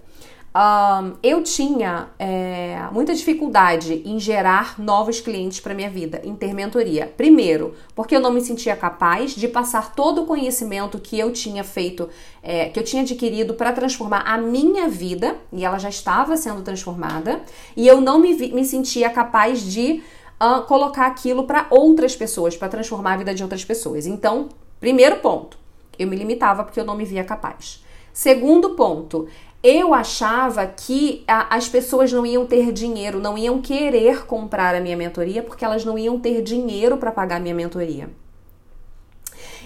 um, 0.54 1.16
eu 1.22 1.42
tinha 1.42 2.08
é, 2.18 2.78
muita 2.92 3.14
dificuldade 3.14 4.02
em 4.04 4.20
gerar 4.20 4.78
novos 4.78 5.20
clientes 5.20 5.60
para 5.60 5.74
minha 5.74 5.90
vida, 5.90 6.20
em 6.24 6.34
ter 6.34 6.54
mentoria. 6.54 7.12
Primeiro, 7.16 7.74
porque 7.94 8.14
eu 8.14 8.20
não 8.20 8.32
me 8.32 8.40
sentia 8.40 8.76
capaz 8.76 9.34
de 9.34 9.48
passar 9.48 9.94
todo 9.94 10.22
o 10.22 10.26
conhecimento 10.26 10.98
que 10.98 11.18
eu 11.18 11.32
tinha 11.32 11.64
feito, 11.64 12.08
é, 12.42 12.68
que 12.68 12.78
eu 12.78 12.84
tinha 12.84 13.02
adquirido 13.02 13.54
para 13.54 13.72
transformar 13.72 14.22
a 14.26 14.38
minha 14.38 14.88
vida, 14.88 15.36
e 15.52 15.64
ela 15.64 15.78
já 15.78 15.88
estava 15.88 16.36
sendo 16.36 16.62
transformada, 16.62 17.40
e 17.76 17.86
eu 17.86 18.00
não 18.00 18.18
me, 18.18 18.34
me 18.52 18.64
sentia 18.64 19.10
capaz 19.10 19.60
de 19.60 20.02
uh, 20.40 20.62
colocar 20.62 21.06
aquilo 21.06 21.44
para 21.44 21.66
outras 21.70 22.14
pessoas, 22.16 22.56
para 22.56 22.68
transformar 22.68 23.14
a 23.14 23.16
vida 23.18 23.34
de 23.34 23.42
outras 23.42 23.64
pessoas. 23.64 24.06
Então, 24.06 24.48
primeiro 24.80 25.16
ponto, 25.16 25.58
eu 25.98 26.06
me 26.06 26.16
limitava 26.16 26.64
porque 26.64 26.80
eu 26.80 26.84
não 26.84 26.96
me 26.96 27.04
via 27.04 27.24
capaz. 27.24 27.84
Segundo 28.12 28.70
ponto, 28.70 29.26
eu 29.62 29.94
achava 29.94 30.66
que 30.66 31.24
a, 31.26 31.56
as 31.56 31.68
pessoas 31.68 32.12
não 32.12 32.26
iam 32.26 32.46
ter 32.46 32.70
dinheiro, 32.70 33.18
não 33.18 33.36
iam 33.36 33.60
querer 33.62 34.26
comprar 34.26 34.74
a 34.74 34.80
minha 34.80 34.96
mentoria 34.96 35.42
porque 35.42 35.64
elas 35.64 35.84
não 35.84 35.98
iam 35.98 36.20
ter 36.20 36.42
dinheiro 36.42 36.98
para 36.98 37.10
pagar 37.10 37.36
a 37.36 37.40
minha 37.40 37.54
mentoria. 37.54 38.10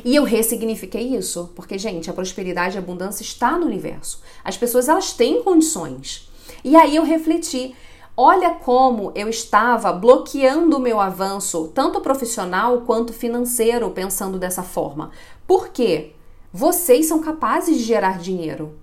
E 0.04 0.14
eu 0.14 0.22
ressignifiquei 0.22 1.16
isso, 1.16 1.50
porque 1.54 1.76
gente, 1.76 2.08
a 2.08 2.12
prosperidade 2.12 2.76
e 2.76 2.78
a 2.78 2.80
abundância 2.80 3.22
está 3.22 3.58
no 3.58 3.66
universo. 3.66 4.22
As 4.44 4.56
pessoas 4.56 4.88
elas 4.88 5.12
têm 5.12 5.42
condições. 5.42 6.30
E 6.64 6.76
aí 6.76 6.96
eu 6.96 7.02
refleti, 7.02 7.74
olha 8.20 8.50
como 8.50 9.12
eu 9.14 9.28
estava 9.28 9.92
bloqueando 9.92 10.76
o 10.76 10.80
meu 10.80 11.00
avanço, 11.00 11.68
tanto 11.72 12.00
profissional 12.00 12.80
quanto 12.80 13.12
financeiro, 13.12 13.88
pensando 13.90 14.40
dessa 14.40 14.64
forma. 14.64 15.12
Por 15.46 15.68
quê? 15.68 16.14
Vocês 16.52 17.06
são 17.06 17.20
capazes 17.20 17.78
de 17.78 17.84
gerar 17.84 18.18
dinheiro. 18.18 18.76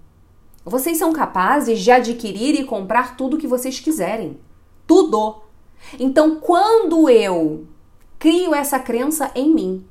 Vocês 0.64 0.98
são 0.98 1.12
capazes 1.12 1.82
de 1.82 1.92
adquirir 1.92 2.56
e 2.56 2.64
comprar 2.64 3.18
tudo 3.18 3.38
que 3.38 3.46
vocês 3.46 3.78
quiserem. 3.78 4.40
Tudo. 4.88 5.42
Então, 6.00 6.38
quando 6.38 7.10
eu 7.10 7.68
crio 8.18 8.56
essa 8.56 8.80
crença 8.80 9.32
em 9.36 9.54
mim, 9.54 9.86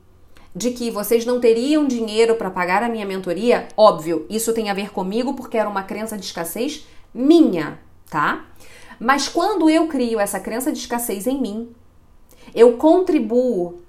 de 0.57 0.70
que 0.70 0.90
vocês 0.90 1.26
não 1.26 1.38
teriam 1.38 1.86
dinheiro 1.86 2.36
para 2.36 2.51
pagar 2.51 2.82
a 2.82 2.88
minha 2.88 3.05
mentoria, 3.05 3.68
óbvio, 3.76 4.24
isso 4.30 4.55
tem 4.55 4.70
a 4.70 4.74
ver 4.74 4.90
comigo 4.90 5.34
porque 5.34 5.59
era 5.59 5.68
uma 5.68 5.82
crença 5.82 6.16
de 6.16 6.24
escassez 6.24 6.86
minha, 7.12 7.78
tá? 8.09 8.47
Mas 8.99 9.28
quando 9.28 9.68
eu 9.68 9.88
crio 9.88 10.20
essa 10.20 10.40
crença 10.40 10.72
de 10.72 10.78
escassez 10.78 11.26
em 11.26 11.40
mim, 11.40 11.74
eu 12.55 12.76
contribuo 12.76 13.80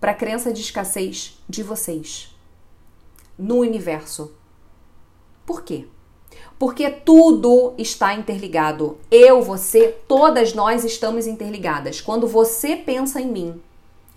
para 0.00 0.12
a 0.12 0.14
crença 0.14 0.52
de 0.52 0.60
escassez 0.60 1.38
de 1.48 1.62
vocês 1.62 2.34
no 3.38 3.58
universo. 3.58 4.34
Por 5.44 5.62
quê? 5.62 5.86
Porque 6.58 6.90
tudo 6.90 7.74
está 7.78 8.14
interligado. 8.14 8.98
Eu, 9.10 9.42
você, 9.42 9.96
todas 10.06 10.54
nós 10.54 10.84
estamos 10.84 11.26
interligadas. 11.26 12.00
Quando 12.00 12.26
você 12.26 12.76
pensa 12.76 13.20
em 13.20 13.26
mim, 13.26 13.60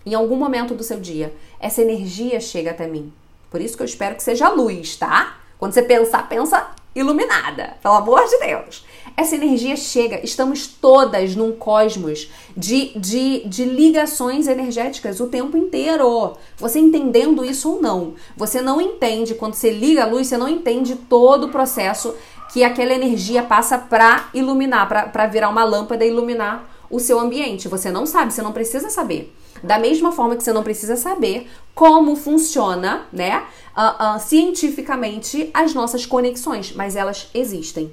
em 0.06 0.14
algum 0.14 0.36
momento 0.36 0.74
do 0.74 0.84
seu 0.84 1.00
dia, 1.00 1.34
essa 1.58 1.82
energia 1.82 2.38
chega 2.40 2.70
até 2.70 2.86
mim. 2.86 3.12
Por 3.50 3.60
isso 3.60 3.76
que 3.76 3.82
eu 3.82 3.86
espero 3.86 4.14
que 4.14 4.22
seja 4.22 4.48
luz, 4.48 4.96
tá? 4.96 5.38
Quando 5.58 5.72
você 5.72 5.82
pensar, 5.82 6.28
pensa 6.28 6.74
iluminada, 6.94 7.76
pelo 7.82 7.94
amor 7.94 8.24
de 8.28 8.38
Deus. 8.38 8.84
Essa 9.16 9.36
energia 9.36 9.76
chega, 9.76 10.20
estamos 10.24 10.66
todas 10.66 11.36
num 11.36 11.52
cosmos 11.52 12.28
de, 12.56 12.98
de, 12.98 13.46
de 13.46 13.64
ligações 13.64 14.48
energéticas 14.48 15.20
o 15.20 15.28
tempo 15.28 15.56
inteiro. 15.56 16.32
Você 16.56 16.80
entendendo 16.80 17.44
isso 17.44 17.74
ou 17.74 17.80
não. 17.80 18.14
Você 18.36 18.60
não 18.60 18.80
entende, 18.80 19.34
quando 19.34 19.54
você 19.54 19.70
liga 19.70 20.02
a 20.02 20.06
luz, 20.06 20.26
você 20.26 20.36
não 20.36 20.48
entende 20.48 20.96
todo 20.96 21.46
o 21.46 21.50
processo 21.50 22.12
que 22.52 22.64
aquela 22.64 22.92
energia 22.92 23.44
passa 23.44 23.78
para 23.78 24.30
iluminar, 24.34 24.88
para 25.12 25.26
virar 25.28 25.48
uma 25.48 25.62
lâmpada 25.62 26.04
e 26.04 26.08
iluminar 26.08 26.68
o 26.90 26.98
seu 26.98 27.20
ambiente. 27.20 27.68
Você 27.68 27.92
não 27.92 28.06
sabe, 28.06 28.32
você 28.32 28.42
não 28.42 28.52
precisa 28.52 28.90
saber. 28.90 29.32
Da 29.62 29.78
mesma 29.78 30.10
forma 30.10 30.34
que 30.34 30.42
você 30.42 30.52
não 30.52 30.64
precisa 30.64 30.96
saber 30.96 31.48
como 31.72 32.16
funciona, 32.16 33.06
né, 33.12 33.44
uh, 33.76 34.16
uh, 34.16 34.20
cientificamente 34.20 35.50
as 35.54 35.72
nossas 35.72 36.04
conexões, 36.04 36.72
mas 36.72 36.96
elas 36.96 37.28
existem. 37.32 37.92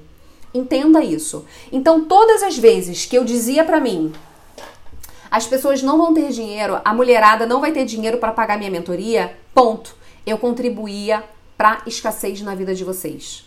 Entenda 0.53 1.03
isso. 1.03 1.45
Então, 1.71 2.05
todas 2.05 2.43
as 2.43 2.57
vezes 2.57 3.05
que 3.05 3.17
eu 3.17 3.23
dizia 3.23 3.63
para 3.63 3.79
mim, 3.79 4.11
as 5.29 5.47
pessoas 5.47 5.81
não 5.81 5.97
vão 5.97 6.13
ter 6.13 6.29
dinheiro, 6.29 6.81
a 6.83 6.93
mulherada 6.93 7.45
não 7.45 7.61
vai 7.61 7.71
ter 7.71 7.85
dinheiro 7.85 8.17
para 8.17 8.33
pagar 8.33 8.57
minha 8.57 8.69
mentoria, 8.69 9.37
ponto. 9.53 9.95
Eu 10.25 10.37
contribuía 10.37 11.23
para 11.57 11.81
escassez 11.87 12.41
na 12.41 12.53
vida 12.53 12.75
de 12.75 12.83
vocês. 12.83 13.45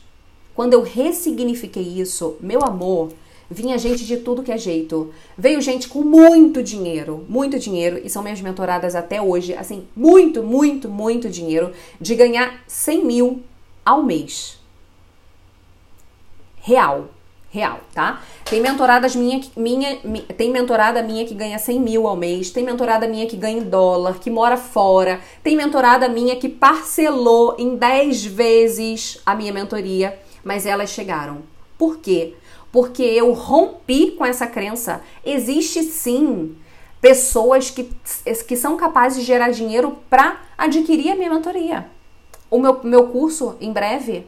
Quando 0.55 0.72
eu 0.72 0.82
ressignifiquei 0.82 1.82
isso, 1.82 2.36
meu 2.40 2.62
amor, 2.62 3.12
vinha 3.50 3.76
gente 3.76 4.07
de 4.07 4.16
tudo 4.16 4.42
que 4.42 4.52
é 4.52 4.57
jeito. 4.57 5.12
Veio 5.36 5.61
gente 5.61 5.88
com 5.88 6.00
muito 6.00 6.62
dinheiro, 6.62 7.26
muito 7.28 7.59
dinheiro, 7.59 8.00
e 8.02 8.09
são 8.09 8.22
minhas 8.22 8.40
mentoradas 8.40 8.94
até 8.94 9.20
hoje, 9.20 9.55
assim, 9.55 9.86
muito, 9.94 10.42
muito, 10.42 10.88
muito 10.88 11.28
dinheiro, 11.28 11.72
de 12.00 12.14
ganhar 12.14 12.62
100 12.66 13.05
mil 13.05 13.42
ao 13.84 14.02
mês. 14.02 14.64
Real. 16.65 17.07
Real, 17.51 17.79
tá? 17.95 18.21
Tem 18.45 18.61
mentoradas 18.61 19.15
minha, 19.15 19.41
minha, 19.57 19.97
tem 20.37 20.51
mentorada 20.51 21.01
minha 21.05 21.25
que 21.25 21.35
ganha 21.35 21.57
100 21.57 21.79
mil 21.79 22.09
ao 22.09 22.17
mês, 22.17 22.51
tem 22.51 22.65
mentorada 22.65 23.07
minha 23.07 23.29
que 23.29 23.37
ganha 23.37 23.59
em 23.59 23.62
dólar, 23.62 24.19
que 24.19 24.29
mora 24.29 24.57
fora, 24.57 25.21
tem 25.41 25.57
mentorada 25.57 26.09
minha 26.09 26.35
que 26.35 26.49
parcelou 26.49 27.55
em 27.57 27.77
10 27.77 28.25
vezes 28.25 29.21
a 29.25 29.37
minha 29.37 29.53
mentoria 29.53 30.19
mas 30.45 30.67
elas 30.67 30.91
chegaram. 30.91 31.43
Por 31.79 31.99
quê? 31.99 32.35
Porque 32.71 33.03
eu 33.03 33.33
rompi 33.33 34.12
com 34.12 34.25
essa 34.25 34.47
crença. 34.47 35.01
Existe 35.25 35.83
sim 35.83 36.57
pessoas 37.01 37.71
que, 37.71 37.91
que 38.47 38.57
são 38.57 38.77
capazes 38.77 39.21
de 39.21 39.25
gerar 39.25 39.51
dinheiro 39.51 39.99
para 40.09 40.41
adquirir 40.57 41.11
a 41.11 41.17
minha 41.17 41.31
mentoria. 41.31 41.87
O 42.51 42.59
meu, 42.59 42.81
meu 42.85 43.09
curso, 43.09 43.57
em 43.61 43.73
breve, 43.73 44.27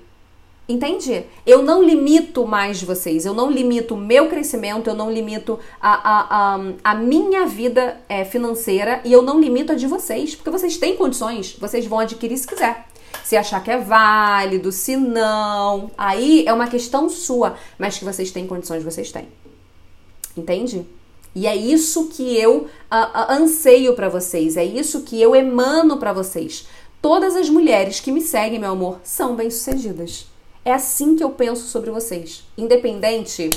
Entende? 0.68 1.24
Eu 1.46 1.62
não 1.62 1.80
limito 1.82 2.44
mais 2.44 2.82
vocês, 2.82 3.24
eu 3.24 3.32
não 3.32 3.48
limito 3.48 3.94
o 3.94 3.96
meu 3.96 4.28
crescimento, 4.28 4.90
eu 4.90 4.94
não 4.94 5.12
limito 5.12 5.60
a, 5.80 5.92
a, 5.92 6.54
a, 6.56 6.60
a 6.82 6.94
minha 6.94 7.46
vida 7.46 8.00
é, 8.08 8.24
financeira 8.24 9.00
e 9.04 9.12
eu 9.12 9.22
não 9.22 9.40
limito 9.40 9.72
a 9.72 9.76
de 9.76 9.86
vocês, 9.86 10.34
porque 10.34 10.50
vocês 10.50 10.76
têm 10.76 10.96
condições, 10.96 11.56
vocês 11.60 11.86
vão 11.86 12.00
adquirir 12.00 12.36
se 12.36 12.46
quiser 12.46 12.86
se 13.24 13.36
achar 13.36 13.62
que 13.62 13.70
é 13.72 13.78
válido, 13.78 14.70
se 14.70 14.96
não. 14.96 15.90
Aí 15.98 16.44
é 16.46 16.52
uma 16.52 16.68
questão 16.68 17.08
sua, 17.08 17.56
mas 17.76 17.98
que 17.98 18.04
vocês 18.04 18.30
têm 18.30 18.46
condições, 18.46 18.84
vocês 18.84 19.10
têm. 19.10 19.26
Entende? 20.36 20.86
E 21.34 21.46
é 21.46 21.56
isso 21.56 22.08
que 22.08 22.36
eu 22.36 22.56
uh, 22.56 22.66
uh, 22.66 23.32
anseio 23.32 23.94
para 23.94 24.08
vocês, 24.08 24.56
é 24.56 24.64
isso 24.64 25.02
que 25.02 25.20
eu 25.20 25.34
emano 25.34 25.96
para 25.96 26.12
vocês. 26.12 26.66
Todas 27.02 27.34
as 27.36 27.48
mulheres 27.48 27.98
que 27.98 28.12
me 28.12 28.20
seguem, 28.20 28.58
meu 28.58 28.70
amor, 28.70 29.00
são 29.02 29.34
bem-sucedidas. 29.34 30.26
É 30.66 30.72
assim 30.72 31.14
que 31.14 31.22
eu 31.22 31.30
penso 31.30 31.68
sobre 31.68 31.92
vocês, 31.92 32.42
independente 32.58 33.50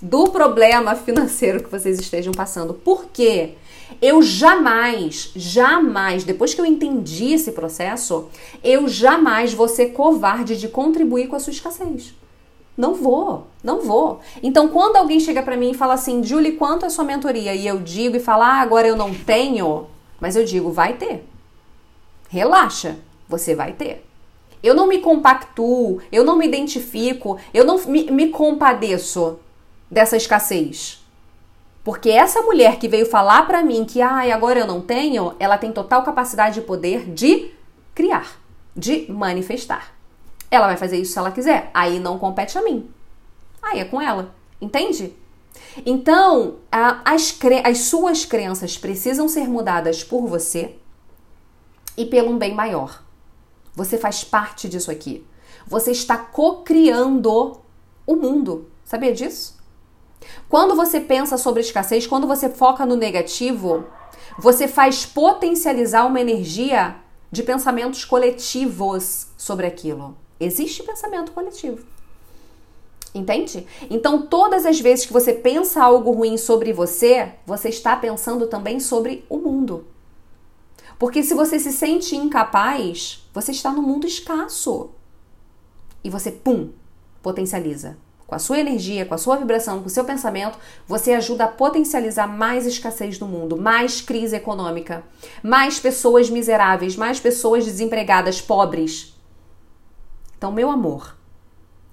do 0.00 0.30
problema 0.30 0.94
financeiro 0.96 1.62
que 1.62 1.70
vocês 1.70 2.00
estejam 2.00 2.32
passando. 2.32 2.72
Por 2.72 3.08
quê? 3.12 3.56
Eu 4.00 4.22
jamais, 4.22 5.30
jamais, 5.36 6.24
depois 6.24 6.54
que 6.54 6.60
eu 6.62 6.64
entendi 6.64 7.34
esse 7.34 7.52
processo, 7.52 8.30
eu 8.64 8.88
jamais 8.88 9.52
vou 9.52 9.68
ser 9.68 9.88
covarde 9.88 10.56
de 10.56 10.68
contribuir 10.68 11.28
com 11.28 11.36
a 11.36 11.38
sua 11.38 11.52
escassez. 11.52 12.14
Não 12.78 12.94
vou, 12.94 13.48
não 13.62 13.82
vou. 13.82 14.20
Então, 14.42 14.68
quando 14.68 14.96
alguém 14.96 15.20
chega 15.20 15.42
para 15.42 15.58
mim 15.58 15.72
e 15.72 15.76
fala 15.76 15.92
assim, 15.92 16.24
Julie, 16.24 16.52
quanto 16.52 16.86
é 16.86 16.88
sua 16.88 17.04
mentoria? 17.04 17.54
E 17.54 17.66
eu 17.66 17.78
digo 17.78 18.16
e 18.16 18.20
falo, 18.20 18.44
ah, 18.44 18.62
agora 18.62 18.88
eu 18.88 18.96
não 18.96 19.12
tenho, 19.12 19.86
mas 20.18 20.34
eu 20.34 20.46
digo, 20.46 20.72
vai 20.72 20.94
ter. 20.94 21.28
Relaxa, 22.30 22.96
você 23.28 23.54
vai 23.54 23.74
ter. 23.74 24.02
Eu 24.62 24.74
não 24.74 24.86
me 24.86 24.98
compactuo, 24.98 26.00
eu 26.10 26.24
não 26.24 26.36
me 26.36 26.46
identifico, 26.46 27.38
eu 27.52 27.64
não 27.64 27.78
me, 27.86 28.10
me 28.10 28.28
compadeço 28.28 29.38
dessa 29.90 30.16
escassez. 30.16 31.04
Porque 31.84 32.10
essa 32.10 32.42
mulher 32.42 32.78
que 32.78 32.86
veio 32.86 33.06
falar 33.06 33.46
para 33.46 33.62
mim 33.62 33.84
que, 33.84 34.00
ah, 34.00 34.20
agora 34.32 34.60
eu 34.60 34.66
não 34.66 34.80
tenho, 34.80 35.34
ela 35.38 35.58
tem 35.58 35.72
total 35.72 36.04
capacidade 36.04 36.60
e 36.60 36.62
poder 36.62 37.10
de 37.10 37.50
criar, 37.94 38.38
de 38.76 39.10
manifestar. 39.10 39.92
Ela 40.50 40.68
vai 40.68 40.76
fazer 40.76 40.98
isso 40.98 41.12
se 41.12 41.18
ela 41.18 41.32
quiser. 41.32 41.70
Aí 41.74 41.98
não 41.98 42.18
compete 42.18 42.56
a 42.56 42.62
mim. 42.62 42.88
Aí 43.60 43.80
é 43.80 43.84
com 43.84 44.00
ela. 44.00 44.32
Entende? 44.60 45.12
Então, 45.84 46.56
as, 46.70 47.38
as 47.64 47.78
suas 47.78 48.24
crenças 48.24 48.76
precisam 48.76 49.28
ser 49.28 49.48
mudadas 49.48 50.04
por 50.04 50.26
você 50.26 50.76
e 51.96 52.06
pelo 52.06 52.30
um 52.30 52.38
bem 52.38 52.54
maior. 52.54 53.01
Você 53.74 53.96
faz 53.96 54.22
parte 54.22 54.68
disso 54.68 54.90
aqui. 54.90 55.26
Você 55.66 55.90
está 55.90 56.16
co-criando 56.16 57.60
o 58.06 58.16
mundo. 58.16 58.68
Sabia 58.84 59.12
disso? 59.12 59.56
Quando 60.48 60.74
você 60.74 61.00
pensa 61.00 61.36
sobre 61.36 61.62
escassez, 61.62 62.06
quando 62.06 62.26
você 62.26 62.48
foca 62.48 62.84
no 62.84 62.96
negativo, 62.96 63.86
você 64.38 64.68
faz 64.68 65.06
potencializar 65.06 66.04
uma 66.06 66.20
energia 66.20 66.96
de 67.30 67.42
pensamentos 67.42 68.04
coletivos 68.04 69.28
sobre 69.36 69.66
aquilo. 69.66 70.16
Existe 70.38 70.82
pensamento 70.82 71.32
coletivo. 71.32 71.84
Entende? 73.14 73.66
Então, 73.90 74.22
todas 74.22 74.64
as 74.64 74.80
vezes 74.80 75.04
que 75.04 75.12
você 75.12 75.32
pensa 75.32 75.82
algo 75.82 76.12
ruim 76.12 76.36
sobre 76.36 76.72
você, 76.72 77.32
você 77.46 77.68
está 77.68 77.94
pensando 77.94 78.46
também 78.46 78.80
sobre 78.80 79.24
o 79.28 79.38
mundo. 79.38 79.86
Porque 80.98 81.22
se 81.22 81.34
você 81.34 81.58
se 81.58 81.72
sente 81.72 82.16
incapaz, 82.16 83.28
você 83.32 83.52
está 83.52 83.72
no 83.72 83.82
mundo 83.82 84.06
escasso. 84.06 84.90
E 86.04 86.10
você, 86.10 86.30
pum, 86.30 86.70
potencializa. 87.22 87.96
Com 88.26 88.34
a 88.34 88.38
sua 88.38 88.58
energia, 88.58 89.04
com 89.04 89.14
a 89.14 89.18
sua 89.18 89.36
vibração, 89.36 89.80
com 89.80 89.88
o 89.88 89.90
seu 89.90 90.04
pensamento, 90.04 90.58
você 90.86 91.12
ajuda 91.12 91.44
a 91.44 91.48
potencializar 91.48 92.26
mais 92.26 92.66
escassez 92.66 93.18
no 93.18 93.28
mundo, 93.28 93.58
mais 93.58 94.00
crise 94.00 94.34
econômica, 94.34 95.04
mais 95.42 95.78
pessoas 95.78 96.30
miseráveis, 96.30 96.96
mais 96.96 97.20
pessoas 97.20 97.64
desempregadas, 97.64 98.40
pobres. 98.40 99.14
Então, 100.38 100.50
meu 100.50 100.70
amor, 100.70 101.14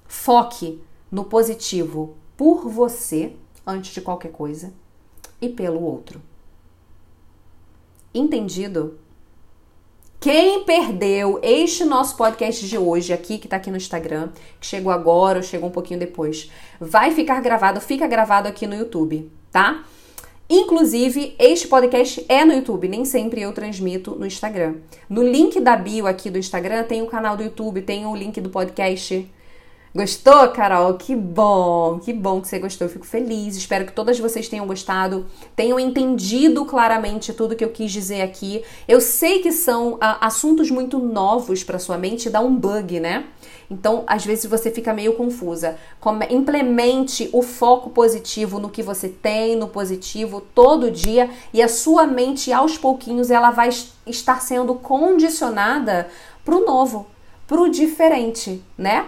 foque 0.08 0.82
no 1.12 1.26
positivo 1.26 2.16
por 2.38 2.70
você 2.70 3.36
antes 3.68 3.94
de 3.94 4.00
qualquer 4.02 4.32
coisa 4.32 4.74
e 5.42 5.50
pelo 5.50 5.82
outro. 5.84 6.22
Entendido? 8.14 8.98
Quem 10.20 10.64
perdeu 10.64 11.40
este 11.44 11.86
nosso 11.86 12.18
podcast 12.18 12.68
de 12.68 12.76
hoje 12.76 13.14
aqui, 13.14 13.38
que 13.38 13.48
tá 13.48 13.58
aqui 13.58 13.70
no 13.70 13.78
Instagram, 13.78 14.30
que 14.60 14.66
chegou 14.66 14.92
agora 14.92 15.38
ou 15.38 15.44
chegou 15.44 15.70
um 15.70 15.72
pouquinho 15.72 16.00
depois, 16.00 16.50
vai 16.80 17.12
ficar 17.12 17.40
gravado, 17.40 17.80
fica 17.80 18.08
gravado 18.08 18.48
aqui 18.48 18.66
no 18.66 18.76
YouTube, 18.76 19.32
tá? 19.52 19.86
Inclusive, 20.50 21.36
este 21.38 21.68
podcast 21.68 22.26
é 22.28 22.44
no 22.44 22.54
YouTube, 22.54 22.88
nem 22.88 23.06
sempre 23.06 23.42
eu 23.42 23.54
transmito 23.54 24.16
no 24.16 24.26
Instagram. 24.26 24.78
No 25.08 25.22
link 25.22 25.60
da 25.60 25.78
bio 25.78 26.08
aqui 26.08 26.32
do 26.32 26.40
Instagram 26.40 26.84
tem 26.86 27.04
o 27.04 27.08
canal 27.08 27.38
do 27.38 27.44
YouTube, 27.44 27.84
tem 27.84 28.08
o 28.08 28.16
link 28.16 28.42
do 28.42 28.50
podcast 28.50 29.30
Gostou, 29.94 30.50
Carol? 30.50 30.94
Que 30.96 31.16
bom, 31.16 32.00
que 32.00 32.14
bom 32.14 32.40
que 32.40 32.48
você 32.48 32.60
gostou. 32.60 32.86
Eu 32.86 32.94
fico 32.94 33.08
feliz. 33.08 33.56
Espero 33.56 33.86
que 33.86 33.92
todas 33.92 34.20
vocês 34.20 34.48
tenham 34.48 34.68
gostado, 34.68 35.26
tenham 35.56 35.80
entendido 35.80 36.64
claramente 36.64 37.34
tudo 37.34 37.56
que 37.56 37.66
eu 37.66 37.72
quis 37.72 37.92
dizer 37.92 38.22
aqui. 38.22 38.64
Eu 38.88 39.02
sei 39.02 39.40
que 39.40 39.52
são 39.52 39.98
ah, 40.00 40.28
assuntos 40.28 40.70
muito 40.70 41.00
novos 41.00 41.64
para 41.64 41.80
sua 41.80 41.98
mente, 41.98 42.30
dá 42.30 42.40
um 42.40 42.56
bug, 42.56 43.00
né? 43.00 43.26
Então, 43.70 44.04
às 44.06 44.24
vezes 44.24 44.46
você 44.46 44.70
fica 44.70 44.94
meio 44.94 45.14
confusa. 45.14 45.76
Implemente 46.30 47.28
o 47.34 47.42
foco 47.42 47.90
positivo 47.90 48.60
no 48.60 48.70
que 48.70 48.84
você 48.84 49.10
tem, 49.10 49.56
no 49.56 49.68
positivo, 49.68 50.42
todo 50.54 50.92
dia, 50.92 51.30
e 51.52 51.64
a 51.64 51.68
sua 51.68 52.06
mente, 52.06 52.54
aos 52.54 52.78
pouquinhos, 52.78 53.32
ela 53.32 53.50
vai 53.50 53.70
estar 54.06 54.40
sendo 54.42 54.76
condicionada 54.76 56.10
para 56.46 56.56
o 56.56 56.66
novo, 56.66 57.08
para 57.48 57.62
o 57.62 57.70
diferente, 57.70 58.64
né? 58.78 59.08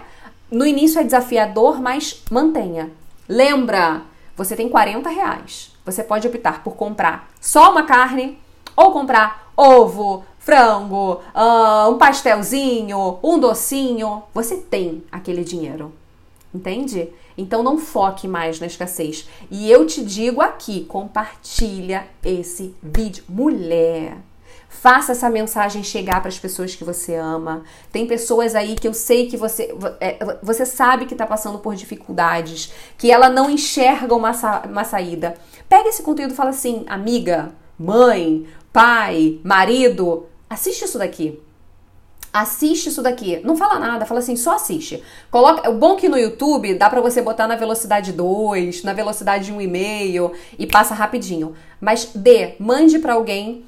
No 0.52 0.66
início 0.66 1.00
é 1.00 1.02
desafiador, 1.02 1.80
mas 1.80 2.22
mantenha. 2.30 2.92
Lembra, 3.26 4.02
você 4.36 4.54
tem 4.54 4.68
40 4.68 5.08
reais. 5.08 5.72
Você 5.82 6.04
pode 6.04 6.28
optar 6.28 6.62
por 6.62 6.76
comprar 6.76 7.30
só 7.40 7.72
uma 7.72 7.84
carne 7.84 8.38
ou 8.76 8.92
comprar 8.92 9.50
ovo, 9.56 10.22
frango, 10.38 11.22
uh, 11.34 11.90
um 11.90 11.96
pastelzinho, 11.96 13.18
um 13.22 13.38
docinho. 13.38 14.24
Você 14.34 14.58
tem 14.58 15.02
aquele 15.10 15.42
dinheiro. 15.42 15.90
Entende? 16.54 17.08
Então 17.38 17.62
não 17.62 17.78
foque 17.78 18.28
mais 18.28 18.60
na 18.60 18.66
escassez. 18.66 19.26
E 19.50 19.70
eu 19.70 19.86
te 19.86 20.04
digo 20.04 20.42
aqui, 20.42 20.84
compartilha 20.84 22.06
esse 22.22 22.76
vídeo. 22.82 23.24
Mulher, 23.26 24.18
Faça 24.80 25.12
essa 25.12 25.28
mensagem 25.28 25.84
chegar 25.84 26.20
para 26.20 26.30
as 26.30 26.38
pessoas 26.38 26.74
que 26.74 26.82
você 26.82 27.14
ama. 27.14 27.62
Tem 27.92 28.06
pessoas 28.06 28.54
aí 28.54 28.74
que 28.74 28.88
eu 28.88 28.94
sei 28.94 29.28
que 29.28 29.36
você 29.36 29.72
é, 30.00 30.38
você 30.42 30.64
sabe 30.64 31.04
que 31.04 31.14
está 31.14 31.26
passando 31.26 31.58
por 31.58 31.76
dificuldades, 31.76 32.72
que 32.96 33.12
ela 33.12 33.28
não 33.28 33.50
enxerga 33.50 34.14
uma, 34.14 34.32
sa 34.32 34.62
uma 34.66 34.82
saída. 34.82 35.34
Pega 35.68 35.90
esse 35.90 36.02
conteúdo 36.02 36.32
e 36.32 36.34
fala 36.34 36.50
assim, 36.50 36.84
amiga, 36.88 37.52
mãe, 37.78 38.46
pai, 38.72 39.38
marido, 39.44 40.26
assiste 40.48 40.86
isso 40.86 40.98
daqui. 40.98 41.38
Assiste 42.32 42.88
isso 42.88 43.02
daqui. 43.02 43.40
Não 43.44 43.54
fala 43.54 43.78
nada, 43.78 44.06
fala 44.06 44.20
assim, 44.20 44.36
só 44.36 44.54
assiste. 44.54 45.02
Coloca, 45.30 45.68
o 45.68 45.74
bom 45.74 45.96
que 45.96 46.08
no 46.08 46.18
YouTube 46.18 46.74
dá 46.74 46.88
para 46.88 47.02
você 47.02 47.20
botar 47.20 47.46
na 47.46 47.56
velocidade 47.56 48.10
2, 48.10 48.82
na 48.84 48.94
velocidade 48.94 49.52
1,5 49.52 50.32
e 50.58 50.66
passa 50.66 50.94
rapidinho. 50.94 51.54
Mas 51.78 52.10
dê, 52.14 52.54
mande 52.58 52.98
para 52.98 53.12
alguém 53.12 53.66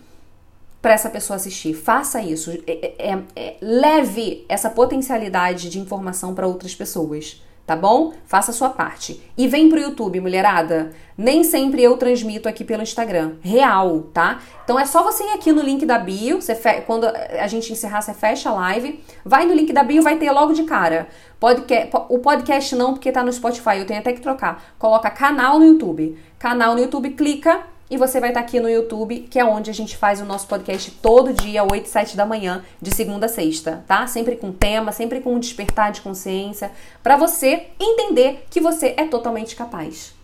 para 0.85 0.93
essa 0.93 1.09
pessoa 1.09 1.37
assistir. 1.37 1.72
Faça 1.72 2.20
isso. 2.20 2.51
É, 2.66 2.95
é, 2.99 3.12
é, 3.12 3.22
é 3.35 3.57
leve 3.62 4.45
essa 4.51 4.68
potencialidade 4.68 5.70
de 5.70 5.78
informação 5.78 6.35
para 6.35 6.47
outras 6.47 6.74
pessoas. 6.74 7.43
Tá 7.66 7.74
bom? 7.74 8.12
Faça 8.26 8.51
a 8.51 8.55
sua 8.55 8.68
parte. 8.68 9.22
E 9.35 9.49
vem 9.49 9.70
pro 9.70 9.80
YouTube, 9.80 10.20
mulherada. 10.20 10.91
Nem 11.16 11.43
sempre 11.43 11.82
eu 11.82 11.97
transmito 11.97 12.47
aqui 12.47 12.62
pelo 12.62 12.82
Instagram. 12.82 13.37
Real, 13.41 14.01
tá? 14.12 14.43
Então 14.62 14.78
é 14.78 14.85
só 14.85 15.03
você 15.03 15.24
ir 15.24 15.30
aqui 15.30 15.53
no 15.53 15.62
link 15.62 15.87
da 15.87 15.99
bio. 15.99 16.43
Você 16.43 16.55
fe... 16.55 16.82
Quando 16.82 17.07
a 17.07 17.47
gente 17.47 17.72
encerrar, 17.72 18.03
você 18.03 18.12
fecha 18.12 18.51
a 18.51 18.53
live. 18.53 19.03
Vai 19.24 19.47
no 19.47 19.55
link 19.55 19.72
da 19.72 19.82
bio, 19.82 20.03
vai 20.03 20.18
ter 20.18 20.30
logo 20.32 20.53
de 20.53 20.64
cara. 20.64 21.09
Podcast... 21.41 21.91
O 22.11 22.18
podcast 22.18 22.76
não, 22.76 22.93
porque 22.93 23.11
tá 23.11 23.24
no 23.24 23.32
Spotify. 23.32 23.78
Eu 23.78 23.87
tenho 23.87 24.01
até 24.01 24.12
que 24.12 24.20
trocar. 24.20 24.62
Coloca 24.78 25.09
canal 25.09 25.59
no 25.59 25.64
YouTube. 25.64 26.18
Canal 26.39 26.74
no 26.74 26.80
YouTube, 26.80 27.09
clica 27.12 27.72
e 27.91 27.97
você 27.97 28.18
vai 28.18 28.30
estar 28.30 28.41
aqui 28.41 28.59
no 28.59 28.68
YouTube, 28.68 29.28
que 29.30 29.39
é 29.39 29.45
onde 29.45 29.70
a 29.70 29.74
gente 29.74 29.97
faz 29.97 30.20
o 30.20 30.24
nosso 30.24 30.47
podcast 30.47 30.91
todo 30.91 31.32
dia, 31.32 31.62
8 31.62 31.85
e 31.85 31.89
7 31.89 32.16
da 32.16 32.24
manhã, 32.24 32.64
de 32.80 32.95
segunda 32.95 33.26
a 33.26 33.28
sexta, 33.28 33.85
tá? 33.87 34.07
Sempre 34.07 34.37
com 34.37 34.51
tema, 34.51 34.91
sempre 34.91 35.20
com 35.20 35.35
um 35.35 35.39
despertar 35.39 35.93
de 35.93 36.01
consciência, 36.01 36.72
para 37.03 37.16
você 37.16 37.66
entender 37.78 38.47
que 38.51 38.61
você 38.61 38.95
é 38.97 39.05
totalmente 39.05 39.55
capaz 39.55 40.14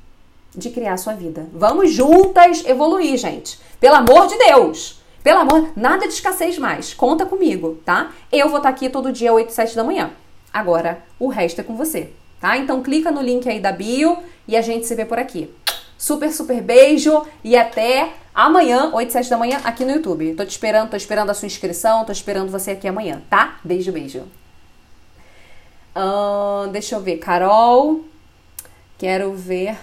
de 0.55 0.71
criar 0.71 0.97
sua 0.97 1.13
vida. 1.13 1.47
Vamos 1.53 1.93
juntas 1.93 2.65
evoluir, 2.67 3.17
gente. 3.17 3.61
Pelo 3.79 3.97
amor 3.97 4.27
de 4.27 4.37
Deus! 4.39 4.99
Pelo 5.23 5.41
amor, 5.41 5.71
nada 5.77 6.09
de 6.09 6.15
escassez 6.15 6.59
mais. 6.59 6.95
Conta 6.95 7.27
comigo, 7.27 7.79
tá? 7.85 8.11
Eu 8.33 8.49
vou 8.49 8.57
estar 8.57 8.71
aqui 8.71 8.89
todo 8.89 9.13
dia, 9.13 9.33
8 9.33 9.51
e 9.51 9.53
7 9.53 9.77
da 9.77 9.85
manhã. 9.85 10.11
Agora, 10.51 11.03
o 11.19 11.29
resto 11.29 11.61
é 11.61 11.65
com 11.65 11.77
você, 11.77 12.11
tá? 12.41 12.57
Então 12.57 12.83
clica 12.83 13.11
no 13.11 13.21
link 13.21 13.47
aí 13.47 13.61
da 13.61 13.71
bio 13.71 14.17
e 14.49 14.57
a 14.57 14.63
gente 14.63 14.87
se 14.87 14.95
vê 14.95 15.05
por 15.05 15.19
aqui. 15.19 15.51
Super, 16.01 16.33
super 16.33 16.63
beijo 16.63 17.27
e 17.45 17.55
até 17.55 18.15
amanhã, 18.35 18.91
8 18.91 19.13
7 19.13 19.29
da 19.29 19.37
manhã, 19.37 19.61
aqui 19.63 19.85
no 19.85 19.91
YouTube. 19.91 20.33
Tô 20.35 20.47
te 20.47 20.49
esperando, 20.53 20.89
tô 20.89 20.97
esperando 20.97 21.29
a 21.29 21.35
sua 21.35 21.45
inscrição, 21.45 22.07
tô 22.07 22.11
esperando 22.11 22.51
você 22.51 22.71
aqui 22.71 22.89
amanhã, 22.89 23.21
tá? 23.29 23.59
Beijo, 23.63 23.93
beijo. 23.93 24.21
Uh, 25.95 26.69
deixa 26.73 26.97
eu 26.97 27.03
ver, 27.03 27.19
Carol. 27.19 28.03
Quero 28.97 29.35
ver. 29.35 29.77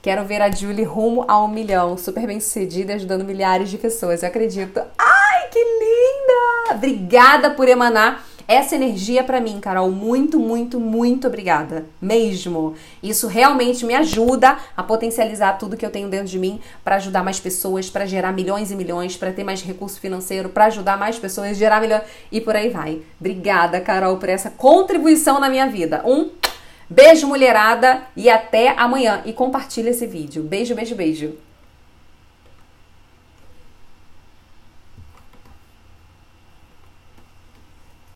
Quero 0.00 0.24
ver 0.24 0.40
a 0.40 0.50
Julie 0.50 0.84
rumo 0.84 1.26
a 1.28 1.44
um 1.44 1.48
milhão. 1.48 1.98
Super 1.98 2.26
bem 2.26 2.40
sucedida, 2.40 2.94
ajudando 2.94 3.22
milhares 3.22 3.68
de 3.68 3.76
pessoas. 3.76 4.22
Eu 4.22 4.30
acredito. 4.30 4.80
Ai, 4.98 5.48
que 5.50 5.58
linda! 5.58 6.76
Obrigada 6.76 7.50
por 7.50 7.68
emanar 7.68 8.24
essa 8.48 8.74
energia 8.74 9.22
para 9.22 9.42
mim, 9.42 9.60
Carol. 9.60 9.90
Muito, 9.90 10.38
muito, 10.40 10.80
muito 10.80 11.26
obrigada. 11.26 11.84
Mesmo. 12.00 12.74
Isso 13.02 13.26
realmente 13.26 13.84
me 13.84 13.94
ajuda 13.94 14.56
a 14.74 14.82
potencializar 14.82 15.58
tudo 15.58 15.76
que 15.76 15.84
eu 15.84 15.90
tenho 15.90 16.08
dentro 16.08 16.28
de 16.28 16.38
mim 16.38 16.58
para 16.82 16.96
ajudar 16.96 17.22
mais 17.22 17.38
pessoas, 17.38 17.90
para 17.90 18.06
gerar 18.06 18.32
milhões 18.32 18.70
e 18.70 18.74
milhões, 18.74 19.18
para 19.18 19.32
ter 19.32 19.44
mais 19.44 19.60
recurso 19.62 20.00
financeiro, 20.00 20.48
para 20.48 20.64
ajudar 20.64 20.98
mais 20.98 21.18
pessoas, 21.18 21.58
gerar 21.58 21.82
milhões 21.82 22.02
e 22.32 22.40
por 22.40 22.56
aí 22.56 22.70
vai. 22.70 23.02
Obrigada, 23.20 23.80
Carol, 23.82 24.16
por 24.16 24.30
essa 24.30 24.48
contribuição 24.48 25.38
na 25.38 25.50
minha 25.50 25.66
vida. 25.66 26.02
Um 26.06 26.30
beijo, 26.88 27.26
mulherada, 27.26 28.02
e 28.16 28.30
até 28.30 28.70
amanhã. 28.70 29.20
E 29.26 29.32
compartilha 29.34 29.90
esse 29.90 30.06
vídeo. 30.06 30.42
Beijo, 30.42 30.74
beijo, 30.74 30.94
beijo. 30.94 31.47